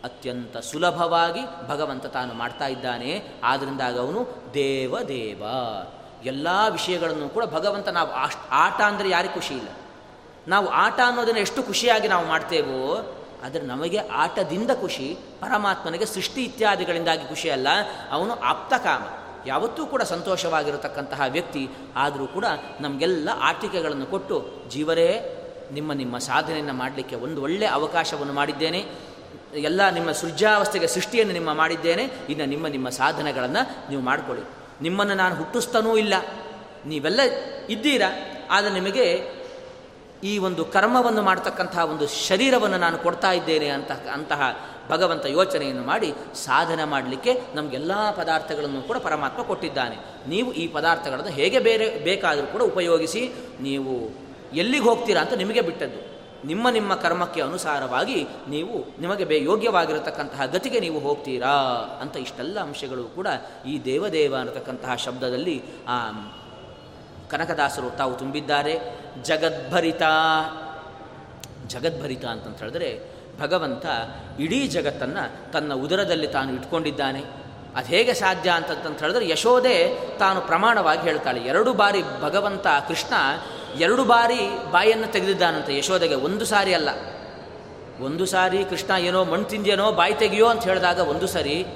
ಅತ್ಯಂತ 0.05 0.57
ಸುಲಭವಾಗಿ 0.57 1.41
ಭಗವಂತ 1.69 2.07
ತಾನು 2.07 2.35
ಮಾಡ್ತಾ 2.35 2.67
ಇದ್ದಾನೆ. 2.67 3.23
ಆದ್ದರಿಂದಾಗ 3.45 3.99
ಅವನು 3.99 4.21
ದೇವದೇವ 4.55 5.43
ಎಲ್ಲ 6.25 6.49
ವಿಷಯಗಳನ್ನು 6.71 7.29
ಕೂಡ 7.29 7.45
ಭಗವಂತ 7.45 7.89
ನಾವು 7.89 8.11
ಆಟ 8.51 8.81
ಅಂದರೆ 8.81 9.11
ಯಾರಿಗೆ 9.11 9.35
ಖುಷಿ 9.35 9.55
ಇಲ್ಲ? 9.55 9.69
ನಾವು 10.49 10.69
ಆಟ 10.69 11.01
ಅನ್ನೋದನ್ನು 11.07 11.41
ಎಷ್ಟು 11.41 11.63
ಖುಷಿಯಾಗಿ 11.63 12.09
ನಾವು 12.09 12.27
ಮಾಡ್ತೇವೋ 12.27 12.81
ಆದರೆ 13.45 13.63
ನಮಗೆ 13.63 13.99
ಆಟದಿಂದ 13.99 14.71
ಖುಷಿ, 14.81 15.17
ಪರಮಾತ್ಮನಿಗೆ 15.41 16.07
ಸೃಷ್ಟಿ 16.07 16.43
ಇತ್ಯಾದಿಗಳಿಂದಾಗಿ 16.45 17.29
ಖುಷಿ 17.29 17.51
ಅಲ್ಲ, 17.51 17.69
ಅವನು 18.11 18.41
ಆಪ್ತಕಾಮ 18.41 19.03
ಯಾವತ್ತೂ 19.47 19.87
ಕೂಡ 19.87 20.03
ಸಂತೋಷವಾಗಿರತಕ್ಕಂತಹ 20.03 21.23
ವ್ಯಕ್ತಿ, 21.29 21.69
ಆದರೂ 21.97 22.27
ಕೂಡ 22.27 22.45
ನಮಗೆಲ್ಲ 22.81 23.29
ಆಟಿಕೆಗಳನ್ನು 23.41 24.07
ಕೊಟ್ಟು, 24.07 24.69
ಜೀವರೇ, 24.71 25.11
ನಿಮ್ಮ 25.73 25.93
ನಿಮ್ಮ 25.93 26.19
ಸಾಧನೆಯನ್ನು 26.19 26.73
ಮಾಡಲಿಕ್ಕೆ 26.73 27.17
ಒಂದು 27.17 27.43
ಒಳ್ಳೆಯ 27.43 27.69
ಅವಕಾಶವನ್ನು 27.69 28.33
ಮಾಡಿದ್ದೇನೆ. 28.33 28.81
ಎಲ್ಲ 29.55 29.91
ನಿಮ್ಮ 29.91 30.13
ಸೃಜಾವಸ್ಥೆಗೆ 30.13 30.87
ಸೃಷ್ಟಿಯನ್ನು 30.87 31.35
ನಿಮ್ಮ 31.35 31.55
ಮಾಡಿದ್ದೇನೆ. 31.55 32.05
ಇನ್ನು 32.29 32.47
ನಿಮ್ಮ 32.47 32.67
ನಿಮ್ಮ 32.67 32.89
ಸಾಧನೆಗಳನ್ನು 32.89 33.91
ನೀವು 33.91 34.03
ಮಾಡಿಕೊಳ್ಳಿ. 34.03 34.45
ನಿಮ್ಮನ್ನು 34.83 35.15
ನಾನು 35.15 35.35
ಹುಟ್ಟಿಸ್ತಾನೂ 35.37 35.97
ಇಲ್ಲ. 35.97 36.15
ನೀವೆಲ್ಲ 36.87 37.21
ಇದ್ದೀರಾ, 37.69 38.09
ಆದರೆ 38.51 38.73
ನಿಮಗೆ 38.75 39.07
ಈ 40.25 40.39
ಒಂದು 40.39 40.65
ಕರ್ಮವನ್ನು 40.65 41.23
ಮಾಡ್ತಕ್ಕಂತಹ 41.23 41.83
ಒಂದು 41.85 42.07
ಶರೀರವನ್ನು 42.07 42.79
ನಾನು 42.79 42.99
ಕೊಡ್ತಾ 42.99 43.33
ಇದ್ದೇನೆ 43.33 43.69
ಅಂತ, 43.69 43.91
ಅಂತಹ 43.91 44.73
ಭಗವಂತ 44.91 45.27
ಯೋಚನೆಯನ್ನು 45.27 45.83
ಮಾಡಿ 45.83 46.13
ಸಾಧನೆ 46.35 46.85
ಮಾಡಲಿಕ್ಕೆ 46.85 47.41
ನಮಗೆಲ್ಲ 47.55 48.11
ಪದಾರ್ಥಗಳನ್ನು 48.11 48.83
ಕೂಡ 48.83 48.99
ಪರಮಾತ್ಮ 48.99 49.43
ಕೊಟ್ಟಿದ್ದಾನೆ. 49.43 49.97
ನೀವು 50.29 50.53
ಈ 50.53 50.67
ಪದಾರ್ಥಗಳನ್ನು 50.67 51.33
ಹೇಗೆ 51.33 51.59
ಬೇರೆ, 51.59 52.05
ಬೇಕಾದರೂ 52.05 52.47
ಕೂಡ 52.47 52.63
ಉಪಯೋಗಿಸಿ 52.63 53.33
ನೀವು 53.61 53.95
ಎಲ್ಲಿಗೆ 54.57 54.85
ಹೋಗ್ತೀರಾ 54.85 55.21
ಅಂತ 55.21 55.35
ನಿಮಗೆ 55.35 55.61
ಬಿಟ್ಟದ್ದು. 55.61 56.17
ನಿಮ್ಮ 56.47 56.71
ನಿಮ್ಮ 56.71 56.95
ಕರ್ಮಕ್ಕೆ 56.95 57.41
ಅನುಸಾರವಾಗಿ 57.41 58.27
ನೀವು 58.49 59.01
ನಿಮಗೆ 59.01 59.25
ಬೇ, 59.25 59.41
ಯೋಗ್ಯವಾಗಿರತಕ್ಕಂತಹ 59.41 60.45
ಗತಿಗೆ 60.45 60.81
ನೀವು 60.81 60.99
ಹೋಗ್ತೀರಾ 60.99 61.55
ಅಂತ 62.01 62.17
ಇಷ್ಟೆಲ್ಲ 62.17 62.59
ಅಂಶಗಳು 62.61 63.05
ಕೂಡ 63.05 63.27
ಈ 63.67 63.85
ದೇವದೇವ 63.85 64.35
ಅನ್ನತಕ್ಕಂತಹ 64.37 64.95
ಶಬ್ದದಲ್ಲಿ, 64.95 65.63
ಆ 65.89 65.97
ಕನಕದಾಸರು 67.31 67.91
ತಾವು 67.91 68.15
ತುಂಬಿದ್ದಾರೆ. 68.15 68.81
ಜಗದ್ಭರಿತ 69.23 70.03
ಜಗದ್ಭರಿತ 71.67 72.25
ಅಂತಂತ 72.25 72.59
ಹೇಳಿದ್ರೆ 72.59 73.01
ಭಗವಂತ 73.41 73.87
ಇಡೀ 74.41 74.67
ಜಗತ್ತನ್ನು 74.67 75.53
ತನ್ನ 75.53 75.75
ಉದರದಲ್ಲಿ 75.75 76.29
ತಾನು 76.29 76.53
ಇಟ್ಕೊಂಡಿದ್ದಾನೆ. 76.53 77.23
ಅದು 77.77 77.87
ಹೇಗೆ 77.87 78.15
ಸಾಧ್ಯ 78.15 78.51
ಅಂತಂತ 78.51 79.01
ಹೇಳಿದ್ರೆ 79.03 79.29
ಯಶೋದೆ 79.29 79.89
ತಾನು 80.19 80.41
ಪ್ರಮಾಣವಾಗಿ 80.41 81.03
ಹೇಳ್ತಾಳೆ. 81.03 81.41
ಎರಡು 81.41 81.73
ಬಾರಿ 81.73 82.03
ಭಗವಂತ 82.23 82.67
ಕೃಷ್ಣ 82.89 83.15
ಎರಡು 83.79 84.05
ಬಾರಿ 84.05 84.49
ಬಾಯನ್ನು 84.71 85.13
ತೆಗೆದಿದ್ದಾನಂತೆ 85.13 85.79
ಯಶೋದೆಗೆ 85.79 86.15
ಒಂದು 86.15 86.45
ಸಾರಿ 86.45 86.75
ಅಲ್ಲ. 86.75 86.89
ಒಂದು 88.01 88.27
ಸಾರಿ 88.27 88.65
ಕೃಷ್ಣ 88.65 88.91
ಏನೋ 88.99 89.25
ಮಣ್ಣು 89.25 89.49
ತಿಂದೇನೋ 89.49 89.93
ಬಾಯಿ 89.93 90.15
ತೆಗೆಯೋ 90.15 90.47
ಅಂತ 90.47 90.65
ಹೇಳಿದಾಗ 90.65 90.99
ಒಂದು 90.99 91.27
ಸರಿ 91.27 91.67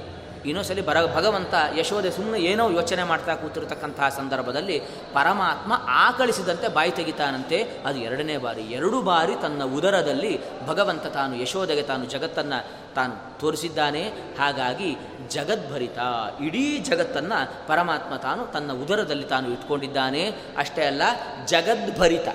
ಇನ್ನೊಂದ್ಸಲಿ 0.44 0.80
ಬರ 0.80 1.14
ಭಗವಂತ 1.14 1.54
ಯಶೋದೆ 1.78 2.10
ಸುಮ್ಮನೆ 2.10 2.40
ಏನೋ 2.40 2.70
ಯೋಚನೆ 2.70 3.02
ಮಾಡ್ತಾ 3.02 3.34
ಕೂತಿರ್ತಕ್ಕಂತಹ 3.34 4.08
ಸಂದರ್ಭದಲ್ಲಿ 4.08 4.78
ಪರಮಾತ್ಮ 5.12 5.72
ಆಕಳಿಸಿದಂತೆ 5.88 6.68
ಬಾಯಿ 6.68 6.90
ತೆಗಿತಾನಂತೆ. 6.90 7.62
ಅದು 7.86 7.98
ಎರಡನೇ 7.98 8.36
ಬಾರಿ, 8.36 8.60
ಎರಡು 8.60 9.02
ಬಾರಿ 9.02 9.42
ತನ್ನ 9.42 9.64
ಉದರದಲ್ಲಿ 9.64 10.66
ಭಗವಂತ 10.66 11.06
ತಾನು 11.06 11.36
ಯಶೋದೆಗೆ 11.36 11.82
ತಾನು 11.82 12.04
ಜಗತ್ತನ್ನು 12.04 12.94
ತಾನು 12.94 13.40
ತೋರಿಸಿದ್ದಾನೆ. 13.40 14.12
ಹಾಗಾಗಿ 14.38 14.96
ಜಗದ್ಭರಿತ, 15.28 15.98
ಇಡೀ 16.44 16.78
ಜಗತ್ತನ್ನು 16.78 17.68
ಪರಮಾತ್ಮ 17.68 18.16
ತಾನು 18.16 18.46
ತನ್ನ 18.46 18.72
ಉದರದಲ್ಲಿ 18.72 19.24
ತಾನು 19.24 19.50
ಇಟ್ಕೊಂಡಿದ್ದಾನೆ. 19.50 20.30
ಅಷ್ಟೇ 20.58 20.84
ಅಲ್ಲ, 20.84 21.02
ಜಗದ್ಭರಿತ. 21.46 22.28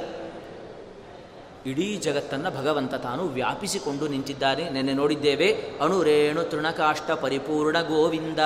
ಇಡೀ 1.65 1.97
ಜಗತ್ತನ್ನು 1.97 2.51
ಭಗವಂತ 2.51 2.95
ತಾನು 2.95 3.23
ವ್ಯಾಪಿಸಿಕೊಂಡು 3.23 4.07
ನಿಂತಿದ್ದಾನೆ. 4.07 4.69
ನೆನ್ನೆ 4.69 4.93
ನೋಡಿದ್ದೇವೆ, 4.93 5.71
ಅಣುರೇಣು 5.81 6.43
ತೃಣಕಾಷ್ಟ 6.43 7.11
ಪರಿಪೂರ್ಣ 7.11 7.81
ಗೋವಿಂದ. 7.81 8.39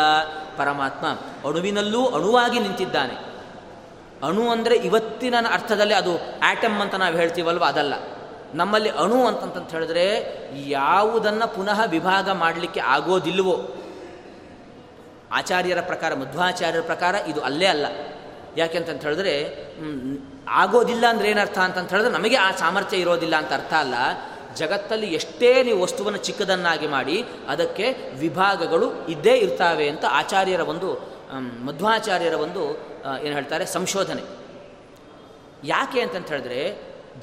ಪರಮಾತ್ಮ 0.58 1.08
ಅಣುವಿನಲ್ಲೂ 1.50 2.06
ಅಣುವಾಗಿ 2.06 2.60
ನಿಂತಿದ್ದಾನೆ. 2.60 3.14
ಅಣು 4.26 4.50
ಅಂದರೆ 4.50 4.76
ಇವತ್ತಿನ 4.76 5.36
ಅರ್ಥದಲ್ಲಿ 5.52 5.94
ಅದು 5.94 6.12
ಆಟಮ್ 6.44 6.82
ಅಂತ 6.82 6.96
ನಾವು 6.96 7.16
ಹೇಳ್ತೀವಲ್ವ? 7.16 7.64
ಅದಲ್ಲ. 7.64 7.94
ನಮ್ಮಲ್ಲಿ 8.54 8.90
ಅಣು 8.90 9.28
ಅಂತಂತ 9.28 9.72
ಹೇಳಿದ್ರೆ 9.72 10.26
ಯಾವುದನ್ನು 10.70 11.56
ಪುನಃ 11.56 11.86
ವಿಭಾಗ 11.86 12.30
ಮಾಡಲಿಕ್ಕೆ 12.30 12.80
ಆಗೋದಿಲ್ವೋ? 12.80 13.76
ಆಚಾರ್ಯರ 15.32 15.82
ಪ್ರಕಾರ, 15.82 16.14
ಮಧ್ವಾಚಾರ್ಯರ 16.14 16.82
ಪ್ರಕಾರ 16.82 17.16
ಇದು 17.16 17.42
ಅಲ್ಲೇ 17.42 17.66
ಅಲ್ಲ. 17.66 17.86
ಯಾಕೆಂತಂತ 18.60 19.02
ಹೇಳಿದ್ರೆ 19.08 19.34
ಆಗೋದಿಲ್ಲ 20.62 21.06
ಅಂದ್ರೆ 21.14 21.28
ಏನರ್ಥ 21.34 21.58
ಅಂತಂತ 21.68 21.90
ಹೇಳಿದ್ರೆ 21.96 22.14
ನಮಗೆ 22.18 22.38
ಆ 22.46 22.50
ಸಾಮರ್ಥ್ಯ 22.62 23.04
ಇರೋದಿಲ್ಲ 23.04 23.36
ಅಂತ 23.42 23.52
ಅರ್ಥ 23.60 23.74
ಅಲ್ಲ. 23.84 23.96
ಜಗತ್ತಲ್ಲಿ 24.60 25.08
ಎಷ್ಟೇ 25.18 25.50
ನೀವು 25.68 25.80
ವಸ್ತುವನ್ನು 25.84 26.20
ಚಿಕ್ಕದನ್ನಾಗಿ 26.28 26.88
ಮಾಡಿ, 26.96 27.18
ಅದಕ್ಕೆ 27.54 27.86
ವಿಭಾಗಗಳು 28.24 28.88
ಇದ್ದೇ 29.14 29.36
ಇರ್ತಾವೆ 29.46 29.86
ಅಂತ 29.94 30.06
ಆಚಾರ್ಯರ 30.20 30.64
ಒಂದು 30.74 30.90
ಮಧ್ವಾಚಾರ್ಯರ 31.68 32.36
ಒಂದು 32.46 32.62
ಏನು 33.26 33.34
ಹೇಳ್ತಾರೆ, 33.38 33.66
ಸಂಶೋಧನೆ. 33.78 34.24
ಯಾಕೆ 35.74 36.00
ಅಂತಂತ 36.06 36.30
ಹೇಳಿದ್ರೆ 36.34 36.60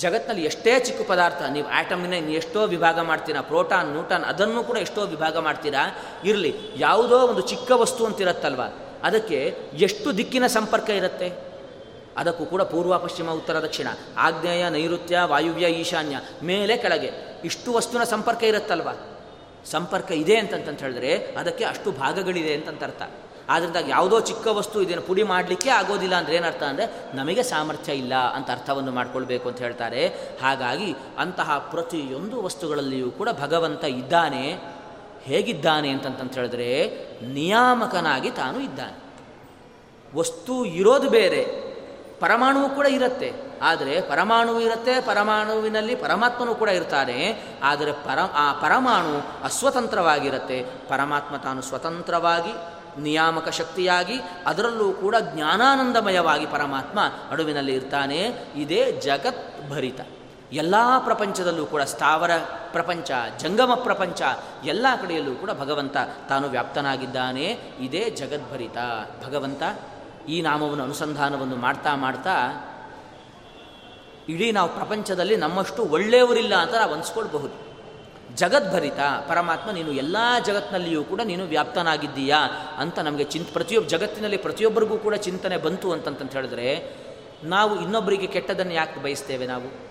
ಜಗತ್ತಿನಲ್ಲಿ 0.03 0.45
ಎಷ್ಟೇ 0.51 0.73
ಚಿಕ್ಕ 0.87 1.03
ಪದಾರ್ಥ, 1.11 1.43
ನೀವು 1.57 1.69
ಆಟಮ್ನ 1.79 2.15
ಎಷ್ಟೋ 2.41 2.61
ವಿಭಾಗ 2.75 2.99
ಮಾಡ್ತೀರಾ, 3.11 3.41
ಪ್ರೋಟಾನ್ 3.51 3.91
ನ್ಯೂಟಾನ್ 3.95 4.25
ಅದನ್ನು 4.33 4.63
ಕೂಡ 4.69 4.79
ಎಷ್ಟೋ 4.87 5.03
ವಿಭಾಗ 5.15 5.37
ಮಾಡ್ತೀರಾ, 5.47 5.83
ಇರಲಿ, 6.31 6.53
ಯಾವುದೋ 6.87 7.19
ಒಂದು 7.31 7.45
ಚಿಕ್ಕ 7.53 7.71
ವಸ್ತು 7.83 8.03
ಅಂತಿರತ್ತಲ್ವ 8.09 8.65
ಅದಕ್ಕೆ 9.03 9.59
ಎಷ್ಟು 9.75 10.19
ದಿಕ್ಕಿನ 10.19 10.47
ಸಂಪರ್ಕ 10.47 10.91
ಇರುತ್ತೆ? 10.91 11.33
ಅದಕ್ಕೂ 12.17 12.45
ಕೂಡ 12.45 12.63
ಪೂರ್ವ, 12.63 12.99
ಪಶ್ಚಿಮ, 12.99 13.31
ಉತ್ತರ, 13.31 13.63
ದಕ್ಷಿಣ. 13.63 13.87
ಆಗ್ನೇಯ 14.17 14.69
ನೈಋತ್ಯ, 14.69 15.19
ವಾಯುವ್ಯ, 15.25 15.67
ಈಶಾನ್ಯ, 15.67 16.21
ಮೇಲೆ, 16.43 16.77
ಕೆಳಗೆ. 16.77 17.11
ಇಷ್ಟು 17.45 17.73
ವಸ್ತುವಿನ 17.73 18.05
ಸಂಪರ್ಕ 18.05 18.43
ಇರುತ್ತಲ್ವ? 18.43 18.89
ಸಂಪರ್ಕ 19.65 20.11
ಇದೆ 20.11 20.37
ಅಂತಂತ 20.37 20.83
ಹೇಳಿದ್ರೆ 20.83 21.19
ಅದಕ್ಕೆ 21.19 21.65
ಅಷ್ಟು 21.65 21.93
ಭಾಗಗಳಿದೆ 21.93 22.55
ಅಂತಂತ 22.55 22.83
ಅರ್ಥ. 22.83 23.03
ಆದ್ದರಿಂದ 23.49 23.77
ಯಾವುದೋ 23.89 24.21
ಚಿಕ್ಕ 24.21 24.47
ವಸ್ತು 24.47 24.83
ಇದನ್ನು 24.83 25.03
ಪುಡಿ 25.03 25.23
ಮಾಡಲಿಕ್ಕೆ 25.23 25.71
ಆಗೋದಿಲ್ಲ 25.71 26.15
ಅಂದರೆ 26.15 26.37
ಏನರ್ಥ 26.37 26.63
ಅಂದರೆ 26.63 27.17
ನಮಗೆ 27.17 27.43
ಸಾಮರ್ಥ್ಯ 27.43 27.93
ಇಲ್ಲ 27.93 28.15
ಅಂತ 28.15 28.51
ಅರ್ಥವನ್ನು 28.51 28.93
ಮಾಡ್ಕೊಳ್ಬೇಕು 28.93 29.49
ಅಂತ 29.49 29.59
ಹೇಳ್ತಾರೆ. 29.59 30.09
ಹಾಗಾಗಿ 30.43 30.95
ಅಂತಹ 31.19 31.69
ಪ್ರತಿಯೊಂದು 31.71 32.43
ವಸ್ತುಗಳಲ್ಲಿಯೂ 32.43 33.11
ಕೂಡ 33.11 33.29
ಭಗವಂತ 33.41 33.85
ಇದ್ದಾನೆ. 33.85 34.76
ಹೇಗಿದ್ದಾನೆ 35.27 35.89
ಅಂತಂತ 35.89 36.35
ಹೇಳಿದ್ರೆ 36.35 36.93
ನಿಯಾಮಕನಾಗಿ 37.27 38.31
ತಾನು 38.31 38.61
ಇದ್ದಾನೆ. 38.61 39.07
ವಸ್ತು 40.17 40.65
ಇರೋದು 40.65 41.11
ಬೇರೆ, 41.11 41.67
ಪರಮಾಣುವು 42.21 42.69
ಕೂಡ 42.69 42.87
ಇರುತ್ತೆ. 42.87 43.33
ಆದರೆ 43.63 44.01
ಪರಮಾಣು 44.01 44.61
ಇರುತ್ತೆ, 44.61 45.01
ಪರಮಾಣುವಿನಲ್ಲಿ 45.01 45.95
ಪರಮಾತ್ಮನು 45.95 46.55
ಕೂಡ 46.55 46.69
ಇರ್ತಾನೆ. 46.69 47.43
ಆದರೆ 47.63 47.93
ಪರ, 47.93 48.19
ಆ 48.35 48.53
ಪರಮಾಣು 48.53 49.45
ಅಸ್ವತಂತ್ರವಾಗಿರುತ್ತೆ. 49.45 50.63
ಪರಮಾತ್ಮ 50.89 51.37
ತಾನು 51.37 51.63
ಸ್ವತಂತ್ರವಾಗಿ, 51.63 52.53
ನಿಯಾಮಕ 53.03 53.49
ಶಕ್ತಿಯಾಗಿ, 53.49 54.15
ಅದರಲ್ಲೂ 54.47 54.93
ಕೂಡ 54.93 55.17
ಜ್ಞಾನಾನಂದಮಯವಾಗಿ 55.21 56.47
ಪರಮಾತ್ಮ 56.47 56.99
ಅಡುವಿನಲ್ಲಿ 57.31 57.75
ಇರ್ತಾನೆ. 57.75 58.21
ಇದೇ 58.57 58.93
ಜಗತ್ಭರಿತ. 58.93 60.01
ಎಲ್ಲ 60.53 60.75
ಪ್ರಪಂಚದಲ್ಲೂ 61.05 61.67
ಕೂಡ 61.67 61.83
ಸ್ಥಾವರ 61.83 62.31
ಪ್ರಪಂಚ, 62.73 63.11
ಜಂಗಮ 63.39 63.75
ಪ್ರಪಂಚ, 63.75 64.23
ಎಲ್ಲ 64.65 64.87
ಕಡೆಯಲ್ಲೂ 65.03 65.35
ಕೂಡ 65.35 65.51
ಭಗವಂತ 65.51 65.97
ತಾನು 66.29 66.49
ವ್ಯಾಪ್ತನಾಗಿದ್ದಾನೆ. 66.49 67.59
ಇದೇ 67.81 68.11
ಜಗದ್ಭರಿತ. 68.11 68.77
ಭಗವಂತ 69.27 69.63
ಈ 70.29 70.43
ನಾಮವನ್ನು 70.43 70.85
ಅನುಸಂಧಾನವನ್ನು 70.85 71.57
ಮಾಡ್ತಾ 71.57 71.95
ಮಾಡ್ತಾ 71.95 72.37
ಇಡೀ 74.29 74.53
ನಾವು 74.53 74.75
ಪ್ರಪಂಚದಲ್ಲಿ 74.75 75.37
ನಮ್ಮಷ್ಟು 75.37 75.85
ಒಳ್ಳೆಯವರಿಲ್ಲ 75.85 76.55
ಅಂತ 76.55 76.75
ನಾವು 76.75 76.95
ಅನ್ಸ್ಕೊಳ್ಬಹುದು. 76.95 77.67
ಜಗದ್ಭರಿತ, 78.35 78.99
ಪರಮಾತ್ಮ 79.29 79.71
ನೀನು 79.71 79.93
ಎಲ್ಲ 79.93 80.17
ಜಗತ್ತಿನಲ್ಲಿಯೂ 80.47 81.05
ಕೂಡ 81.05 81.21
ನೀನು 81.21 81.45
ವ್ಯಾಪ್ತನಾಗಿದ್ದೀಯಾ 81.45 82.39
ಅಂತ 82.79 82.99
ನಮಗೆ 82.99 83.25
ಚಿಂತ 83.25 83.53
ಪ್ರತಿಯೊಬ್ಬ 83.53 83.89
ಜಗತ್ತಿನಲ್ಲಿ 83.89 84.37
ಪ್ರತಿಯೊಬ್ಬರಿಗೂ 84.37 84.99
ಕೂಡ 84.99 85.15
ಚಿಂತನೆ 85.15 85.57
ಬಂತು 85.57 85.93
ಅಂತಂತ 85.93 86.33
ಹೇಳಿದ್ರೆ 86.33 86.97
ನಾವು 87.45 87.83
ಇನ್ನೊಬ್ಬರಿಗೆ 87.83 88.27
ಕೆಟ್ಟದನ್ನು 88.27 88.73
ಯಾಕೆ 88.73 89.03
ಬಯಸ್ತೇವೆ 89.03 89.47
ನಾವು? 89.47 89.86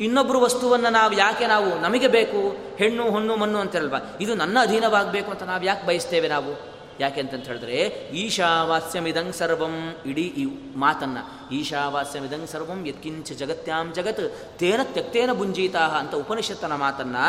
ಇನ್ನೊಬ್ಬರು 0.00 0.40
ವಸ್ತುವನ್ನು 0.40 0.90
ನಾವು 0.90 1.12
ಯಾಕೆ 1.12 1.46
ನಾವು 1.46 1.80
ನಮಗೆ 1.80 2.08
ಬೇಕು? 2.08 2.56
ಹೆಣ್ಣು, 2.78 3.10
ಹೊಣ್ಣು, 3.10 3.36
ಮಣ್ಣು 3.36 3.58
ಅಂತಿರಲ್ವ? 3.58 3.94
ಇದು 4.20 4.34
ನನ್ನ 4.34 4.58
ಅಧೀನವಾಗಬೇಕು 4.60 5.30
ಅಂತ 5.30 5.42
ನಾವು 5.42 5.64
ಯಾಕೆ 5.64 5.86
ಬಯಸ್ತೇವೆ 5.86 6.28
ನಾವು? 6.28 6.78
ಯಾಕೆ 7.00 7.20
ಅಂತಂತ 7.20 7.46
ಹೇಳಿದ್ರೆ 7.46 7.76
ಈಶಾವಾಸ್ಯಮಿದಂಗ್ 8.12 9.34
ಸರ್ವಂ, 9.34 9.96
ಇಡೀ 10.06 10.20
ಈ 10.20 10.76
ಮಾತನ್ನು 10.76 11.48
ಈಶಾವಾಸ್ಯಮಿದಂಗ್ 11.54 12.50
ಸರ್ವಂ 12.50 12.86
ಯತ್ಕಿಂಚ 12.86 13.32
ಜಗತ್ಯಾಂ 13.32 13.92
ಜಗತ್, 13.92 14.58
ತೇನ 14.58 14.80
ತ್ಯಕ್ತೇನ 14.82 15.32
ಬುಂಜೀತಾ 15.32 15.78
ಅಂತ 15.78 16.14
ಉಪನಿಷತ್ತನ 16.14 16.74
ಮಾತನ್ನು 16.74 17.24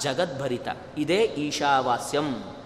ಜಗದ್ಭರಿತ. 0.00 0.68
ಇದೇ 0.98 1.22
ಈಶಾವಾಸ್ಯಂ. 1.22 2.56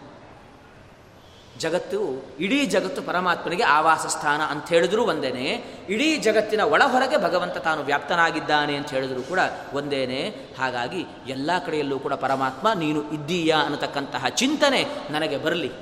ಜಗತ್ತು, 1.59 2.25
ಇಡೀ 2.41 2.67
ಜಗತ್ತು 2.67 3.03
ಪರಮಾತ್ಮನಿಗೆ 3.03 3.63
ಆವಾಸ 3.63 4.07
ಸ್ಥಾನ 4.07 4.41
ಅಂತ 4.43 4.69
ಹೇಳಿದ್ರು 4.69 5.05
ಒಂದೇನೆ, 5.05 5.65
ಇಡೀ 5.89 6.17
ಜಗತ್ತಿನ 6.17 6.61
ಒಳ 6.61 6.83
ಹೊರಗೆ 6.87 7.17
ಭಗವಂತ 7.17 7.57
ತಾನು 7.57 7.83
ವ್ಯಾಪ್ತನಾಗಿದ್ದಾನೆ 7.83 8.77
ಅಂತ 8.77 8.91
ಹೇಳಿದ್ರು 8.91 9.23
ಕೂಡ 9.23 9.39
ಒಂದೇನೆ. 9.73 10.29
ಹಾಗಾಗಿ 10.59 11.07
ಎಲ್ಲ 11.27 11.51
ಕಡೆಯಲ್ಲೂ 11.67 11.99
ಕೂಡ 11.99 12.13
ಪರಮಾತ್ಮ, 12.13 12.73
ನೀನು 12.73 13.11
ಇದ್ದೀಯಾ 13.11 13.59
ಅನ್ನತಕ್ಕಂತಹ 13.59 14.27
ಚಿಂತನೆ 14.29 14.87
ನನಗೆ 15.11 15.37
ಬರಲಿ. 15.37 15.73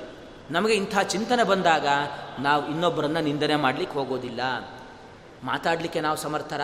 ನಮಗೆ 0.51 0.73
ಇಂಥ 0.73 0.99
ಚಿಂತನೆ 0.99 1.43
ಬಂದಾಗ 1.43 1.87
ನಾವು 2.39 2.67
ಇನ್ನೊಬ್ಬರನ್ನು 2.67 3.21
ನಿಂದನೆ 3.21 3.55
ಮಾಡಲಿಕ್ಕೆ 3.55 3.99
ಹೋಗೋದಿಲ್ಲ. 3.99 4.39
ಮಾತಾಡಲಿಕ್ಕೆ 5.43 6.01
ನಾವು 6.01 6.17
ಸಮರ್ಥರ? 6.17 6.61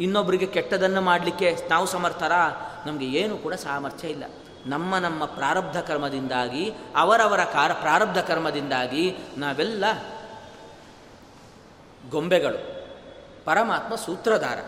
ಇನ್ನೊಬ್ಬರಿಗೆ 0.00 0.46
ಕೆಟ್ಟದನ್ನು 0.46 1.00
ಮಾಡಲಿಕ್ಕೆ 1.00 1.56
ನಾವು 1.70 1.86
ಸಮರ್ಥರ? 1.86 2.32
ನಮಗೆ 2.86 3.06
ಏನು 3.06 3.38
ಕೂಡ 3.38 3.54
ಸಾಮರ್ಥ್ಯ 3.54 4.08
ಇಲ್ಲ. 4.08 4.24
ನಮ್ಮ 4.66 4.98
ನಮ್ಮ 4.98 5.24
ಪ್ರಾರಬ್ಧ 5.24 5.80
ಕರ್ಮದಿಂದಾಗಿ, 5.80 6.74
ಅವರವರ 6.96 7.44
ಕಾರ 7.44 7.72
ಪ್ರಾರಬ್ಧ 7.72 8.18
ಕರ್ಮದಿಂದಾಗಿ 8.18 9.16
ನಾವೆಲ್ಲ 9.36 9.84
ಗೊಂಬೆಗಳು. 12.10 12.86
ಪರಮಾತ್ಮ 13.44 13.94
ಸೂತ್ರಧಾರ. 13.94 14.58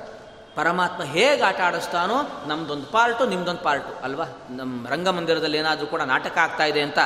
ಪರಮಾತ್ಮ 0.54 1.02
ಹೇಗೆ 1.02 1.42
ಆಟ 1.42 1.60
ಆಡಿಸ್ತಾನೋ 1.60 2.46
ನಮ್ದೊಂದು 2.46 2.86
ಪಾರ್ಟು 2.86 3.26
ನಿಮ್ದೊಂದು 3.26 3.60
ಪಾರ್ಟು 3.60 4.04
ಅಲ್ವಾ? 4.04 4.24
ನಮ್ಮ 4.50 4.88
ರಂಗಮಂದಿರದಲ್ಲಿ 4.88 5.58
ಏನಾದರೂ 5.58 5.86
ಕೂಡ 5.86 6.00
ನಾಟಕ 6.00 6.38
ಆಗ್ತಾ 6.38 6.64
ಇದೆ 6.64 6.80
ಅಂತ. 6.80 6.98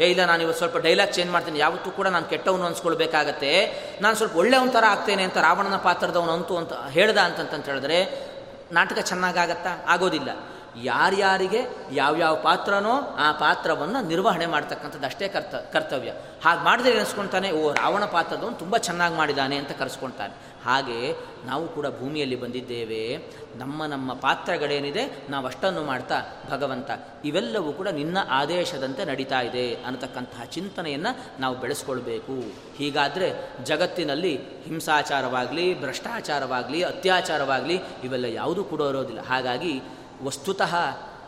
ಏ, 0.00 0.10
ಇಲ್ಲ, 0.10 0.24
ನಾನು 0.24 0.42
ಇವತ್ತು 0.42 0.58
ಸ್ವಲ್ಪ 0.58 0.76
ಡೈಲಾಗ್ 0.76 1.12
ಚೇಂಜ್ 1.12 1.32
ಮಾಡ್ತೀನಿ. 1.32 1.58
ಯಾವತ್ತೂ 1.58 1.90
ಕೂಡ 1.90 2.08
ನಾನು 2.08 2.24
ಕೆಟ್ಟವನು 2.24 2.64
ಅನ್ಸ್ಕೊಳ್ಬೇಕಾಗತ್ತೆ. 2.64 3.72
ನಾನು 4.00 4.16
ಸ್ವಲ್ಪ 4.16 4.36
ಒಳ್ಳೆಯವನ 4.36 4.68
ಥರ 4.70 4.84
ಆಗ್ತೇನೆ 4.88 5.22
ಅಂತ, 5.22 5.36
ರಾವಣನ 5.36 5.76
ಪಾತ್ರದವನು 5.76 6.32
ಅಂತೂ 6.32 6.56
ಅಂತ 6.56 6.72
ಹೇಳ್ದ 6.72 7.18
ಅಂತಂತ 7.18 7.66
ಹೇಳಿದ್ರೆ 7.66 8.26
ನಾಟಕ 8.72 8.98
ಚೆನ್ನಾಗಾಗತ್ತಾ? 8.98 9.84
ಆಗೋದಿಲ್ಲ. 9.88 10.55
ಯಾರ್ಯಾರಿಗೆ 10.82 11.60
ಯಾವ್ಯಾವ 11.92 12.36
ಪಾತ್ರನೋ 12.36 12.92
ಆ 13.18 13.32
ಪಾತ್ರವನ್ನು 13.32 14.08
ನಿರ್ವಹಣೆ 14.08 14.46
ಮಾಡ್ತಕ್ಕಂಥದ್ದು 14.46 15.06
ಅಷ್ಟೇ 15.06 15.28
ಕರ್ತ, 15.28 15.54
ಕರ್ತವ್ಯ. 15.54 16.12
ಹಾಗೆ 16.44 16.64
ಮಾಡಿದ್ರೆ 16.64 16.92
ಎನಿಸ್ಕೊಳ್ತಾನೆ 16.92 17.50
ಓ, 17.50 17.72
ರಾವಣ 17.72 18.04
ಪಾತ್ರದವನು 18.04 18.56
ತುಂಬ 18.56 18.76
ಚೆನ್ನಾಗಿ 18.76 19.14
ಮಾಡಿದ್ದಾನೆ 19.14 19.56
ಅಂತ 19.56 19.72
ಕರೆಸ್ಕೊಳ್ತಾನೆ 19.72 20.56
ಹಾಗೆ 20.64 21.16
ನಾವು 21.46 21.68
ಕೂಡ 21.68 21.86
ಭೂಮಿಯಲ್ಲಿ 21.86 22.36
ಬಂದಿದ್ದೇವೆ, 22.36 23.28
ನಮ್ಮ 23.56 23.86
ನಮ್ಮ 23.86 24.14
ಪಾತ್ರಗಳೇನಿದೆ 24.14 25.30
ನಾವು 25.30 25.46
ಅಷ್ಟನ್ನು 25.46 25.82
ಮಾಡ್ತಾ 25.82 26.14
ಭಗವಂತ, 26.50 26.90
ಇವೆಲ್ಲವೂ 27.24 27.72
ಕೂಡ 27.72 27.88
ನಿನ್ನ 27.88 28.18
ಆದೇಶದಂತೆ 28.30 29.04
ನಡೀತಾ 29.04 29.40
ಇದೆ 29.40 29.74
ಅನ್ನತಕ್ಕಂತಹ 29.74 30.44
ಚಿಂತನೆಯನ್ನು 30.44 31.40
ನಾವು 31.40 31.56
ಬೆಳೆಸ್ಕೊಳ್ಬೇಕು. 31.56 32.32
ಹೀಗಾದರೆ 32.76 33.48
ಜಗತ್ತಿನಲ್ಲಿ 33.64 34.36
ಹಿಂಸಾಚಾರವಾಗಲಿ, 34.36 35.80
ಭ್ರಷ್ಟಾಚಾರವಾಗಲಿ, 35.80 36.82
ಅತ್ಯಾಚಾರವಾಗಲಿ 36.82 37.80
ಇವೆಲ್ಲ 38.04 38.24
ಯಾವುದೂ 38.24 38.64
ಕೂಡ 38.64 38.80
ಇರೋದಿಲ್ಲ. 38.80 39.22
ಹಾಗಾಗಿ 39.22 39.82
ವಸ್ತುತಃ 40.24 40.74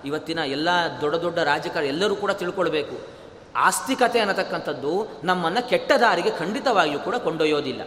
ಇವತ್ತಿನ 0.04 0.38
ಎಲ್ಲ 0.38 0.68
ದೊಡ್ಡ 1.00 1.16
ದೊಡ್ಡ 1.16 1.38
ರಾಜಕಾರ 1.38 1.84
ಎಲ್ಲರೂ 1.84 2.16
ಕೂಡ 2.16 2.30
ತಿಳ್ಕೊಳ್ಬೇಕು. 2.30 2.96
ಆಸ್ತಿಕತೆ 3.56 4.20
ಅನ್ನತಕ್ಕಂಥದ್ದು 4.20 5.20
ನಮ್ಮನ್ನು 5.24 5.68
ಕೆಟ್ಟ 5.68 5.92
ದಾರಿಗೆ 5.92 6.30
ಖಂಡಿತವಾಗಿಯೂ 6.30 7.00
ಕೂಡ 7.00 7.16
ಕೊಂಡೊಯ್ಯೋದಿಲ್ಲ. 7.16 7.82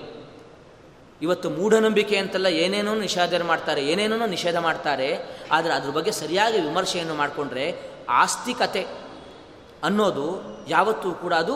ಇವತ್ತು 1.22 1.50
ಮೂಢನಂಬಿಕೆ 1.50 2.18
ಅಂತೆಲ್ಲ 2.18 2.48
ಏನೇನೋ 2.48 2.96
ನಿಷೇಧ 2.96 3.42
ಮಾಡ್ತಾರೆ, 3.42 3.88
ಏನೇನೋ 3.88 4.26
ನಿಷೇಧ 4.26 4.58
ಮಾಡ್ತಾರೆ, 4.58 5.40
ಆದರೆ 5.52 5.74
ಅದ್ರ 5.74 5.90
ಬಗ್ಗೆ 5.90 6.12
ಸರಿಯಾಗಿ 6.12 6.60
ವಿಮರ್ಶೆಯನ್ನು 6.60 7.14
ಮಾಡಿಕೊಂಡ್ರೆ 7.14 7.82
ಆಸ್ತಿಕತೆ 8.10 8.88
ಅನ್ನೋದು 9.84 10.42
ಯಾವತ್ತೂ 10.68 11.12
ಕೂಡ 11.12 11.34
ಅದು 11.34 11.56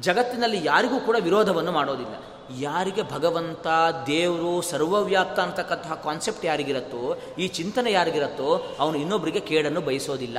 ಜಗತ್ತಿನಲ್ಲಿ 0.00 0.64
ಯಾರಿಗೂ 0.64 1.00
ಕೂಡ 1.00 1.16
ವಿರೋಧವನ್ನು 1.20 1.72
ಮಾಡೋದಿಲ್ಲ. 1.72 2.33
ಯಾರಿಗೆ 2.60 3.02
ಭಗವಂತ, 3.02 3.66
ದೇವರು, 4.06 4.62
ಸರ್ವವ್ಯಾಪ್ತ 4.62 5.40
ಅಂತಕ್ಕಂತಹ 5.40 5.94
ಕಾನ್ಸೆಪ್ಟ್ 5.94 6.44
ಯಾರಿಗಿರತ್ತೋ, 6.44 7.18
ಈ 7.38 7.48
ಚಿಂತನೆ 7.48 7.92
ಯಾರಿಗಿರತ್ತೋ, 7.92 8.76
ಅವನು 8.78 8.98
ಇನ್ನೊಬ್ಬರಿಗೆ 8.98 9.40
ಕೇಡನ್ನು 9.40 9.80
ಬಯಸೋದಿಲ್ಲ. 9.80 10.38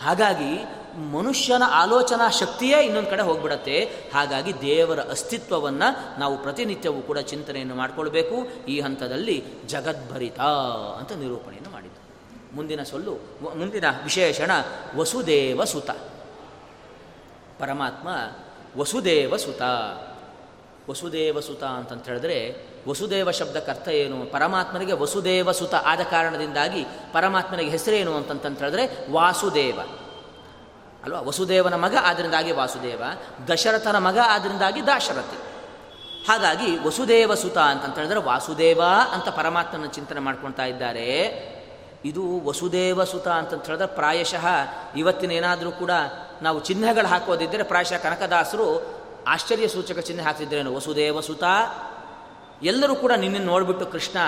ಹಾಗಾಗಿ 0.00 0.80
ಮನುಷ್ಯನ 1.12 1.62
ಆಲೋಚನಾ 1.70 2.30
ಶಕ್ತಿಯೇ 2.30 2.84
ಇನ್ನೊಂದು 2.84 3.10
ಕಡೆ 3.10 3.22
ಹೋಗ್ಬಿಡತ್ತೆ. 3.22 3.84
ಹಾಗಾಗಿ 4.14 4.60
ದೇವರ 4.60 5.00
ಅಸ್ತಿತ್ವವನ್ನು 5.00 6.20
ನಾವು 6.20 6.38
ಪ್ರತಿನಿತ್ಯವೂ 6.38 7.02
ಕೂಡ 7.02 7.18
ಚಿಂತನೆಯನ್ನು 7.18 7.74
ಮಾಡಿಕೊಳ್ಬೇಕು. 7.74 8.66
ಈ 8.68 8.80
ಹಂತದಲ್ಲಿ 8.80 9.44
ಜಗದ್ಭರಿತ 9.66 10.40
ಅಂತ 10.98 11.12
ನಿರೂಪಣೆಯನ್ನು 11.12 11.70
ಮಾಡಿದ್ದು. 11.70 12.00
ಮುಂದಿನ 12.56 12.82
ಸೊಲ್ಲು, 12.82 13.14
ಮುಂದಿನ 13.58 13.84
ವಿಶೇಷಣ, 14.04 14.50
ವಸುದೇವ 14.96 15.64
ಸುತ. 15.64 15.90
ಪರಮಾತ್ಮ 17.58 18.08
ವಸುದೇವ 18.80 19.36
ಸುತ. 19.36 19.62
ವಸುದೇವ 20.88 21.40
ಸುತ 21.40 21.64
ಅಂತಂತ 21.64 22.08
ಹೇಳಿದ್ರೆ 22.08 22.56
ವಸುದೇವ 22.88 23.30
ಶಬ್ದಕ್ಕರ್ಥ 23.30 23.88
ಏನು? 23.88 24.26
ಪರಮಾತ್ಮನಿಗೆ 24.26 24.92
ವಸುದೇವ 24.92 25.52
ಸುತ 25.52 25.74
ಆದ 25.74 26.00
ಕಾರಣದಿಂದಾಗಿ 26.00 26.84
ಪರಮಾತ್ಮನಿಗೆ 27.12 27.70
ಹೆಸರೇನು 27.70 28.16
ಅಂತಂತ 28.16 28.58
ಹೇಳಿದ್ರೆ 28.58 29.12
ವಾಸುದೇವ. 29.12 29.80
ಅಲ್ವಾ? 31.04 31.20
ವಸುದೇವನ 31.20 31.74
ಮಗ 31.74 31.96
ಆದ್ದರಿಂದಾಗಿ 32.02 32.52
ವಾಸುದೇವ, 32.52 33.02
ದಶರಥನ 33.48 33.98
ಮಗ 33.98 34.18
ಆದ್ದರಿಂದಾಗಿ 34.26 34.86
ದಾಶರಥಿ. 34.86 35.36
ಹಾಗಾಗಿ 36.28 36.78
ವಸುದೇವ 36.78 37.34
ಸುತ 37.34 37.58
ಅಂತಂತ 37.58 37.98
ಹೇಳಿದ್ರೆ 37.98 38.20
ವಾಸುದೇವ 38.20 38.80
ಅಂತ 39.12 39.28
ಪರಮಾತ್ಮನ 39.28 39.88
ಚಿಂತನೆ 39.88 40.20
ಮಾಡ್ಕೊಳ್ತಾ 40.20 40.64
ಇದ್ದಾರೆ. 40.64 41.10
ಇದು 42.04 42.40
ವಸುದೇವ 42.44 43.04
ಸುತ 43.04 43.28
ಅಂತಂತ 43.28 43.66
ಹೇಳಿದ್ರೆ 43.66 43.86
ಪ್ರಾಯಶಃ 43.86 44.46
ಇವತ್ತಿನ 44.96 45.30
ಏನಾದರೂ 45.30 45.70
ಕೂಡ 45.70 45.90
ನಾವು 46.42 46.60
ಚಿಹ್ನೆಗಳು 46.60 47.08
ಹಾಕೋದಿದ್ದರೆ 47.08 47.62
ಪ್ರಾಯಶಃ 47.62 47.96
ಕನಕದಾಸರು 47.96 48.99
ಆಶ್ಚರ್ಯ 49.26 49.68
ಸೂಚಕ 49.68 49.98
ಚಿಹ್ನೆ 49.98 50.24
ಹಾಕ್ತಿದ್ರೇನು 50.24 50.74
ವಸುದೇವ 50.74 51.20
ಸುತ? 51.20 51.44
ಎಲ್ಲರೂ 52.62 52.94
ಕೂಡ 52.94 53.12
ನಿನ್ನ 53.12 53.46
ನೋಡಿಬಿಟ್ಟು 53.46 53.86
ಕೃಷ್ಣ, 53.86 54.18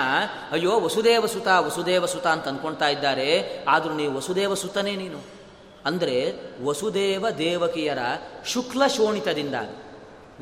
ಅಯ್ಯೋ, 0.51 0.79
ವಸುದೇವ 0.79 1.25
ಸುತ 1.25 1.47
ವಸುದೇವ 1.47 2.05
ಸುತ 2.05 2.27
ಅಂತ 2.27 2.47
ಅಂದ್ಕೊಳ್ತಾ 2.47 2.87
ಇದ್ದಾರೆ. 2.87 3.63
ಆದರೂ 3.67 3.93
ನೀವು 3.93 4.15
ವಸುದೇವ 4.15 4.53
ಸುತನೇ 4.53 4.95
ನೀನು. 4.95 5.19
ಅಂದರೆ 5.85 6.33
ವಸುದೇವ 6.63 7.29
ದೇವಕಿಯರ 7.29 7.97
ಶುಕ್ಲ 8.45 8.87
ಶೋಣಿತದಿಂದಾಗಿ 8.87 9.83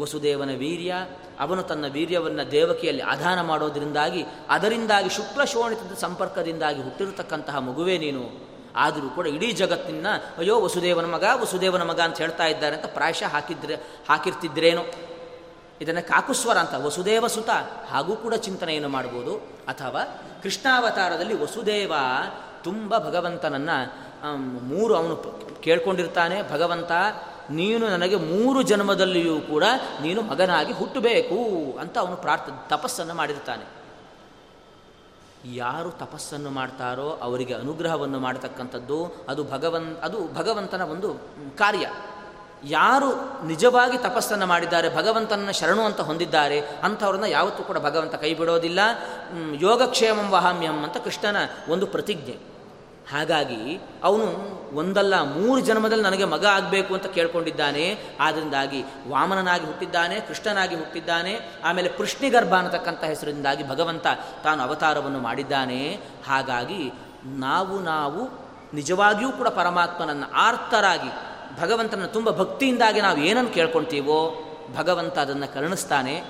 ವಸುದೇವನ 0.01 0.49
ವೀರ್ಯ, 0.57 0.93
ಅವನು 1.39 1.63
ತನ್ನ 1.63 1.85
ವೀರ್ಯವನ್ನು 1.87 2.51
ದೇವಕಿಯಲ್ಲಿ 2.51 3.01
ಆಧಾನ 3.01 3.41
ಮಾಡೋದರಿಂದಾಗಿ, 3.41 4.25
ಅದರಿಂದಾಗಿ 4.49 5.09
ಶುಕ್ಲ 5.09 5.43
ಶೋಣಿತದ 5.43 5.95
ಸಂಪರ್ಕದಿಂದಾಗಿ 5.95 6.81
ಹುಟ್ಟಿರತಕ್ಕಂತಹ 6.81 7.57
ಮಗುವೇ 7.57 7.97
ನೀನು. 7.97 8.50
ಆದರೂ 8.75 9.09
ಕೂಡ 9.09 9.27
ಇಡೀ 9.27 9.51
ಜಗತ್ತಿನ 9.51 10.07
ಅಯ್ಯೋ, 10.37 10.61
ವಸುದೇವನ 10.61 11.05
ಮಗ 11.05 11.23
ವಸುದೇವನ 11.35 11.83
ಮಗ 11.83 11.99
ಅಂತ 11.99 12.17
ಹೇಳ್ತಾ 12.17 12.45
ಇದ್ದಾರೆ 12.45 12.75
ಅಂತ 12.75 12.85
ಪ್ರಾಯಶಃ 12.85 13.27
ಹಾಕಿದ್ರೆ, 13.27 13.75
ಹಾಕಿರ್ತಿದ್ರೇನೋ? 14.09 14.81
ಇದನ್ನು 15.81 16.07
ಕಾಕುಸ್ವರ 16.07 16.57
ಅಂತ, 16.57 16.73
ವಸುದೇವ 16.73 17.27
ಸುತ, 17.27 17.49
ಹಾಗೂ 17.89 18.15
ಕೂಡ 18.15 18.33
ಚಿಂತನೆಯನ್ನು 18.33 18.89
ಮಾಡ್ಬೋದು. 18.89 19.35
ಅಥವಾ 19.67 20.21
ಕೃಷ್ಣಾವತಾರದಲ್ಲಿ 20.43 21.41
ವಸುದೇವ 21.41 21.93
ತುಂಬ 22.63 22.97
ಭಗವಂತನನ್ನು 22.97 24.37
ಮೂರು 24.63 24.95
ಅವನು 24.95 25.15
ಕೇಳ್ಕೊಂಡಿರ್ತಾನೆ, 25.61 26.51
ಭಗವಂತ, 26.51 26.91
ನೀನು 27.49 27.87
ನನಗೆ 27.87 28.15
ಮೂರು 28.15 28.61
ಜನ್ಮದಲ್ಲಿಯೂ 28.61 29.39
ಕೂಡ 29.39 29.63
ನೀನು 30.01 30.21
ಮಗನಾಗಿ 30.21 30.73
ಹುಟ್ಟಬೇಕು 30.73 31.37
ಅಂತ 31.77 31.97
ಅವನು 31.97 32.15
ಪ್ರಾರ್ಥ, 32.15 32.49
ತಪಸ್ಸನ್ನು 32.67 33.13
ಮಾಡಿರ್ತಾನೆ. 33.13 33.80
ಯಾರು 35.45 35.91
ತಪಸ್ಸನ್ನು 35.91 36.49
ಮಾಡ್ತಾರೋ 36.49 37.09
ಅವರಿಗೆ 37.09 37.53
ಅನುಗ್ರಹವನ್ನು 37.53 38.19
ಮಾಡತಕ್ಕಂಥದ್ದು, 38.19 39.25
ಅದು 39.29 39.43
ಭಗವನ್, 39.43 39.97
ಅದು 39.97 40.33
ಭಗವಂತನ 40.33 40.81
ಒಂದು 40.81 41.13
ಕಾರ್ಯ. 41.57 41.89
ಯಾರು 42.63 43.43
ನಿಜವಾಗಿ 43.47 43.97
ತಪಸ್ಸನ್ನು 43.97 44.45
ಮಾಡಿದ್ದಾರೆ 44.45 44.95
ಭಗವಂತನ 44.95 45.51
ಶರಣು 45.51 45.81
ಅಂತ 45.81 46.01
ಹೊಂದಿದ್ದಾರೆ, 46.01 46.59
ಅಂಥವ್ರನ್ನ 46.59 47.23
ಯಾವತ್ತೂ 47.23 47.63
ಕೂಡ 47.63 47.77
ಭಗವಂತ 47.77 48.15
ಕೈ 48.15 48.33
ಬಿಡೋದಿಲ್ಲ. 48.33 48.79
ಯೋಗಕ್ಷೇಮಂ 49.53 50.29
ವಹಾಮ್ಯಂ 50.29 50.83
ಅಂತ 50.83 50.97
ಕೃಷ್ಣನ 50.97 51.35
ಒಂದು 51.69 51.87
ಪ್ರತಿಜ್ಞೆ. 51.87 52.37
ಹಾಗಾಗಿ 53.11 53.81
ಅವನು 54.03 54.60
ಒಂದಲ್ಲ 54.73 55.21
ಮೂರು 55.21 55.61
ಜನ್ಮದಲ್ಲಿ 55.61 56.03
ನನಗೆ 56.03 56.25
ಮಗ 56.25 56.45
ಆಗಬೇಕು 56.45 56.93
ಅಂತ 56.93 57.05
ಕೇಳ್ಕೊಂಡಿದ್ದಾನೆ. 57.05 57.97
ಆದ್ದರಿಂದಾಗಿ 58.19 58.83
ವಾಮನನಾಗಿ 59.07 59.65
ಹುಟ್ಟಿದ್ದಾನೆ, 59.65 60.19
ಕೃಷ್ಣನಾಗಿ 60.19 60.75
ಹುಟ್ಟಿದ್ದಾನೆ, 60.75 61.39
ಆಮೇಲೆ 61.63 61.89
ಪೃಷ್ಣಿಗರ್ಭ 61.89 62.53
ಅನ್ನತಕ್ಕಂಥ 62.55 63.03
ಹೆಸರಿಂದಾಗಿ 63.03 63.69
ಭಗವಂತ 63.69 64.07
ತಾನು 64.43 64.63
ಅವತಾರವನ್ನು 64.63 65.19
ಮಾಡಿದ್ದಾನೆ. 65.19 65.99
ಹಾಗಾಗಿ 66.27 66.91
ನಾವು 67.25 67.79
ನಾವು 67.79 68.51
ನಿಜವಾಗಿಯೂ 68.73 69.31
ಕೂಡ 69.31 69.47
ಪರಮಾತ್ಮನನ್ನು 69.47 70.31
ಆರ್ತರಾಗಿ 70.31 71.09
ಭಗವಂತನ 71.61 72.05
ತುಂಬ 72.05 72.29
ಭಕ್ತಿಯಿಂದಾಗಿ 72.29 73.01
ನಾವು 73.01 73.17
ಏನನ್ನು 73.17 73.49
ಕೇಳ್ಕೊಳ್ತೀವೋ 73.49 74.43
ಭಗವಂತ 74.77 75.19
ಅದನ್ನು 75.19 75.53
ಕರುಣಿಸ್ತಾನೆ. 75.53 76.23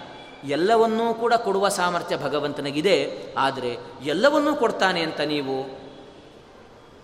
ಎಲ್ಲವನ್ನೂ 0.44 1.14
ಕೂಡ 1.14 1.34
ಕೊಡುವ 1.34 1.70
ಸಾಮರ್ಥ್ಯ 1.70 2.18
ಭಗವಂತನಿಗಿದೆ. 2.18 3.26
ಆದರೆ 3.38 3.78
ಎಲ್ಲವನ್ನೂ 4.04 4.56
ಕೊಡ್ತಾನೆ 4.56 5.02
ಅಂತ 5.02 5.20
ನೀವು 5.20 5.81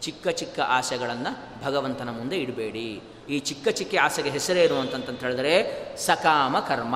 ಚಿಕ್ಕ 0.02 0.28
ಚಿಕ್ಕ 0.28 0.60
ಆಸೆಗಳನ್ನು 0.60 1.32
ಭಗವಂತನ 1.66 2.10
ಮುಂದೆ 2.10 2.38
ಇಡಬೇಡಿ. 2.38 3.02
ಈ 3.30 3.40
ಚಿಕ್ಕ 3.40 3.68
ಚಿಕ್ಕ 3.68 3.96
ಆಸೆಗೆ 4.04 4.30
ಹೆಸರೇನು 4.30 4.76
ಅಂತಂತ 4.80 5.24
ಹೇಳಿದ್ರೆ 5.24 5.54
ಸಕಾಮ 5.98 6.60
ಕರ್ಮ. 6.60 6.96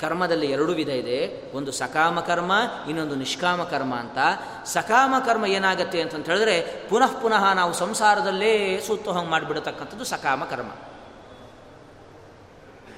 ಕರ್ಮದಲ್ಲಿ 0.00 0.46
ಎರಡು 0.52 0.72
ವಿಧ 0.72 0.88
ಇದೆ. 0.88 1.18
ಒಂದು 1.56 1.72
ಸಕಾಮ 1.72 2.20
ಕರ್ಮ, 2.20 2.52
ಇನ್ನೊಂದು 2.88 3.14
ನಿಷ್ಕಾಮ 3.14 3.64
ಕರ್ಮ 3.64 3.94
ಅಂತ. 3.94 4.18
ಸಕಾಮ 4.64 5.14
ಕರ್ಮ 5.26 5.46
ಏನಾಗುತ್ತೆ 5.46 6.00
ಅಂತಂತ 6.02 6.26
ಹೇಳಿದ್ರೆ 6.28 6.56
ಪುನಃ 6.90 7.12
ಪುನಃ 7.22 7.52
ನಾವು 7.52 7.72
ಸಂಸಾರದಲ್ಲೇ 7.72 8.80
ಸುತ್ತು 8.86 9.12
ಹಂಗೆ 9.12 9.30
ಮಾಡಿಬಿಡತಕ್ಕಂಥದ್ದು 9.30 10.04
ಸಕಾಮ 10.04 10.44
ಕರ್ಮ. 10.44 10.70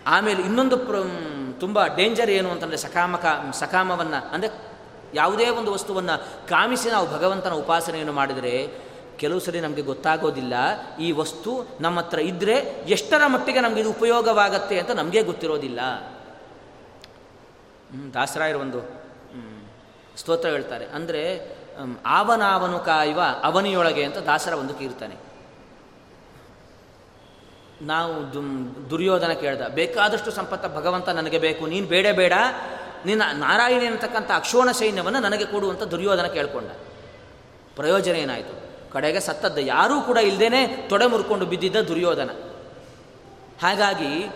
ಆಮೇಲೆ 0.06 0.42
ಇನ್ನೊಂದು 0.42 0.76
ಪ್ರ 0.76 0.96
ತುಂಬ 1.60 1.86
ಡೇಂಜರ್ 1.86 2.30
ಏನು 2.30 2.50
ಅಂತಂದರೆ 2.50 2.76
ಸಕಾಮ 2.76 3.16
ಕ 3.16 3.26
ಸಕಾಮವನ್ನು, 3.52 4.34
ಅಂದರೆ 4.34 4.50
ಯಾವುದೇ 5.14 5.48
ಒಂದು 5.48 5.72
ವಸ್ತುವನ್ನು 5.72 6.46
ಕಾಮಿಸಿ 6.48 6.88
ನಾವು 6.90 7.06
ಭಗವಂತನ 7.14 7.52
ಉಪಾಸನೆಯನ್ನು 7.52 8.12
ಮಾಡಿದರೆ 8.12 8.52
ಕೆಲವು 9.20 9.40
ಸರಿ 9.40 9.60
ನಮಗೆ 9.60 9.82
ಗೊತ್ತಾಗೋದಿಲ್ಲ. 9.82 10.54
ಈ 10.98 11.12
ವಸ್ತು 11.12 11.50
ನಮ್ಮ 11.80 11.98
ಹತ್ರ 12.00 12.18
ಇದ್ದರೆ 12.18 12.56
ಎಷ್ಟರ 12.86 13.22
ಮಟ್ಟಿಗೆ 13.26 13.60
ನಮಗೆ 13.60 13.80
ಇದು 13.80 13.90
ಉಪಯೋಗವಾಗತ್ತೆ 13.90 14.78
ಅಂತ 14.78 14.90
ನಮಗೆ 14.90 15.22
ಗೊತ್ತಿರೋದಿಲ್ಲ. 15.22 15.80
ದಾಸರಾಯರು 18.14 18.58
ಒಂದು 18.58 18.80
ಸ್ತೋತ್ರ 20.16 20.48
ಹೇಳ್ತಾರೆ. 20.48 20.86
ಅಂದರೆ 20.86 21.22
ಆವನಾವನು 22.06 22.78
ಕಾಯುವ 22.78 23.20
ಅವನಿಯೊಳಗೆ 23.42 24.04
ಅಂತ 24.04 24.18
ದಾಸರ 24.18 24.52
ಒಂದು 24.52 24.74
ಕೀರ್ತಾನೆ. 24.74 25.16
ನಾವು 27.82 28.14
ದುರ್ಯೋಧನ 28.90 29.32
ಕೇಳ್ದ, 29.32 29.62
ಬೇಕಾದಷ್ಟು 29.68 30.30
ಸಂಪತ್ತ 30.30 30.66
ಭಗವಂತ 30.66 31.08
ನನಗೆ 31.08 31.38
ಬೇಕು, 31.38 31.66
ನೀನು 31.66 31.86
ಬೇಡ 31.86 32.06
ಬೇಡ. 32.16 32.32
ನಿನ್ನ 33.06 33.22
ನಾರಾಯಣ 33.32 33.82
ಅಂತಕ್ಕಂಥ 33.92 34.30
ಅಕ್ಷೋಣ 34.34 34.70
ಸೈನ್ಯವನ್ನು 34.70 35.20
ನನಗೆ 35.20 35.44
ಕೊಡುವಂಥ 35.44 35.82
ದುರ್ಯೋಧನ 35.82 36.26
ಕೇಳ್ಕೊಂಡ. 36.26 36.70
ಪ್ರಯೋಜನ 37.76 38.16
ಏನಾಯಿತು? 38.16 38.67
ಕಡೆಗೆ 38.92 39.20
ಸತ್ತದ್ದು 39.20 39.60
ಯಾರೂ 39.60 40.00
ಕೂಡ 40.00 40.16
ಇಲ್ಲದೇನೆ 40.16 40.66
ತೊಡೆ 40.66 41.06
ಮುರ್ಕೊಂಡು 41.06 41.46
ಬಿದ್ದಿದ್ದ 41.46 41.76
ದುರ್ಯೋಧನ. 41.76 42.30
ಹಾಗಾಗಿ 43.62 44.26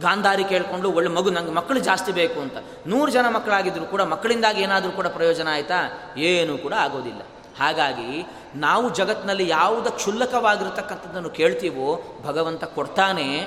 ಗಾಂಧಾರಿ 0.00 0.44
ಕೇಳಿಕೊಂಡು 0.44 0.92
ಒಳ್ಳೆ 0.92 1.10
ಮಗು 1.10 1.30
ನಂಗೆ 1.30 1.52
ಮಕ್ಕಳು 1.52 1.78
ಜಾಸ್ತಿ 1.78 2.12
ಬೇಕು 2.12 2.40
ಅಂತ. 2.40 2.52
ನೂರು 2.86 3.12
ಜನ 3.12 3.28
ಮಕ್ಕಳಾಗಿದ್ದರೂ 3.28 3.84
ಕೂಡ 3.84 4.02
ಮಕ್ಕಳಿಂದಾಗಿ 4.02 4.62
ಏನಾದರೂ 4.62 4.90
ಕೂಡ 4.90 5.06
ಪ್ರಯೋಜನ 5.06 5.48
ಆಯಿತಾ? 5.50 5.74
ಏನೂ 6.16 6.58
ಕೂಡ 6.58 6.72
ಆಗೋದಿಲ್ಲ. 6.72 7.20
ಹಾಗಾಗಿ, 7.60 8.26
ನಾವು 8.54 8.94
ಜಗತ್ತಿನಲ್ಲಿ 8.94 9.48
ಯಾವುದ 9.48 9.86
ಕ್ಷುಲ್ಲಕವಾಗಿರ್ತಕ್ಕಂಥದ್ದನ್ನು 9.86 11.30
ಕೇಳ್ತೀವೋ 11.30 12.02
ಭಗವಂತ 12.24 12.64
ಕೊಡ್ತಾನೆ. 12.64 13.46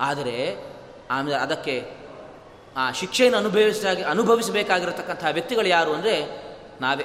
ಆದರೆ, 0.00 0.66
ಆಮೇಲೆ 1.10 1.36
ಅದಕ್ಕೆ 1.36 1.90
ಆ 2.76 2.92
ಶಿಕ್ಷೆಯನ್ನು 2.92 3.38
ಅನುಭವಿಸ 3.38 3.84
ಅನುಭವಿಸಬೇಕಾಗಿರತಕ್ಕಂಥ 4.08 5.24
ವ್ಯಕ್ತಿಗಳು 5.32 5.68
ಯಾರು 5.68 5.92
ಅಂದರೆ 5.92 6.44
ನಾವೇ. 6.80 7.04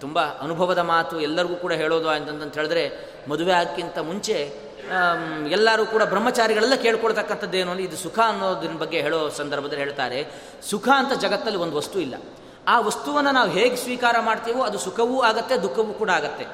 ತುಂಬ 0.00 0.20
ಅನುಭವದ 0.20 0.78
ಮಾತು 0.78 1.20
ಎಲ್ಲರಿಗೂ 1.20 1.56
ಕೂಡ 1.56 1.72
ಹೇಳೋದು 1.72 2.08
ಅಂತಂತ 2.08 2.54
ಹೇಳಿದ್ರೆ, 2.54 2.84
ಮದುವೆ 3.28 3.52
ಆಗಕ್ಕಿಂತ 3.52 3.98
ಮುಂಚೆ 3.98 4.70
ಎಲ್ಲರೂ 5.50 5.86
ಕೂಡ 5.86 6.02
ಬ್ರಹ್ಮಚಾರಿಗಳೆಲ್ಲ 6.02 6.74
ಕೇಳ್ಕೊಳ್ತಕ್ಕಂಥದ್ದೇನು 6.74 7.78
ಇದು 7.78 7.96
ಸುಖ 7.96 8.18
ಅನ್ನೋದ್ರ 8.18 8.68
ಬಗ್ಗೆ 8.68 9.02
ಹೇಳೋ 9.02 9.28
ಸಂದರ್ಭದಲ್ಲಿ 9.28 9.82
ಹೇಳ್ತಾರೆ, 9.82 10.32
ಸುಖ 10.70 10.88
ಅಂತ 10.96 11.12
ಜಗತ್ತಲ್ಲಿ 11.20 11.58
ಒಂದು 11.58 11.76
ವಸ್ತು 11.76 12.00
ಇಲ್ಲ. 12.00 12.14
ಆ 12.68 12.80
ವಸ್ತುವನ್ನು 12.80 13.30
ನಾವು 13.30 13.50
ಹೇಗೆ 13.50 13.76
ಸ್ವೀಕಾರ 13.76 14.16
ಮಾಡ್ತೀವೋ 14.20 14.62
ಅದು 14.62 14.78
ಸುಖವೂ 14.78 15.22
ಆಗತ್ತೆ, 15.22 15.56
ದುಃಖವೂ 15.56 15.92
ಕೂಡ 15.92 16.10
ಆಗತ್ತೆ. 16.10 16.46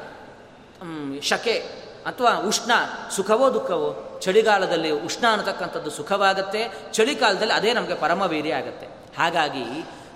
ಶಕೆ 1.21 1.87
ಅಥವಾ 2.07 2.31
ಉಷ್ಣ, 2.31 2.73
ಸುಖವೋ 3.11 3.55
ದುಃಖವೋ, 3.55 4.21
ಚಳಿಗಾಲದಲ್ಲಿ 4.23 4.91
ಉಷ್ಣ 4.91 5.25
ಅನ್ನತಕ್ಕಂಥದ್ದು 5.33 5.91
ಸುಖವಾಗತ್ತೆ 5.91 6.93
ಚಳಿಗಾಲದಲ್ಲಿ 6.93 7.53
ಅದೇ 7.53 7.73
ನಮಗೆ 7.73 7.95
ಪರಮವೀರ್ಯ 7.95 8.55
ಆಗುತ್ತೆ. 8.55 8.87
ಹಾಗಾಗಿ 9.19 9.65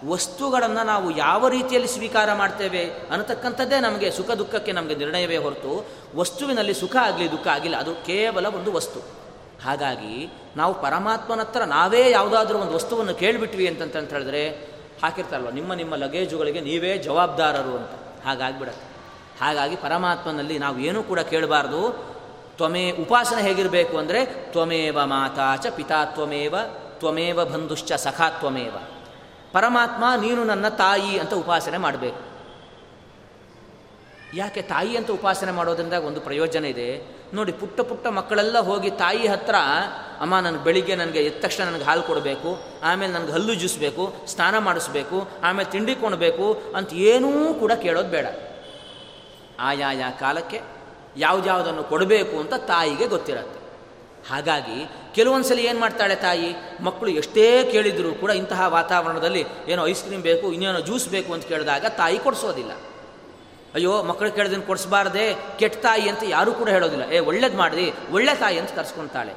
ವಸ್ತುಗಳನ್ನು 0.08 0.82
ನಾವು 0.84 1.08
ಯಾವ 1.16 1.48
ರೀತಿಯಲ್ಲಿ 1.48 1.88
ಸ್ವೀಕಾರ 1.88 2.34
ಮಾಡ್ತೇವೆ 2.34 2.82
ಅನ್ನತಕ್ಕಂಥದ್ದೇ 3.10 3.80
ನಮಗೆ 3.80 4.10
ಸುಖ 4.10 4.30
ದುಃಖಕ್ಕೆ 4.30 4.72
ನಮಗೆ 4.72 4.94
ನಿರ್ಣಯವೇ 4.94 5.36
ಹೊರತು 5.36 5.72
ವಸ್ತುವಿನಲ್ಲಿ 6.16 6.74
ಸುಖ 6.74 6.96
ಆಗಲಿ 6.96 7.32
ದುಃಖ 7.32 7.46
ಆಗಿಲ್ಲ, 7.46 7.76
ಅದು 7.76 7.94
ಕೇವಲ 7.94 8.46
ಒಂದು 8.46 8.72
ವಸ್ತು. 8.72 9.00
ಹಾಗಾಗಿ 9.64 10.14
ನಾವು 10.56 10.74
ಪರಮಾತ್ಮನ 10.82 11.40
ಹತ್ರ 11.40 11.64
ನಾವೇ 11.64 12.10
ಯಾವುದಾದ್ರೂ 12.10 12.58
ಒಂದು 12.58 12.74
ವಸ್ತುವನ್ನು 12.74 13.14
ಕೇಳಿಬಿಟ್ವಿ 13.14 13.66
ಅಂತಂತ 13.68 14.12
ಹೇಳಿದ್ರೆ 14.12 14.42
ಹಾಕಿರ್ತಾರಲ್ವ, 15.02 15.50
ನಿಮ್ಮ 15.50 15.74
ನಿಮ್ಮ 15.74 15.94
ಲಗೇಜುಗಳಿಗೆ 15.96 16.60
ನೀವೇ 16.60 16.98
ಜವಾಬ್ದಾರರು 16.98 17.74
ಅಂತ. 17.76 17.92
ಹಾಗಾಗಿಬಿಡತ್ತೆ 18.26 18.86
ಹಾಗಾಗಿ 19.40 19.76
ಪರಮಾತ್ಮನಲ್ಲಿ 19.76 20.58
ನಾವು 20.58 20.78
ಏನೂ 20.78 21.02
ಕೂಡ 21.02 21.20
ಕೇಳಬಾರ್ದು. 21.20 21.82
ತ್ವಮೇ 22.56 22.90
ಉಪಾಸನೆ 22.90 23.42
ಹೇಗಿರಬೇಕು 23.42 23.98
ಅಂದರೆ 23.98 24.24
ತ್ವಮೇವ 24.26 24.98
ಮಾತಾಚ 25.04 25.66
ಚ 25.66 25.66
ಪಿತಾ 25.66 26.04
ತ್ವಮೇವ 26.04 26.54
ತ್ವಮೇವ 26.98 27.44
ಬಂಧುಶ್ಚ 27.44 27.92
ಸಖಾತ್ವಮೇವ 27.92 28.76
ಪರಮಾತ್ಮ, 29.52 30.04
ನೀನು 30.20 30.44
ನನ್ನ 30.44 30.68
ತಾಯಿ 30.68 31.18
ಅಂತ 31.18 31.34
ಉಪಾಸನೆ 31.34 31.78
ಮಾಡಬೇಕು. 31.78 32.20
ಯಾಕೆ 34.34 34.62
ತಾಯಿ 34.62 34.96
ಅಂತ 34.96 35.10
ಉಪಾಸನೆ 35.10 35.52
ಮಾಡೋದ್ರಿಂದ 35.52 35.92
ಒಂದು 35.92 36.20
ಪ್ರಯೋಜನ 36.20 36.64
ಇದೆ. 36.64 37.20
ನೋಡಿ, 37.34 37.52
ಪುಟ್ಟ 37.52 37.80
ಪುಟ್ಟ 37.80 38.06
ಮಕ್ಕಳೆಲ್ಲ 38.06 38.58
ಹೋಗಿ 38.58 38.90
ತಾಯಿ 38.90 39.26
ಹತ್ರ, 39.26 39.54
ಅಮ್ಮ 40.20 40.38
ನನಗೆ 40.38 40.64
ಬೆಳಿಗ್ಗೆ 40.64 40.94
ನನಗೆ 40.94 41.18
ಎದ್ದ 41.18 41.40
ತಕ್ಷಣ 41.40 41.64
ನನಗೆ 41.64 41.84
ಹಾಲು 41.84 42.02
ಕೊಡಬೇಕು, 42.02 42.58
ಆಮೇಲೆ 42.82 43.12
ನನಗೆ 43.12 43.32
ಹಲ್ಲು 43.32 43.54
ಜೂಸಬೇಕು, 43.54 44.14
ಸ್ನಾನ 44.26 44.58
ಮಾಡಿಸ್ಬೇಕು, 44.58 45.28
ಆಮೇಲೆ 45.42 45.70
ತಿಂಡಿ 45.70 45.94
ಕೊಡಬೇಕು 45.94 46.62
ಅಂತ 46.76 46.92
ಏನೂ 46.92 47.54
ಕೂಡ 47.54 47.72
ಕೇಳೋದು 47.72 48.08
ಬೇಡ. 48.08 48.26
ಆಯಾಯ 49.60 50.02
ಕಾಲಕ್ಕೆ 50.20 50.60
ಯಾವುದ್ಯಾವುದನ್ನು 51.16 51.84
ಕೊಡಬೇಕು 51.84 52.40
ಅಂತ 52.40 52.54
ತಾಯಿಗೆ 52.54 53.06
ಗೊತ್ತಿರತ್ತೆ. 53.06 53.60
ಹಾಗಾಗಿ 54.30 54.78
ಕೆಲವೊಂದು 55.14 55.48
ಸಲ 55.48 55.58
ಏನು 55.58 55.80
ಮಾಡ್ತಾಳೆ 55.80 56.14
ತಾಯಿ? 56.14 56.54
ಮಕ್ಕಳು 56.80 57.10
ಎಷ್ಟೇ 57.10 57.64
ಕೇಳಿದರೂ 57.72 58.14
ಕೂಡ 58.14 58.30
ಇಂತಹ 58.30 58.66
ವಾತಾವರಣದಲ್ಲಿ 58.66 59.44
ಏನೋ 59.68 59.86
ಐಸ್ 59.86 60.04
ಕ್ರೀಮ್ 60.04 60.22
ಬೇಕು, 60.22 60.52
ಇನ್ನೇನೋ 60.52 60.80
ಜ್ಯೂಸ್ 60.80 61.08
ಬೇಕು 61.08 61.32
ಅಂತ 61.32 61.44
ಕೇಳಿದಾಗ 61.44 61.86
ತಾಯಿ 61.86 62.18
ಕೊಡಿಸೋದಿಲ್ಲ. 62.18 62.70
ಅಯ್ಯೋ 63.74 64.02
ಮಕ್ಕಳು 64.02 64.32
ಕೇಳಿದನ್ನು 64.32 64.66
ಕೊಡಿಸಬಾರ್ದೆ, 64.66 65.34
ಕೆಟ್ಟ 65.58 65.82
ತಾಯಿ 65.82 66.08
ಅಂತ 66.08 66.22
ಯಾರೂ 66.26 66.52
ಕೂಡ 66.52 66.68
ಹೇಳೋದಿಲ್ಲ. 66.68 67.12
ಏ, 67.12 67.18
ಒಳ್ಳೇದು 67.18 67.56
ಮಾಡಿದಿ, 67.56 67.92
ಒಳ್ಳೆ 68.10 68.34
ತಾಯಿ 68.34 68.58
ಅಂತ 68.58 68.72
ಕರ್ಸ್ಕೊತಾಳೆ. 68.72 69.32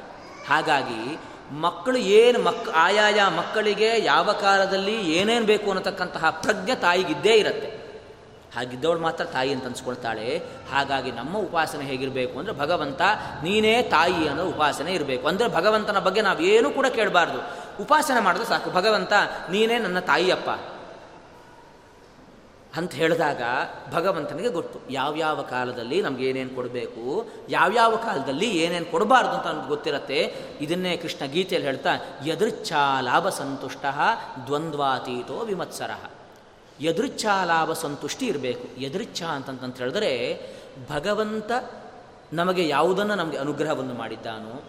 ಹಾಗಾಗಿ 0.48 1.18
ಮಕ್ಕಳು 1.52 1.96
ಏನು 1.96 2.38
ಮಕ್, 2.38 2.68
ಆಯಾಯ 2.74 3.20
ಮಕ್ಕಳಿಗೆ 3.36 4.04
ಯಾವ 4.04 4.32
ಕಾಲದಲ್ಲಿ 4.32 5.12
ಏನೇನು 5.12 5.46
ಬೇಕು 5.46 5.68
ಅನ್ನತಕ್ಕಂತಹ 5.70 6.30
ಪ್ರಜ್ಞೆ 6.30 6.74
ತಾಯಿಗಿದ್ದೇ 6.74 7.32
ಇರುತ್ತೆ. 7.32 7.73
ಹಾಗಿದ್ದವಳು 8.56 9.00
ಮಾತ್ರ 9.00 9.24
ತಾಯಿ 9.24 9.52
ಅಂತ 9.52 9.64
ಅನ್ಸ್ಕೊಳ್ತಾಳೆ. 9.64 10.42
ಹಾಗಾಗಿ 10.72 11.12
ನಮ್ಮ 11.12 11.38
ಉಪಾಸನೆ 11.38 11.84
ಹೇಗಿರಬೇಕು 11.84 12.38
ಅಂದರೆ 12.38 12.58
ಭಗವಂತ 12.58 13.02
ನೀನೇ 13.42 13.82
ತಾಯಿ 13.82 14.28
ಅನ್ನೋ 14.28 14.44
ಉಪಾಸನೆ 14.44 14.92
ಇರಬೇಕು. 14.92 15.28
ಅಂದರೆ 15.28 15.48
ಭಗವಂತನ 15.48 15.98
ಬಗ್ಗೆ 15.98 16.22
ನಾವೇನು 16.22 16.70
ಕೂಡ 16.70 16.86
ಕೇಳಬಾರ್ದು. 16.86 17.40
ಉಪಾಸನೆ 17.82 18.20
ಮಾಡಿದ್ರೆ 18.20 18.48
ಸಾಕು. 18.48 18.70
ಭಗವಂತ, 18.70 19.12
ನೀನೇ 19.50 19.78
ನನ್ನ 19.78 19.98
ತಾಯಿಯಪ್ಪ. 19.98 20.50
ಅಂತ 22.76 22.92
ಹೇಳಿದಾಗ 22.92 23.42
ಭಗವಂತನಿಗೆ 23.92 24.48
ಗೊತ್ತು. 24.48 24.78
ಯಾವ್ಯಾವ 24.90 25.42
ಕಾಲದಲ್ಲಿ 25.42 26.02
ನಮ್ಗೆ 26.02 26.24
ಏನೇನು 26.24 26.54
ಕೊಡಬೇಕು, 26.54 27.28
ಯಾವ್ಯಾವ 27.48 27.96
ಕಾಲದಲ್ಲಿ 27.96 28.46
ಏನೇನು 28.46 28.84
ಕೊಡಬಾರ್ದು 28.84 29.30
ಅಂತ 29.30 29.46
ನಮ್ಗೆ 29.46 29.68
ಗೊತ್ತಿರತ್ತೆ. 29.68 30.34
ಇದನ್ನೇ 30.60 30.96
ಕೃಷ್ಣ 30.96 31.24
ಗೀತೆಯಲ್ಲಿ 31.24 31.68
ಹೇಳ್ತಾ, 31.68 31.90
ಯದೃಚ್ಛಾ 32.26 33.00
ಲಾಭ 33.00 33.28
ಸಂತುಷ್ಟ 33.28 33.84
ದ್ವಂದ್ವಾತೀತೋ 34.46 35.38
ವಿಮತ್ಸರ. 35.38 35.90
ಎದೃಚ್ಛಾ 36.80 37.44
ಲಾಭ 37.44 37.72
ಸಂತುಷ್ಟಿ 37.72 38.26
ಇರಬೇಕು 38.26 38.80
ಎದೃಚ್ಛಾ 38.80 39.26
ಅಂತಂತ 39.26 39.78
ಹೇಳಿದ್ರೆ, 39.78 40.40
ಭಗವಂತ 40.90 41.50
ನಮಗೆ 42.32 42.68
ಯಾವುದನ್ನು 42.68 43.14
ನಮಗೆ 43.14 43.36
ಅನುಗ್ರಹವನ್ನು 43.36 43.94
ಮಾಡಿದ್ದಾನೋ, 43.94 44.64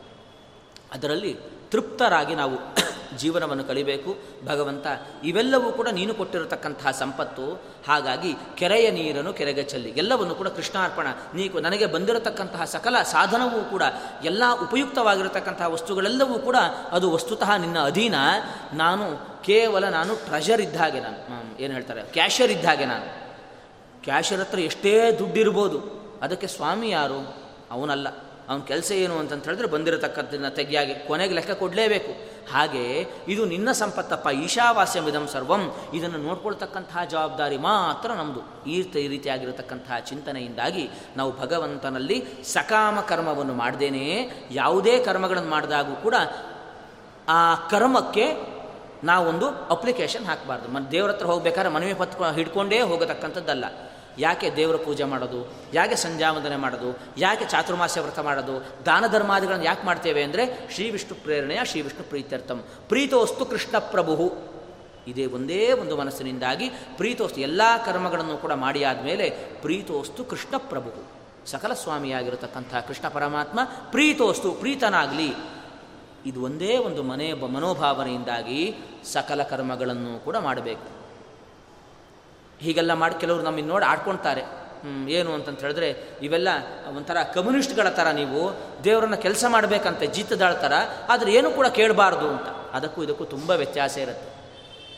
ಅದರಲ್ಲಿ 0.94 1.38
ತೃಪ್ತರಾಗಿ 1.70 2.36
ನಾವು 2.36 2.58
ಜೀವನವನ್ನು 3.18 3.64
ಕಲಿಬೇಕು. 3.64 4.16
ಭಗವಂತ, 4.46 4.88
ಇವೆಲ್ಲವೂ 5.24 5.72
ಕೂಡ 5.72 5.88
ನೀನು 5.88 6.14
ಕೊಟ್ಟಿರತಕ್ಕಂತಹ 6.14 6.92
ಸಂಪತ್ತು. 6.92 7.62
ಹಾಗಾಗಿ 7.88 8.36
ಕೆರೆಯ 8.56 8.92
ನೀರನ್ನು 8.92 9.34
ಕೆರೆಗೆ 9.34 9.64
ಚೆಲ್ಲಿ, 9.64 9.90
ಎಲ್ಲವನ್ನು 9.90 10.36
ಕೂಡ 10.36 10.48
ಕೃಷ್ಣಾರ್ಪಣ 10.48 11.08
ನೀ 11.34 11.50
ನನಗೆ 11.50 11.86
ಬಂದಿರತಕ್ಕಂತಹ 11.86 12.64
ಸಕಲ 12.64 13.02
ಸಾಧನವೂ 13.04 13.70
ಕೂಡ, 13.70 13.84
ಎಲ್ಲ 14.24 14.44
ಉಪಯುಕ್ತವಾಗಿರತಕ್ಕಂತಹ 14.64 15.68
ವಸ್ತುಗಳೆಲ್ಲವೂ 15.68 16.40
ಕೂಡ 16.40 16.56
ಅದು 16.92 17.12
ವಸ್ತುತಃ 17.12 17.56
ನಿನ್ನ 17.58 17.80
ಅಧೀನ. 17.80 18.16
ನಾನು 18.74 19.35
ಕೇವಲ 19.46 19.86
ನಾನು 19.90 20.14
ಟ್ರೆಷರ್ 20.26 20.62
ಇದ್ದ 20.62 20.78
ಹಾಗೆ 20.78 21.00
ನಾನು 21.00 21.20
ಏನು 21.62 21.74
ಹೇಳ್ತಾರೆ? 21.74 22.02
ಕ್ಯಾಶರ್ 22.16 22.52
ಇದ್ದ 22.52 22.66
ಹಾಗೆ 22.66 22.86
ನಾನು. 22.86 23.08
ಕ್ಯಾಶರ್ 24.04 24.40
ಹತ್ರ 24.40 24.60
ಎಷ್ಟೇ 24.60 24.94
ದುಡ್ಡಿರ್ಬೋದು, 25.20 25.80
ಅದಕ್ಕೆ 26.22 26.48
ಸ್ವಾಮಿ 26.48 26.90
ಯಾರು? 26.90 27.20
ಅವನಲ್ಲ. 27.72 28.08
ಅವನ 28.50 28.62
ಕೆಲಸ 28.68 28.90
ಏನು 29.04 29.16
ಅಂತಂತ 29.18 29.46
ಹೇಳಿದ್ರೆ 29.46 29.68
ಬಂದಿರತಕ್ಕದ್ದನ್ನು 29.68 30.50
ತೆಗಿಯಾಗಿ 30.56 30.94
ಕೊನೆಗೆ 31.08 31.34
ಲೆಕ್ಕ 31.34 31.54
ಕೊಡಲೇಬೇಕು. 31.62 32.12
ಹಾಗೆ 32.52 32.84
ಇದು 33.28 33.44
ನಿನ್ನ 33.46 33.70
ಸಂಪತ್ತಪ್ಪ 33.72 34.28
ಈಶಾವಾಸ್ಯಮಿದಂ 34.44 35.26
ಸರ್ವಂ. 35.32 35.64
ಇದನ್ನು 35.94 36.18
ನೋಡ್ಕೊಳ್ತಕ್ಕಂತಹ 36.18 37.04
ಜವಾಬ್ದಾರಿ 37.04 37.58
ಮಾತ್ರ 37.68 38.10
ನಮ್ಮದು 38.12 38.42
ಈ 38.70 39.08
ರೀತಿಯಾಗಿರತಕ್ಕಂತಹ 39.14 39.98
ಚಿಂತನೆಯಿಂದಾಗಿ 40.10 40.84
ನಾವು 41.18 41.32
ಭಗವಂತನಲ್ಲಿ 41.40 42.18
ಸಕಾಮ 42.54 43.00
ಕರ್ಮವನ್ನು 43.02 43.56
ಮಾಡ್ದೇನೆ. 43.64 44.04
ಯಾವುದೇ 44.52 44.96
ಕರ್ಮಗಳನ್ನು 45.04 45.50
ಮಾಡಿದಾಗೂ 45.50 45.96
ಕೂಡ 46.04 46.16
ಆ 47.30 47.40
ಕರ್ಮಕ್ಕೆ 47.70 48.26
ನಾವೊಂದು 49.06 49.48
ಅಪ್ಲಿಕೇಶನ್ 49.50 50.26
ಹಾಕಬಾರ್ದು. 50.26 50.68
ಮ 50.68 50.80
ದೇವ್ರ 50.92 51.12
ಹತ್ರ 51.12 51.26
ಹೋಗಬೇಕಾದ್ರೆ 51.26 51.74
ಮನವಿ 51.74 51.94
ಪತ್ರ 51.94 52.30
ಹಿಡ್ಕೊಂಡೇ 52.30 52.82
ಹೋಗತಕ್ಕಂಥದ್ದಲ್ಲ. 52.82 53.66
ಯಾಕೆ 54.18 54.56
ದೇವರ 54.56 54.76
ಪೂಜೆ 54.76 55.04
ಮಾಡೋದು? 55.04 55.40
ಯಾಕೆ 55.74 55.96
ಸಂಧ್ಯಾವಂದನೆ 55.96 56.56
ಮಾಡೋದು? 56.56 56.90
ಯಾಕೆ 57.18 57.46
ಚಾತುರ್ಮಾಸ್ಯ 57.46 58.02
ವ್ರತ 58.02 58.20
ಮಾಡೋದು? 58.20 58.86
ದಾನ 58.86 59.08
ಧರ್ಮಾದಿಗಳನ್ನು 59.08 59.66
ಯಾಕೆ 59.66 59.86
ಮಾಡ್ತೇವೆ 59.86 60.24
ಅಂದರೆ 60.24 60.44
ಶ್ರೀ 60.74 60.90
ವಿಷ್ಣು 60.90 61.16
ಪ್ರೇರಣೆಯ 61.24 61.60
ಶ್ರೀ 61.64 61.82
ವಿಷ್ಣು 61.82 62.04
ಪ್ರೀತ್ಯರ್ಥಂ. 62.04 62.64
ಪ್ರೀತೋಸ್ತು 62.90 63.46
ಕೃಷ್ಣ 63.46 63.78
ಪ್ರಭು 63.80 64.32
ಇದೇ 65.08 65.26
ಒಂದೇ 65.26 65.72
ಒಂದು 65.72 65.98
ಮನಸ್ಸಿನಿಂದಾಗಿ 65.98 66.70
ಪ್ರೀತೋಸ್ತು 66.70 67.42
ಎಲ್ಲ 67.42 67.62
ಕರ್ಮಗಳನ್ನು 67.86 68.38
ಕೂಡ 68.38 68.54
ಮಾಡಿ 68.54 68.84
ಆದಮೇಲೆ 68.84 69.30
ಪ್ರೀತೋಸ್ತು 69.62 70.24
ಕೃಷ್ಣ 70.24 70.56
ಪ್ರಭು 70.58 70.92
ಸಕಲ 71.52 71.74
ಸ್ವಾಮಿಯಾಗಿರತಕ್ಕಂಥ 71.74 72.76
ಕೃಷ್ಣ 72.88 73.08
ಪರಮಾತ್ಮ 73.08 73.60
ಪ್ರೀತೋಸ್ತು, 73.92 74.52
ಪ್ರೀತನಾಗಲಿ. 74.52 75.55
ಇದು 76.26 76.44
ಒಂದೇ 76.44 76.78
ಒಂದು 76.78 77.04
ಮನೆ 77.04 77.34
ಮನೋಭಾವನೆಯಿಂದಾಗಿ 77.34 78.76
ಸಕಲ 79.04 79.44
ಕರ್ಮಗಳನ್ನು 79.44 80.26
ಕೂಡ 80.26 80.38
ಮಾಡಬೇಕು. 80.38 80.88
ಹೀಗೆಲ್ಲ 82.60 82.94
ಮಾಡಿ 82.94 83.20
ಕೆಲವರು 83.20 83.44
ನಮ್ಮಿಂದ 83.44 83.68
ನೋಡಿ 83.68 83.86
ಆಡ್ಕೊಳ್ತಾರೆ. 83.86 84.66
ಏನು 85.10 85.34
ಅಂತಂತ 85.34 85.60
ಹೇಳಿದ್ರೆ, 85.60 86.10
ಇವೆಲ್ಲ 86.22 86.48
ಒಂಥರ 86.98 87.18
ಕಮ್ಯುನಿಸ್ಟ್ಗಳ 87.34 87.90
ಥರ 87.90 88.08
ನೀವು 88.12 88.56
ದೇವರನ್ನ 88.84 89.16
ಕೆಲಸ 89.16 89.46
ಮಾಡಬೇಕಂತೆ 89.48 90.08
ಜಿತ್ತದಾಳ 90.08 90.54
ಥರ 90.54 90.74
ಆದರೆ 91.10 91.34
ಏನು 91.34 91.52
ಕೂಡ 91.52 91.68
ಕೇಳಬಾರ್ದು 91.68 92.30
ಅಂತ. 92.30 92.48
ಅದಕ್ಕೂ 92.74 93.04
ಇದಕ್ಕೂ 93.04 93.26
ತುಂಬ 93.26 93.52
ವ್ಯತ್ಯಾಸ 93.52 93.98
ಇರುತ್ತೆ. 93.98 94.36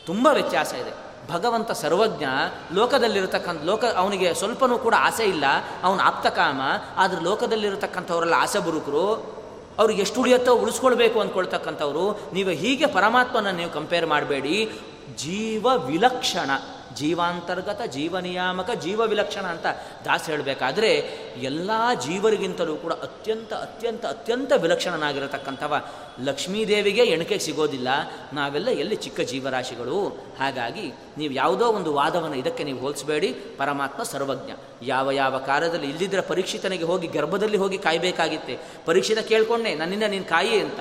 ತುಂಬ 0.06 0.28
ವ್ಯತ್ಯಾಸ 0.32 0.72
ಇದೆ. 0.72 1.08
ಭಗವಂತ 1.30 1.70
ಸರ್ವಜ್ಞ, 1.70 2.24
ಲೋಕದಲ್ಲಿರತಕ್ಕಂಥ, 2.72 3.62
ಲೋಕ, 3.64 3.84
ಅವನಿಗೆ 3.84 4.34
ಸ್ವಲ್ಪನೂ 4.34 4.78
ಕೂಡ 4.78 4.94
ಆಸೆ 4.98 5.24
ಇಲ್ಲ, 5.24 5.44
ಅವನ 5.82 6.00
ಆಪ್ತಕಾಮ, 6.04 6.60
ಆದರೆ 6.96 7.20
ಲೋಕದಲ್ಲಿರತಕ್ಕಂಥವರೆಲ್ಲ 7.20 8.34
ಆಸೆ 8.38 8.58
ಬರುಕರು 8.58 9.37
ಅವ್ರಿಗೆ 9.78 10.02
ಎಷ್ಟು 10.02 10.20
ಉಳಿಯುತ್ತೋ 10.20 10.56
ಉಳಿಸ್ಕೊಳ್ಬೇಕು 10.56 11.20
ಅಂದ್ಕೊಳ್ತಕ್ಕಂಥವ್ರು 11.20 12.20
ನೀವು 12.32 12.50
ಹೀಗೆ 12.50 12.86
ಪರಮಾತ್ಮನ 12.86 13.50
ನೀವು 13.50 13.70
ಕಂಪೇರ್ 13.70 14.06
ಮಾಡಬೇಡಿ. 14.06 14.70
ಜೀವ 15.16 15.66
ವಿಲಕ್ಷಣ. 15.86 16.50
ಜೀವಾಂತರ್ಗತ 16.98 17.80
ಜೀವನಿಯಾಮಕ 17.82 18.70
ಜೀವ 18.70 19.00
ವಿಲಕ್ಷಣ 19.00 19.46
ಅಂತ 19.46 19.66
ದಾಸ 20.04 20.30
ಹೇಳಬೇಕಾದ್ರೆ 20.30 20.94
ಎಲ್ಲ 21.40 21.70
ಜೀವರಿಗಿಂತಲೂ 22.06 22.76
ಕೂಡ 22.76 22.92
ಅತ್ಯಂತ 22.92 23.52
ಅತ್ಯಂತ 23.52 24.06
ಅತ್ಯಂತ 24.06 24.52
ವಿಲಕ್ಷಣನಾಗಿರತಕ್ಕಂಥವ 24.56 25.84
ಲಕ್ಷ್ಮೀದೇವಿಗೆ 26.24 27.02
ಎಣಿಕೆ 27.02 27.38
ಸಿಗೋದಿಲ್ಲ. 27.38 27.88
ನಾವೆಲ್ಲ 28.32 28.68
ಎಲ್ಲಿ 28.68 28.96
ಚಿಕ್ಕ 28.96 29.20
ಜೀವರಾಶಿಗಳು. 29.20 30.08
ಹಾಗಾಗಿ 30.38 30.92
ನೀವು 31.18 31.32
ಯಾವುದೋ 31.32 31.66
ಒಂದು 31.66 31.94
ವಾದವನ್ನು 31.94 32.36
ಇದಕ್ಕೆ 32.36 32.64
ನೀವು 32.64 32.78
ಹೋಲಿಸಬೇಡಿ. 32.78 33.32
ಪರಮಾತ್ಮ 33.32 34.02
ಸರ್ವಜ್ಞ. 34.02 34.50
ಯಾವ 34.82 35.10
ಯಾವ 35.10 35.38
ಕಾಲದಲ್ಲಿ 35.38 35.88
ಇಲ್ಲಿದ್ದರೆ 35.88 36.20
ಪರೀಕ್ಷಿತನಿಗೆ 36.20 36.84
ಹೋಗಿ 36.84 37.06
ಗರ್ಭದಲ್ಲಿ 37.06 37.56
ಹೋಗಿ 37.56 37.78
ಕಾಯಬೇಕಾಗಿತ್ತೆ. 37.78 38.58
ಪರೀಕ್ಷಿತ 38.86 39.18
ಕೇಳ್ಕೊಂಡೆ, 39.18 39.74
ನನ್ನಿಂದ 39.74 40.02
ನೀನು 40.02 40.24
ಕಾಯಿ 40.24 40.60
ಅಂತ. 40.60 40.80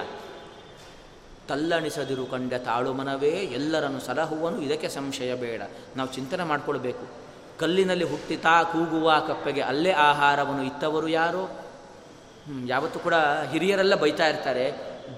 ತಲ್ಲಣಿಸದಿರು 1.47 2.25
ಕಂಡ 2.25 2.53
ತಾಳು 2.53 2.93
ಮನವೇ 2.93 3.29
ಎಲ್ಲರನ್ನು 3.29 3.99
ಸಲಹುವನು. 3.99 4.61
ಇದಕ್ಕೆ 4.61 4.89
ಸಂಶಯ 4.89 5.35
ಬೇಡ. 5.35 5.61
ನಾವು 5.95 6.09
ಚಿಂತನೆ 6.13 6.43
ಮಾಡಿಕೊಳ್ಬೇಕು. 6.43 7.07
ಕಲ್ಲಿನಲ್ಲಿ 7.59 8.05
ಹುಟ್ಟಿತಾ 8.05 8.63
ಕೂಗುವ 8.63 9.19
ಕಪ್ಪೆಗೆ 9.27 9.61
ಅಲ್ಲೇ 9.61 9.91
ಆಹಾರವನ್ನು 9.91 10.63
ಇತ್ತವರು 10.63 11.07
ಯಾರು? 11.07 11.67
ಯಾವತ್ತೂ 12.67 12.99
ಕೂಡ 12.99 13.13
ಹಿರಿಯರೆಲ್ಲ 13.51 13.95
ಬೈತಾ 13.95 14.27
ಇರ್ತಾರೆ, 14.27 14.65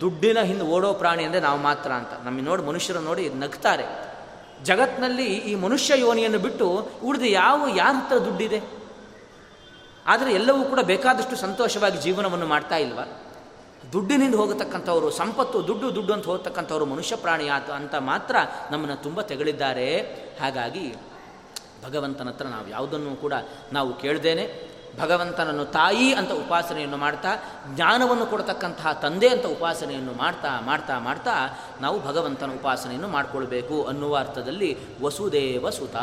ದುಡ್ಡಿನ 0.01 0.39
ಹಿಂದೆ 0.41 0.63
ಓಡೋ 0.63 0.93
ಪ್ರಾಣಿ 0.93 1.23
ಅಂದರೆ 1.23 1.39
ನಾವು 1.39 1.59
ಮಾತ್ರ 1.59 1.91
ಅಂತ. 1.91 2.25
ನಮ್ಮ 2.25 2.41
ನೋಡಿ 2.41 2.63
ಮನುಷ್ಯರು 2.63 2.99
ನೋಡಿ 2.99 3.29
ನಗ್ತಾರೆ. 3.29 3.85
ಜಗತ್ನಲ್ಲಿ 4.63 5.25
ಈ 5.25 5.55
ಮನುಷ್ಯ 5.55 5.99
ಯೋನಿಯನ್ನು 5.99 6.39
ಬಿಟ್ಟು 6.39 6.87
ಉಳಿದು 7.03 7.25
ಯಾವ 7.25 7.67
ಯಾರ 7.75 7.91
ಹತ್ರ 7.91 8.17
ದುಡ್ಡಿದೆ? 8.17 8.61
ಆದರೆ 10.07 10.33
ಎಲ್ಲವೂ 10.33 10.63
ಕೂಡ 10.63 10.79
ಬೇಕಾದಷ್ಟು 10.79 11.35
ಸಂತೋಷವಾಗಿ 11.35 12.01
ಜೀವನವನ್ನು 12.01 12.47
ಮಾಡ್ತಾ 12.47 12.77
ಇಲ್ವಾ? 12.77 13.28
ದುಡ್ಡಿನಿಂದ 13.93 14.35
ಹೋಗತಕ್ಕಂಥವರು, 14.35 15.11
ಸಂಪತ್ತು, 15.11 15.67
ದುಡ್ಡು 15.67 15.95
ದುಡ್ಡು 15.95 16.13
ಅಂತ 16.13 16.25
ಹೋಗತಕ್ಕಂಥವ್ರು 16.25 16.85
ಮನುಷ್ಯ 16.85 17.15
ಪ್ರಾಣಿ 17.15 17.47
ಆತ 17.47 17.69
ಅಂತ 17.69 17.95
ಮಾತ್ರ 17.95 18.35
ನಮ್ಮನ್ನು 18.71 19.03
ತುಂಬ 19.03 19.21
ತೆಗಳಿದ್ದಾರೆ. 19.21 19.99
ಹಾಗಾಗಿ 20.41 20.95
ಭಗವಂತನ 21.85 22.27
ಹತ್ರ 22.27 22.45
ನಾವು 22.45 22.69
ಯಾವುದನ್ನು 22.69 23.15
ಕೂಡ 23.15 23.33
ನಾವು 23.73 23.97
ಕೇಳ್ದೇನೆ, 23.97 24.45
ಭಗವಂತನನ್ನು 24.99 25.65
ತಾಯಿ 25.65 26.13
ಅಂತ 26.13 26.31
ಉಪಾಸನೆಯನ್ನು 26.31 26.97
ಮಾಡ್ತಾ, 26.97 27.29
ಜ್ಞಾನವನ್ನು 27.75 28.25
ಕೊಡತಕ್ಕಂತಹ 28.25 28.91
ತಂದೆ 28.91 29.27
ಅಂತ 29.27 29.45
ಉಪಾಸನೆಯನ್ನು 29.45 30.13
ಮಾಡ್ತಾ 30.13 30.61
ಮಾಡ್ತಾ 30.61 30.99
ಮಾಡ್ತಾ 30.99 31.35
ನಾವು 31.81 31.99
ಭಗವಂತನ 32.03 32.51
ಉಪಾಸನೆಯನ್ನು 32.51 33.07
ಮಾಡಿಕೊಳ್ಬೇಕು 33.07 33.83
ಅನ್ನುವ 33.83 34.17
ಅರ್ಥದಲ್ಲಿ 34.17 35.01
ವಸುದೇವ 35.03 35.69
ಸುತ. 35.69 35.95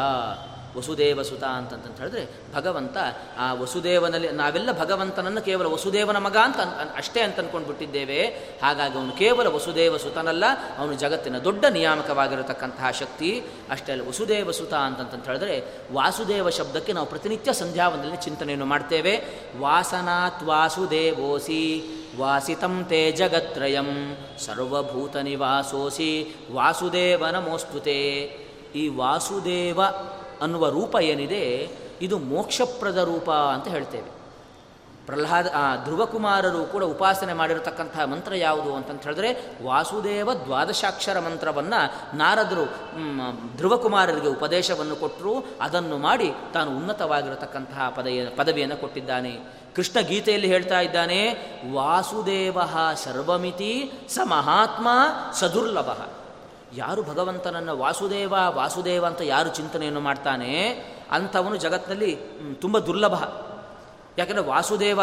ವಸುದೇವ 0.76 1.22
ಸುತ 1.22 1.44
ಅಂತಂತ 1.44 2.00
ಹೇಳಿದ್ರೆ 2.00 2.26
ಭಗವಂತ, 2.54 2.96
ಆ 3.38 3.52
ವಸುದೇವನಲ್ಲಿ 3.52 4.30
ನಾವೆಲ್ಲ 4.32 4.80
ಭಗವಂತನನ್ನು 4.80 5.42
ಕೇವಲ 5.42 5.66
ವಸುದೇವನ 5.66 6.16
ಮಗ 6.16 6.36
ಅಂತ 6.36 6.56
ಅಷ್ಟೇ 6.96 7.20
ಅಂತ 7.20 7.38
ಅಂದ್ಕೊಂಡು 7.38 7.68
ಬಿಟ್ಟಿದ್ದೇವೆ 7.68 8.26
ಹಾಗಾಗಿ 8.62 8.98
ಅವನು 8.98 9.12
ಕೇವಲ 9.12 9.46
ವಸುದೇವ 9.46 9.96
ಸುತನಲ್ಲ 9.96 10.44
ಅವನು 10.78 10.94
ಜಗತ್ತಿನ 10.94 11.38
ದೊಡ್ಡ 11.38 11.64
ನಿಯಾಮಕವಾಗಿರತಕ್ಕಂತಹ 11.64 12.90
ಶಕ್ತಿ. 12.90 13.42
ಅಷ್ಟೇ 13.70 13.92
ಅಲ್ಲ 13.92 14.08
ವಸುದೇವ 14.08 14.50
ಸುತ 14.50 14.74
ಅಂತಂತ 14.74 15.26
ಹೇಳಿದ್ರೆ 15.26 15.64
ವಾಸುದೇವ 15.92 16.50
ಶಬ್ದಕ್ಕೆ 16.50 16.92
ನಾವು 16.92 17.06
ಪ್ರತಿನಿತ್ಯ 17.06 17.52
ಸಂಧ್ಯಾವನದಲ್ಲಿ 17.52 18.16
ಚಿಂತನೆಯನ್ನು 18.16 18.66
ಮಾಡ್ತೇವೆ. 18.66 19.24
ವಾಸನಾತ್ 19.58 20.42
ವಾಸುದೇವೋಸಿ, 20.42 21.62
ವಾಸಿತಂ 22.18 22.84
ತೇ 22.88 23.12
ಜಗತ್ರಯಂ 23.12 24.16
ಸರ್ವಭೂತ 24.38 25.16
ನಿವಾಸೋಸಿ 25.16 26.36
ವಾಸುದೇವ 26.52 27.26
ನಮೋಸ್ತುತೆ. 27.26 28.00
ಈ 28.74 28.88
ವಾಸುದೇವ 28.88 29.80
ಅನ್ನುವ 30.42 30.68
ರೂಪ 30.68 30.96
ಏನಿದೆ, 31.00 31.70
ಇದು 32.00 32.18
ಮೋಕ್ಷಪ್ರದ 32.18 32.98
ರೂಪ 32.98 33.30
ಅಂತ 33.30 33.68
ಹೇಳ್ತೇವೆ. 33.68 34.16
ಪ್ರಹ್ಲಾದ 35.06 35.46
ಧ್ರುವಕುಮಾರರು 35.84 36.64
ಕೂಡ 36.64 36.84
ಉಪಾಸನೆ 36.84 37.32
ಮಾಡಿರತಕ್ಕಂತಹ 37.32 38.04
ಮಂತ್ರ 38.04 38.34
ಯಾವುದು 38.34 38.74
ಅಂತಂತ 38.74 39.02
ಹೇಳಿದ್ರೆ, 39.02 39.30
ವಾಸುದೇವ 39.64 40.34
ದ್ವಾದಶಾಕ್ಷರ 40.34 41.20
ಮಂತ್ರವನ್ನು 41.20 42.16
ನಾರದರು 42.16 42.64
ಧ್ರುವಕುಮಾರರಿಗೆ 43.56 44.28
ಉಪದೇಶವನ್ನು 44.28 44.96
ಕೊಟ್ಟರು 44.96 45.44
ಅದನ್ನು 45.60 45.98
ಮಾಡಿ 45.98 46.32
ತಾನು 46.54 46.76
ಉನ್ನತವಾಗಿರತಕ್ಕಂತಹ 46.76 47.92
ಪದ 47.96 48.06
ಪದವಿಯನ್ನು 48.36 48.76
ಕೊಟ್ಟಿದ್ದಾನೆ. 48.76 49.38
ಕೃಷ್ಣ 49.76 50.00
ಗೀತೆಯಲ್ಲಿ 50.00 50.48
ಹೇಳ್ತಾ 50.48 50.80
ಇದ್ದಾನೆ, 50.80 51.20
ವಾಸುದೇವ 51.72 52.58
ಸರ್ವಮಿತಿ 52.94 53.92
ಸ 54.08 54.18
ಮಹಾತ್ಮ 54.24 54.88
ಸದುರ್ಲಭ. 55.32 55.90
ಯಾರು 56.74 57.02
ಭಗವಂತನನ್ನು 57.02 57.78
ವಾಸುದೇವ 57.78 58.34
ವಾಸುದೇವ 58.48 59.06
ಅಂತ 59.06 59.20
ಯಾರು 59.20 59.48
ಚಿಂತನೆಯನ್ನು 59.48 60.00
ಮಾಡ್ತಾನೆ, 60.00 60.52
ಅಂಥವನು 61.10 61.56
ಜಗತ್ತಿನಲ್ಲಿ 61.56 62.16
ತುಂಬ 62.54 62.78
ದುರ್ಲಭ. 62.78 63.14
ಯಾಕಂದರೆ 64.18 64.42
ವಾಸುದೇವ 64.42 65.00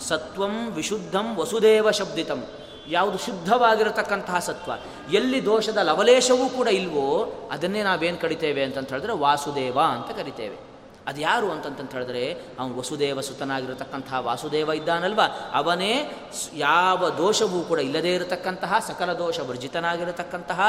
ಸತ್ವಂ 0.00 0.70
ವಿಶುದ್ಧಂ 0.70 1.36
ವಸುದೇವ 1.36 1.90
ಶಬ್ದಿತಂ. 1.90 2.44
ಯಾವುದು 2.88 3.18
ಶುದ್ಧವಾಗಿರತಕ್ಕಂತಹ 3.18 4.38
ಸತ್ವ. 4.38 4.72
ಎಲ್ಲಿ 5.12 5.44
ದೋಷದ 5.44 5.76
ಲವಲೇಶವೂ 5.76 6.48
ಕೂಡ 6.48 6.68
ಇಲ್ವೋ, 6.68 7.08
ಅದನ್ನೇ 7.52 7.82
ನಾವೇನು 7.82 8.18
ಕರಿತೇವೆ 8.18 8.64
ಅಂತಂತ 8.64 8.88
ಹೇಳಿದ್ರೆ 8.90 9.12
ವಾಸುದೇವ 9.12 9.80
ಅಂತ 9.80 10.16
ಕರಿತೇವೆ. 10.16 10.65
ಅದು 11.06 11.20
ಯಾರು 11.20 11.50
ಅಂತಂತ 11.50 11.92
ಹೇಳಿದ್ರೆ, 11.92 12.42
ಅವನು 12.58 12.78
ವಸುದೇವ 12.78 13.20
ಸುತನಾಗಿರತಕ್ಕಂತಹ 13.20 14.14
ವಾಸುದೇವ 14.20 14.72
ಇದ್ದಾನಲ್ವ? 14.72 15.20
ಅವನೇ 15.52 16.12
ಯಾವ 16.54 17.08
ದೋಷವೂ 17.08 17.60
ಕೂಡ 17.60 17.78
ಇಲ್ಲದೇ 17.78 18.14
ಇರತಕ್ಕಂತಹ, 18.14 18.78
ಸಕಲ 18.78 19.12
ದೋಷ 19.12 19.40
ವರ್ಜಿತನಾಗಿರತಕ್ಕಂತಹ, 19.40 20.60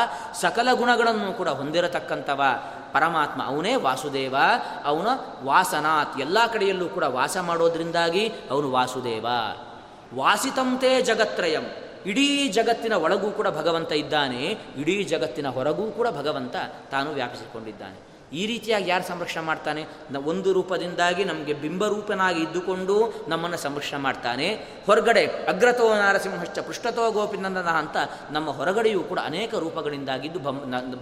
ಸಕಲ 0.42 0.68
ಗುಣಗಳನ್ನು 0.74 1.34
ಕೂಡ 1.34 1.50
ಹೊಂದಿರತಕ್ಕಂಥವ 1.50 2.44
ಪರಮಾತ್ಮ 2.94 3.46
ಅವನೇ 3.46 3.76
ವಾಸುದೇವ. 3.76 4.36
ಅವನ 4.86 5.08
ವಾಸನಾತ್, 5.44 6.20
ಎಲ್ಲ 6.20 6.38
ಕಡೆಯಲ್ಲೂ 6.54 6.90
ಕೂಡ 6.90 7.04
ವಾಸ 7.04 7.38
ಮಾಡೋದ್ರಿಂದಾಗಿ 7.38 8.28
ಅವನು 8.28 8.72
ವಾಸುದೇವ. 8.72 9.28
ವಾಸಿತಂತೆ 10.16 11.02
ಜಗತ್ರಯಂ. 11.02 11.64
ಇಡೀ 12.06 12.48
ಜಗತ್ತಿನ 12.48 12.94
ಒಳಗೂ 12.94 13.32
ಕೂಡ 13.32 13.48
ಭಗವಂತ 13.48 13.92
ಇದ್ದಾನೆ, 13.92 14.58
ಇಡೀ 14.78 15.04
ಜಗತ್ತಿನ 15.04 15.48
ಹೊರಗೂ 15.48 15.92
ಕೂಡ 15.92 16.08
ಭಗವಂತ 16.08 16.56
ತಾನು 16.92 17.12
ವ್ಯಾಪಿಸಿಕೊಂಡಿದ್ದಾನೆ. 17.12 18.07
ಈ 18.34 18.46
ರೀತಿಯಾಗಿ 18.46 18.90
ಯಾರು 18.90 19.04
ಸಂರಕ್ಷಣೆ 19.08 19.44
ಮಾಡ್ತಾನೆ? 19.44 19.86
ಒಂದು 20.24 20.54
ರೂಪದಿಂದಾಗಿ 20.54 21.24
ನಮಗೆ 21.24 21.54
ಬಿಂಬರೂಪನಾಗಿ 21.54 22.42
ಇದ್ದುಕೊಂಡು 22.44 23.26
ನಮ್ಮನ್ನು 23.28 23.58
ಸಂರಕ್ಷಣೆ 23.58 24.00
ಮಾಡ್ತಾನೆ. 24.00 24.48
ಹೊರಗಡೆ 24.86 25.26
ಅಗ್ರತೋ 25.26 25.96
ನಾರಸಿಂಹಶ್ಚ 25.96 26.60
ಪೃಷ್ಠತೋ 26.60 27.12
ಗೋಪಿನಂದನ 27.12 27.68
ಅಂತ 27.68 27.98
ನಮ್ಮ 28.32 28.50
ಹೊರಗಡೆಯೂ 28.50 29.00
ಕೂಡ 29.00 29.20
ಅನೇಕ 29.24 29.56
ರೂಪಗಳಿಂದಾಗಿದ್ದು 29.56 30.40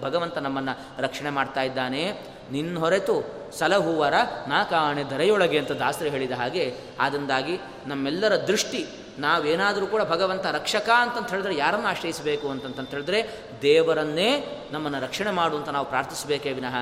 ಭಗವಂತ 0.01 0.38
ನಮ್ಮನ್ನು 0.38 1.01
ರಕ್ಷಣೆ 1.01 1.30
ಮಾಡ್ತಾ 1.30 1.61
ಇದ್ದಾನೆ. 1.61 2.36
ನಿನ್ನ 2.51 2.80
ಹೊರೆತು 2.80 3.15
ಸಲಹುವರ 3.57 4.13
ನಾ 4.47 4.63
ಕಾಣೆ 4.63 5.03
ದರೆಯೊಳಗೆ 5.03 5.57
ಅಂತ 5.59 5.71
ದಾಸರು 5.71 6.09
ಹೇಳಿದ 6.09 6.32
ಹಾಗೆ 6.32 6.76
ಆದಂದಾಗಿ 6.99 7.59
ನಮ್ಮೆಲ್ಲರ 7.86 8.36
ದೃಷ್ಟಿ 8.36 8.86
ನಾವೇನಾದರೂ 9.19 9.88
ಕೂಡ 9.88 10.01
ಭಗವಂತ 10.01 10.45
ರಕ್ಷಕ 10.45 10.89
ಅಂತಂತ 10.89 11.30
ಹೇಳಿದ್ರೆ 11.30 11.55
ಯಾರನ್ನು 11.55 11.88
ಆಶ್ರಯಿಸಬೇಕು 11.88 12.49
ಅಂತಂತ 12.49 12.89
ಹೇಳಿದ್ರೆ 12.89 13.28
ದೇವರನ್ನೇ 13.61 14.30
ನಮ್ಮನ್ನು 14.71 14.99
ರಕ್ಷಣೆ 14.99 15.32
ಮಾಡುವಂತ 15.32 15.69
ನಾವು 15.69 15.86
ಪ್ರಾರ್ಥಿಸಬೇಕೇ 15.86 16.51
ವಿನಃ. 16.51 16.76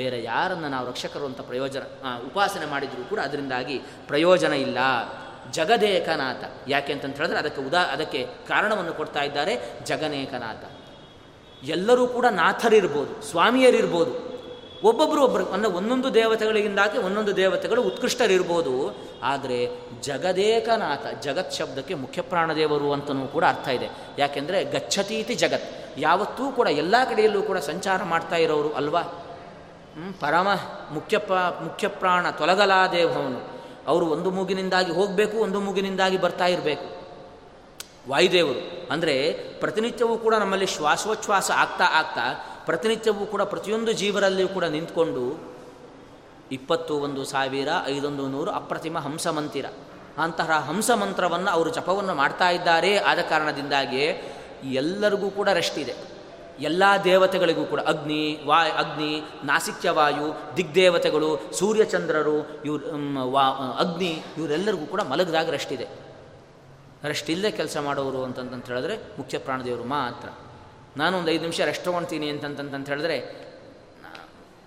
ಬೇರೆ 0.00 0.18
ಯಾರನ್ನು 0.22 0.68
ನಾವು 0.74 0.84
ರಕ್ಷಕರು 0.88 1.26
ಅಂತ 1.30 1.40
ಪ್ರಯೋಜನ 1.50 1.84
ಉಪಾಸನೆ 2.26 2.66
ಮಾಡಿದರೂ 2.66 3.04
ಕೂಡ 3.12 3.20
ಅದರಿಂದಾಗಿ 3.28 3.76
ಪ್ರಯೋಜನ 4.06 4.52
ಇಲ್ಲ. 4.66 4.78
ಜಗದೇಕನಾಥ. 5.56 6.42
ಯಾಕೆ 6.68 6.92
ಅಂತಂತ 6.92 7.16
ಹೇಳಿದ್ರೆ 7.16 7.38
ಅದಕ್ಕೆ 7.38 7.60
ಉದಾ, 7.68 7.82
ಅದಕ್ಕೆ 7.94 8.20
ಕಾರಣವನ್ನು 8.48 8.94
ಕೊಡ್ತಾ 9.00 9.22
ಇದ್ದಾರೆ 9.28 9.54
ಜಗನೇಕನಾಥ. 9.84 10.64
ಎಲ್ಲರೂ 11.66 12.04
ಕೂಡ 12.16 12.26
ನಾಥರಿರ್ಬೋದು, 12.40 13.12
ಸ್ವಾಮಿಯರಿರ್ಬೋದು. 13.30 14.12
ಒಬ್ಬೊಬ್ಬರು 14.88 15.20
ಒಬ್ಬರು 15.24 15.44
ಅಂದರೆ 15.54 15.70
ಒಂದೊಂದು 15.78 16.08
ದೇವತೆಗಳಿಗಿಂದಾಗಿ 16.14 16.98
ಒಂದೊಂದು 17.06 17.32
ದೇವತೆಗಳು 17.36 17.80
ಉತ್ಕೃಷ್ಟರಿರ್ಬೋದು. 17.82 18.74
ಆದರೆ 19.22 19.58
ಜಗದೇಕನಾಥ, 20.02 21.04
ಜಗತ್ 21.22 21.56
ಶಬ್ದಕ್ಕೆ 21.58 21.94
ಮುಖ್ಯ 22.02 22.22
ಪ್ರಾಣದೇವರು 22.32 22.88
ಅಂತಲೂ 22.96 23.26
ಕೂಡ 23.26 23.44
ಅರ್ಥ 23.44 23.68
ಇದೆ. 23.68 23.88
ಯಾಕೆಂದರೆ 24.18 24.58
ಗಚ್ಚತೀತಿ 24.74 25.34
ಜಗತ್. 25.34 25.66
ಯಾವತ್ತೂ 25.98 26.44
ಕೂಡ 26.58 26.68
ಎಲ್ಲ 26.82 26.96
ಕಡೆಯಲ್ಲೂ 27.10 27.42
ಕೂಡ 27.42 27.58
ಸಂಚಾರ 27.70 28.02
ಮಾಡ್ತಾ 28.12 28.36
ಇರೋರು 28.36 28.72
ಅಲ್ವಾ? 28.80 29.02
ಪರಮ 30.20 30.48
ಮುಖ್ಯ 30.92 31.18
ಮುಖ್ಯ 31.62 31.88
ಪ್ರಾಣ 31.88 32.30
ತೊಲಗಲಾದೇವನು 32.30 33.58
ಅವರು 33.86 34.06
ಒಂದು 34.06 34.30
ಮೂಗಿನಿಂದಾಗಿ 34.30 34.92
ಹೋಗಬೇಕು, 34.92 35.36
ಒಂದು 35.36 35.60
ಮೂಗಿನಿಂದಾಗಿ 35.60 36.16
ಬರ್ತಾ 36.16 36.46
ಇರಬೇಕು. 36.46 36.98
ವಾಯುದೇವರು. 38.08 38.88
ಅಂದರೆ 38.92 39.32
ಪ್ರತಿನಿತ್ಯವೂ 39.32 40.16
ಕೂಡ 40.16 40.34
ನಮ್ಮಲ್ಲಿ 40.34 40.66
ಶ್ವಾಸೋಚ್ಛ್ವಾಸ 40.66 41.50
ಆಗ್ತಾ 41.50 41.84
ಆಗ್ತಾ 41.84 42.22
ಪ್ರತಿನಿತ್ಯವೂ 42.66 43.26
ಕೂಡ 43.26 43.42
ಪ್ರತಿಯೊಂದು 43.42 43.92
ಜೀವರಲ್ಲಿಯೂ 43.92 44.48
ಕೂಡ 44.48 44.64
ನಿಂತ್ಕೊಂಡು 44.64 45.54
ಇಪ್ಪತ್ತು 46.52 46.94
ಒಂದು 46.94 47.24
ಸಾವಿರ 47.24 47.68
ಐದೊಂದು 47.86 48.28
ನೂರು 48.28 48.50
ಅಪ್ರತಿಮ 48.50 48.98
ಹಂಸಮಂತಿರ. 48.98 49.66
ಅಂತಹ 50.18 50.50
ಹಂಸ 50.50 50.90
ಮಂತ್ರವನ್ನು 50.90 51.50
ಅವರು 51.50 51.70
ಜಪವನ್ನು 51.70 52.14
ಮಾಡ್ತಾ 52.14 52.50
ಇದ್ದಾರೆ 52.50 52.98
ಆದ 52.98 53.18
ಕಾರಣದಿಂದಾಗಿ 53.18 54.32
ಎಲ್ಲರಿಗೂ 54.64 55.30
ಕೂಡ 55.30 55.48
ರೆಸ್ಟ್ 55.48 55.78
ಇದೆ. 55.78 55.94
ಎಲ್ಲ 56.60 56.82
ದೇವತೆಗಳಿಗೂ 57.04 57.64
ಕೂಡ 57.64 57.80
ಅಗ್ನಿ 57.80 58.40
ವಾಯ್ 58.44 58.70
ಅಗ್ನಿ, 58.70 59.22
ನಾಸಿಕ್ಯವಾಯು, 59.44 60.56
ದಿಗ್ದೇವತೆಗಳು, 60.56 61.40
ಸೂರ್ಯಚಂದ್ರರು, 61.52 62.62
ಇವ್ರು 62.64 63.30
ವಾ, 63.30 63.42
ಅಗ್ನಿ, 63.78 64.22
ಇವರೆಲ್ಲರಿಗೂ 64.38 64.86
ಕೂಡ 64.86 65.00
ಮಲಗದಾಗ 65.00 65.50
ರಷ್ಟಿದೆ 65.50 66.08
ರೆಸ್ಟ್ 67.04 67.30
ಇಲ್ಲದೆ 67.30 67.50
ಕೆಲಸ 67.50 67.76
ಮಾಡೋರು 67.76 68.24
ಅಂತಂತ 68.24 68.66
ಹೇಳಿದ್ರೆ 68.66 68.96
ಮುಖ್ಯ 68.96 69.38
ಪ್ರಾಣದೇವರು 69.38 69.84
ಮಾತ್ರ. 69.84 70.28
ನಾನು 70.96 71.18
ಒಂದು 71.18 71.30
ಐದು 71.30 71.40
ನಿಮಿಷ 71.40 71.60
ರೆಸ್ಟ್ 71.60 71.84
ತೊಗೊಳ್ತೀನಿ 71.84 72.30
ಅಂತಂತಂತ 72.30 72.88
ಹೇಳಿದ್ರೆ 72.88 73.48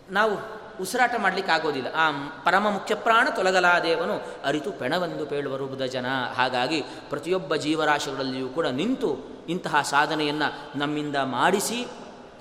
ನಾವು 0.09 0.60
ಉಸಿರಾಟ 0.79 1.15
ಮಾಡಲಿಕ್ಕೆ 1.17 1.51
ಆಗೋದಿಲ್ಲ. 1.51 1.87
ಆ 1.95 2.11
ಪರಮ 2.43 2.69
ಮುಖ್ಯ 2.69 2.95
ಪ್ರಾಣ 2.95 3.27
ತೊಲಗಲಾದೇವನು 3.35 4.21
ಅರಿತು 4.45 4.71
ಪೆಣವೆಂದು 4.71 5.25
ಪೇಳುವರು 5.25 5.67
ಬುಧ 5.67 5.81
ಜನ 5.81 6.05
ಹಾಗಾಗಿ 6.35 6.81
ಪ್ರತಿಯೊಬ್ಬ 6.81 7.55
ಜೀವರಾಶಿಗಳಲ್ಲಿಯೂ 7.55 8.49
ಕೂಡ 8.49 8.65
ನಿಂತು 8.65 9.17
ಇಂತಹ 9.49 9.81
ಸಾಧನೆಯನ್ನು 9.81 10.79
ನಮ್ಮಿಂದ 10.79 11.15
ಮಾಡಿಸಿ 11.15 11.87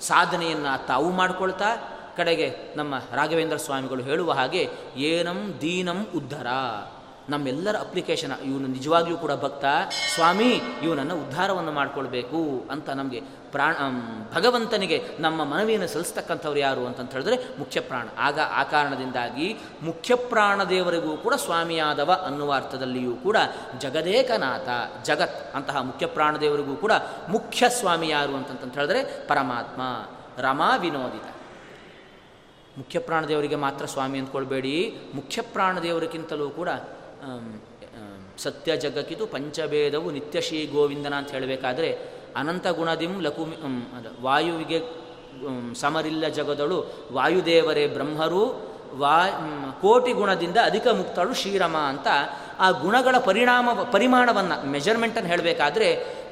ಸಾಧನೆಯನ್ನು 0.01 0.87
ತಾವು 0.87 1.11
ಮಾಡಿಕೊಳ್ತಾ 1.11 1.65
ಕಡೆಗೆ 2.17 2.55
ನಮ್ಮ 2.75 2.95
ರಾಘವೇಂದ್ರ 3.13 3.57
ಸ್ವಾಮಿಗಳು 3.57 4.03
ಹೇಳುವ 4.03 4.31
ಹಾಗೆ, 4.31 4.69
ಏನಂ 4.95 5.53
ದೀನಂ 5.61 6.07
ಉದ್ಧರ. 6.15 6.47
ನಮ್ಮೆಲ್ಲರ 7.31 7.75
ಅಪ್ಲಿಕೇಶನ್ 7.79 8.31
ಇವನು 8.43 8.67
ನಿಜವಾಗಿಯೂ 8.67 9.17
ಕೂಡ 9.17 9.31
ಭಕ್ತ. 9.31 9.65
ಸ್ವಾಮಿ 10.15 10.61
ಇವನನ್ನು 10.83 11.15
ಉದ್ಧಾರವನ್ನು 11.15 11.71
ಮಾಡಿಕೊಳ್ಬೇಕು 11.71 12.67
ಅಂತ 12.71 12.89
ನಮಗೆ 12.89 13.21
ಪ್ರಾಣ 13.51 13.75
ಭಗವಂತನಿಗೆ 14.33 15.03
ನಮ್ಮ 15.19 15.43
ಮನವಿಯನ್ನು 15.43 15.87
ಸಲ್ಲಿಸ್ತಕ್ಕಂಥವ್ರು 15.87 16.59
ಯಾರು 16.59 16.85
ಅಂತಂತ 16.85 17.11
ಹೇಳಿದ್ರೆ 17.11 17.59
ಮುಖ್ಯಪ್ರಾಣ 17.59 18.07
ಆಗ 18.17 18.39
ಆ 18.39 18.63
ಕಾರಣದಿಂದಾಗಿ 18.63 19.57
ಮುಖ್ಯಪ್ರಾಣ 19.81 20.63
ದೇವರಿಗೂ 20.63 21.17
ಕೂಡ 21.17 21.33
ಸ್ವಾಮಿಯಾದವ 21.33 22.23
ಅನ್ನುವ 22.25 22.53
ಅರ್ಥದಲ್ಲಿಯೂ 22.53 23.15
ಕೂಡ 23.15 23.37
ಜಗದೇಕನಾಥ, 23.79 24.69
ಜಗತ್ 25.05 25.55
ಅಂತಹ 25.55 25.81
ಮುಖ್ಯಪ್ರಾಣ 25.81 26.37
ದೇವರಿಗೂ 26.37 26.75
ಕೂಡ 26.75 26.91
ಮುಖ್ಯ 27.29 27.69
ಸ್ವಾಮಿ 27.69 28.09
ಯಾರು 28.09 28.35
ಅಂತಂತ 28.35 28.73
ಹೇಳಿದ್ರೆ 28.73 29.27
ಪರಮಾತ್ಮ. 29.27 29.81
ರಮಾ 30.37 30.75
ವಿನೋದಿತ. 30.75 31.35
ಮುಖ್ಯ 32.77 32.99
ಪ್ರಾಣದೇವರಿಗೆ 32.99 33.55
ಮಾತ್ರ 33.55 33.85
ಸ್ವಾಮಿ 33.85 34.19
ಅಂದ್ಕೊಳ್ಬೇಡಿ. 34.19 34.97
ಮುಖ್ಯ 35.15 35.41
ಪ್ರಾಣದೇವರಿಗಿಂತಲೂ 35.41 36.49
ಕೂಡ 36.49 36.69
ಸತ್ಯ 38.37 38.77
ಜಗಕ್ಕಿದು 38.77 39.27
ಪಂಚಭೇದವು 39.27 40.11
ನಿತ್ಯಶ್ರೀ 40.11 40.65
ಗೋವಿಂದನ 40.65 41.13
ಅಂತ 41.13 41.31
ಹೇಳಬೇಕಾದ್ರೆ 41.31 41.89
ಅನಂತ 42.35 42.67
ಗುಣದಿಂ 42.67 43.21
ಲಕುಮಿ 43.21 43.55
ವಾಯುವಿಗೆ 44.21 44.79
ಸಮರಿಲ್ಲ 45.73 46.27
ಜಗದಳು, 46.27 46.77
ವಾಯುದೇವರೇ 47.11 47.87
ಬ್ರಹ್ಮರು, 47.87 48.43
ವಾ 48.97 49.17
ಕೋಟಿ 49.81 50.11
ಗುಣದಿಂದ 50.11 50.57
ಅಧಿಕ 50.63 50.87
ಮುಕ್ತಳು 50.87 51.33
ಶ್ರೀರಮ 51.33 51.77
ಅಂತ 51.77 52.07
ಆ 52.59 52.71
ಗುಣಗಳ 52.71 53.15
ಪರಿಣಾಮ, 53.17 53.69
ಪರಿಮಾಣವನ್ನು 53.91 54.71
ಮೆಜರ್ಮೆಂಟನ್ನು 54.71 55.29
ಹೇಳಬೇಕಾದ್ರೆ 55.29 55.87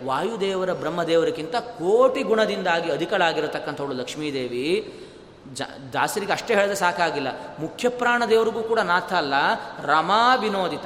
ವಾಯುದೇವರ 0.06 0.74
ಬ್ರಹ್ಮದೇವರಿಗಿಂತ 0.74 1.56
ಕೋಟಿ 1.56 2.24
ಗುಣದಿಂದಾಗಿ 2.24 2.92
ಅಧಿಕಳಾಗಿರತಕ್ಕಂಥವಳು 2.92 3.94
ಲಕ್ಷ್ಮೀದೇವಿ. 3.94 4.66
ಜ, 5.54 5.62
ದಾಸರಿಗೆ 5.94 6.32
ಅಷ್ಟೇ 6.32 6.54
ಹೇಳಿದ್ರೆ 6.54 6.76
ಸಾಕಾಗಿಲ್ಲ. 6.76 7.28
ಮುಖ್ಯ 7.60 7.90
ಪ್ರಾಣ 7.90 8.24
ದೇವರಿಗೂ 8.30 8.64
ಕೂಡ 8.64 8.80
ನಾಥ 8.80 9.14
ಅಲ್ಲ 9.14 9.34
ರಮಾ 9.86 10.36
ವಿನೋದಿತ 10.36 10.86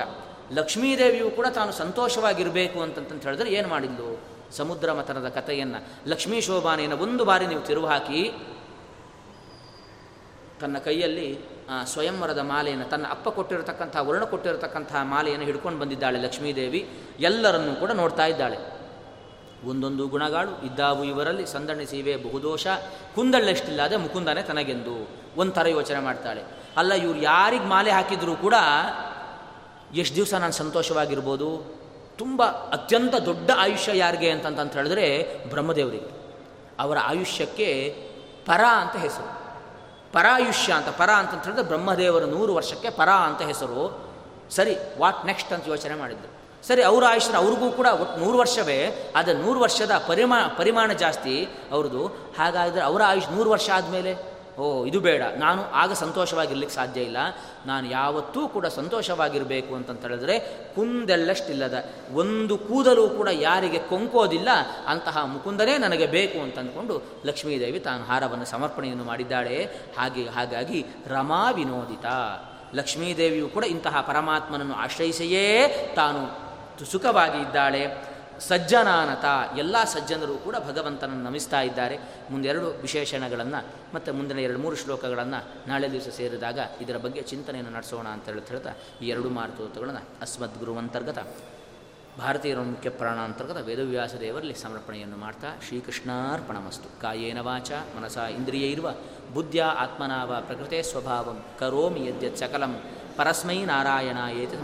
ಲಕ್ಷ್ಮೀದೇವಿಯು 0.51 1.31
ಕೂಡ 1.31 1.47
ತಾನು 1.47 1.71
ಸಂತೋಷವಾಗಿರಬೇಕು 1.71 2.81
ಅಂತಂತ 2.81 3.23
ಹೇಳಿದ್ರೆ 3.23 3.53
ಏನು 3.53 3.67
ಮಾಡಿದ್ಲು? 3.67 4.21
ಸಮುದ್ರ 4.57 4.91
ಮಥನದ 4.91 5.29
ಕಥೆಯನ್ನು, 5.29 6.09
ಲಕ್ಷ್ಮೀ 6.09 6.41
ಶೋಭಾನೆಯನ್ನು 6.41 6.97
ಒಂದು 6.97 7.25
ಬಾರಿ 7.25 7.47
ನೀವು 7.47 7.61
ತಿರುವು 7.61 7.87
ಹಾಕಿ, 7.87 8.33
ತನ್ನ 10.59 10.77
ಕೈಯಲ್ಲಿ 10.77 11.39
ಸ್ವಯಂವರದ 11.85 12.39
ಮಾಲೆಯನ್ನು, 12.39 12.85
ತನ್ನ 12.85 13.05
ಅಪ್ಪ 13.09 13.29
ಕೊಟ್ಟಿರತಕ್ಕಂಥ 13.29 13.95
ವರ್ಣ 13.99 14.23
ಕೊಟ್ಟಿರತಕ್ಕಂಥ 14.23 14.95
ಮಾಲೆಯನ್ನು 15.01 15.45
ಹಿಡ್ಕೊಂಡು 15.45 15.79
ಬಂದಿದ್ದಾಳೆ 15.79 16.21
ಲಕ್ಷ್ಮೀದೇವಿ. 16.21 16.89
ಎಲ್ಲರನ್ನೂ 17.19 17.75
ಕೂಡ 17.75 17.91
ನೋಡ್ತಾ 17.91 18.25
ಇದ್ದಾಳೆ. 18.25 18.72
ಒಂದೊಂದು 19.67 20.07
ಗುಣಗಳು 20.07 20.65
ಇದ್ದಾವು 20.65 21.03
ಇವರಲ್ಲಿ, 21.03 21.45
ಸಂದಣಿ 21.45 21.85
ಸೀವೆ 21.85 22.15
ಬಹುದೋಷ 22.15 22.67
ಕುಂದಳ್ಳೆಷ್ಟಿಲ್ಲದೆ 23.15 23.97
ಮುಕುಂದನೆ 23.97 24.41
ತನಗೆಂದು, 24.41 25.09
ಒಂಥರ 25.37 25.67
ಯೋಚನೆ 25.67 25.99
ಮಾಡ್ತಾಳೆ. 25.99 26.43
ಅಲ್ಲ, 26.77 26.93
ಇವ್ರು 26.93 27.19
ಯಾರಿಗೆ 27.19 27.65
ಮಾಲೆ 27.65 27.91
ಹಾಕಿದರೂ 27.91 28.35
ಕೂಡ 28.35 28.53
ಎಷ್ಟು 29.93 30.15
ದಿವಸ 30.15 30.33
ನಾನು 30.33 30.53
ಸಂತೋಷವಾಗಿರ್ಬೋದು? 30.53 31.75
ತುಂಬ 32.17 32.43
ಅತ್ಯಂತ 32.43 33.15
ದೊಡ್ಡ 33.15 33.51
ಆಯುಷ್ಯ 33.57 33.97
ಯಾರಿಗೆ 33.97 34.29
ಅಂತಂತ 34.29 34.73
ಹೇಳಿದ್ರೆ 34.73 35.37
ಬ್ರಹ್ಮದೇವರಿಗೆ. 35.49 36.23
ಅವರ 36.79 36.97
ಆಯುಷ್ಯಕ್ಕೆ 37.03 37.95
ಪರ 38.45 38.61
ಅಂತ 38.61 38.95
ಹೆಸರು. 38.95 39.43
ಪರಾಯುಷ್ಯ 40.13 40.73
ಅಂತ, 40.73 40.89
ಪರ 40.89 41.09
ಅಂತ 41.09 41.31
ಹೇಳಿದ್ರೆ 41.31 41.65
ಬ್ರಹ್ಮದೇವರ 41.65 42.23
ನೂರು 42.23 42.55
ವರ್ಷಕ್ಕೆ 42.55 42.89
ಪರ 42.89 43.09
ಅಂತ 43.09 43.41
ಹೆಸರು. 43.41 44.13
ಸರಿ, 44.49 44.77
ವಾಟ್ 44.99 45.25
ನೆಕ್ಸ್ಟ್ 45.25 45.53
ಅಂತ 45.53 45.67
ಯೋಚನೆ 45.67 45.95
ಮಾಡಿದ್ದು 45.95 46.42
ಸರಿ, 46.67 46.83
ಅವರ 46.83 47.03
ಆಯುಷ್ಯ 47.05 47.33
ಅವ್ರಿಗೂ 47.33 47.71
ಕೂಡ 47.71 47.85
ಒಟ್ಟು 47.85 48.19
ನೂರು 48.19 48.37
ವರ್ಷವೇ, 48.37 49.11
ಆದರೆ 49.15 49.33
ನೂರು 49.33 49.59
ವರ್ಷದ 49.59 49.91
ಪರಿಮಾ, 50.07 50.47
ಪರಿಮಾಣ 50.57 50.93
ಜಾಸ್ತಿ. 50.93 51.47
ಅವ್ರದ್ದು 51.71 52.07
ಹಾಗಾದರೆ 52.07 52.81
ಅವರ 52.81 53.01
ಆಯುಷ್ 53.05 53.31
ನೂರು 53.31 53.49
ವರ್ಷ 53.49 53.69
ಆದಮೇಲೆ? 53.69 54.33
ಓ 54.59 54.85
ಇದು 54.85 54.99
ಬೇಡ. 54.99 55.21
ನಾನು 55.21 55.63
ಆಗ 55.63 55.93
ಸಂತೋಷವಾಗಿರ್ಲಿಕ್ಕೆ 55.93 56.75
ಸಾಧ್ಯ 56.75 57.01
ಇಲ್ಲ. 57.01 57.17
ನಾನು 57.65 57.89
ಯಾವತ್ತೂ 57.89 58.47
ಕೂಡ 58.47 58.65
ಸಂತೋಷವಾಗಿರಬೇಕು 58.65 59.75
ಅಂತಂತ 59.75 60.01
ಹೇಳಿದ್ರೆ, 60.01 60.39
ಕುಂದೆಲ್ಲಷ್ಟಿಲ್ಲದ. 60.75 61.85
ಒಂದು 62.13 62.57
ಕೂದಲು 62.57 63.09
ಕೂಡ 63.09 63.29
ಯಾರಿಗೆ 63.31 63.79
ಕೊಂಕೋದಿಲ್ಲ, 63.79 64.49
ಅಂತಹ 64.87 65.25
ಮುಕುಂದನೇ 65.25 65.77
ನನಗೆ 65.77 66.05
ಬೇಕು 66.05 66.39
ಅಂತ 66.39 66.59
ಅಂದ್ಕೊಂಡು 66.59 67.01
ಲಕ್ಷ್ಮೀದೇವಿ 67.25 67.79
ತಾನು 67.79 68.03
ಹಾರವನ್ನು 68.03 68.45
ಸಮರ್ಪಣೆಯನ್ನು 68.45 69.03
ಮಾಡಿದ್ದಾಳೆ. 69.03 69.69
ಹಾಗೆ, 69.99 70.29
ಹಾಗಾಗಿ 70.29 70.85
ರಮಾ 71.07 71.51
ವಿನೋದಿತ. 71.51 72.05
ಲಕ್ಷ್ಮೀದೇವಿಯು 72.75 73.47
ಕೂಡ 73.47 73.63
ಇಂತಹ 73.63 74.01
ಪರಮಾತ್ಮನನ್ನು 74.01 74.73
ಆಶ್ರಯಿಸಿಯೇ 74.73 75.67
ತಾನು 75.95 76.42
ಸುಖವಾಗಿ 76.81 77.41
ಇದ್ದಾಳೆ. 77.41 78.13
ಸಜ್ಜನಾನತ, 78.39 79.57
ಎಲ್ಲ 79.57 79.83
ಸಜ್ಜನರು 79.83 80.37
ಕೂಡ 80.37 80.55
ಭಗವಂತನನ್ನು 80.55 81.23
ನಮಿಸ್ತಾ 81.23 81.61
ಇದ್ದಾರೆ. 81.61 81.99
ಮುಂದೆರಡು 82.31 82.81
ವಿಶೇಷಣಗಳನ್ನು 82.81 83.65
ಮತ್ತು 83.95 84.13
ಮುಂದಿನ 84.13 84.39
ಎರಡು 84.39 84.59
ಮೂರು 84.59 84.75
ಶ್ಲೋಕಗಳನ್ನು 84.75 85.69
ನಾಳೆ 85.69 85.91
ದಿವಸ 85.91 86.07
ಸೇರಿದಾಗ 86.07 86.59
ಇದರ 86.81 86.97
ಬಗ್ಗೆ 86.97 87.21
ಚಿಂತನೆಯನ್ನು 87.21 87.71
ನಡೆಸೋಣ 87.71 88.07
ಅಂತ 88.07 88.25
ಹೇಳಿ 88.25 88.41
ಹೇಳ್ತಾ 88.47 88.69
ಈ 89.01 89.07
ಎರಡು 89.07 89.29
ಮಾರುತೋತಗಳನ್ನು 89.29 89.99
ಅಸ್ಮದ್ 90.21 90.59
ಗುರುವಂತರ್ಗತ 90.59 91.27
ಭಾರತೀಯರ 92.19 92.59
ಮುಖ್ಯ 92.59 92.89
ಪ್ರಾಣ 92.89 93.17
ಅಂತರ್ಗತ 93.17 93.57
ವೇದವ್ಯಾಸ 93.65 94.13
ದೇವರಲ್ಲಿ 94.15 94.55
ಸಮರ್ಪಣೆಯನ್ನು 94.55 95.17
ಮಾಡ್ತಾ 95.17 95.47
ಶ್ರೀಕೃಷ್ಣಾರ್ಪಣಮಸ್ತು. 95.67 97.01
ಕಾಯೇನ 97.01 97.41
ವಾಚ, 97.41 97.71
ಮನಸ 97.71 98.17
ಇಂದ್ರಿಯ 98.17 98.65
ಇರುವ, 98.65 98.91
ಬುದ್ಧಿಯ 99.33 99.63
ಆತ್ಮನಾವ 99.63 100.35
ಪ್ರಕೃತೆ 100.41 100.81
ಸ್ವಭಾವಂ, 100.81 101.45
ಕರೋಮಿ 101.59 102.05
ಯದ್ಯತ್ 102.05 102.37
ಸಕಲಂ, 102.37 102.81
ಪರಸ್ಮೈ 103.17 103.65
ನಾರಾಯಣ 103.65 104.17
ಏತಿ 104.31 104.55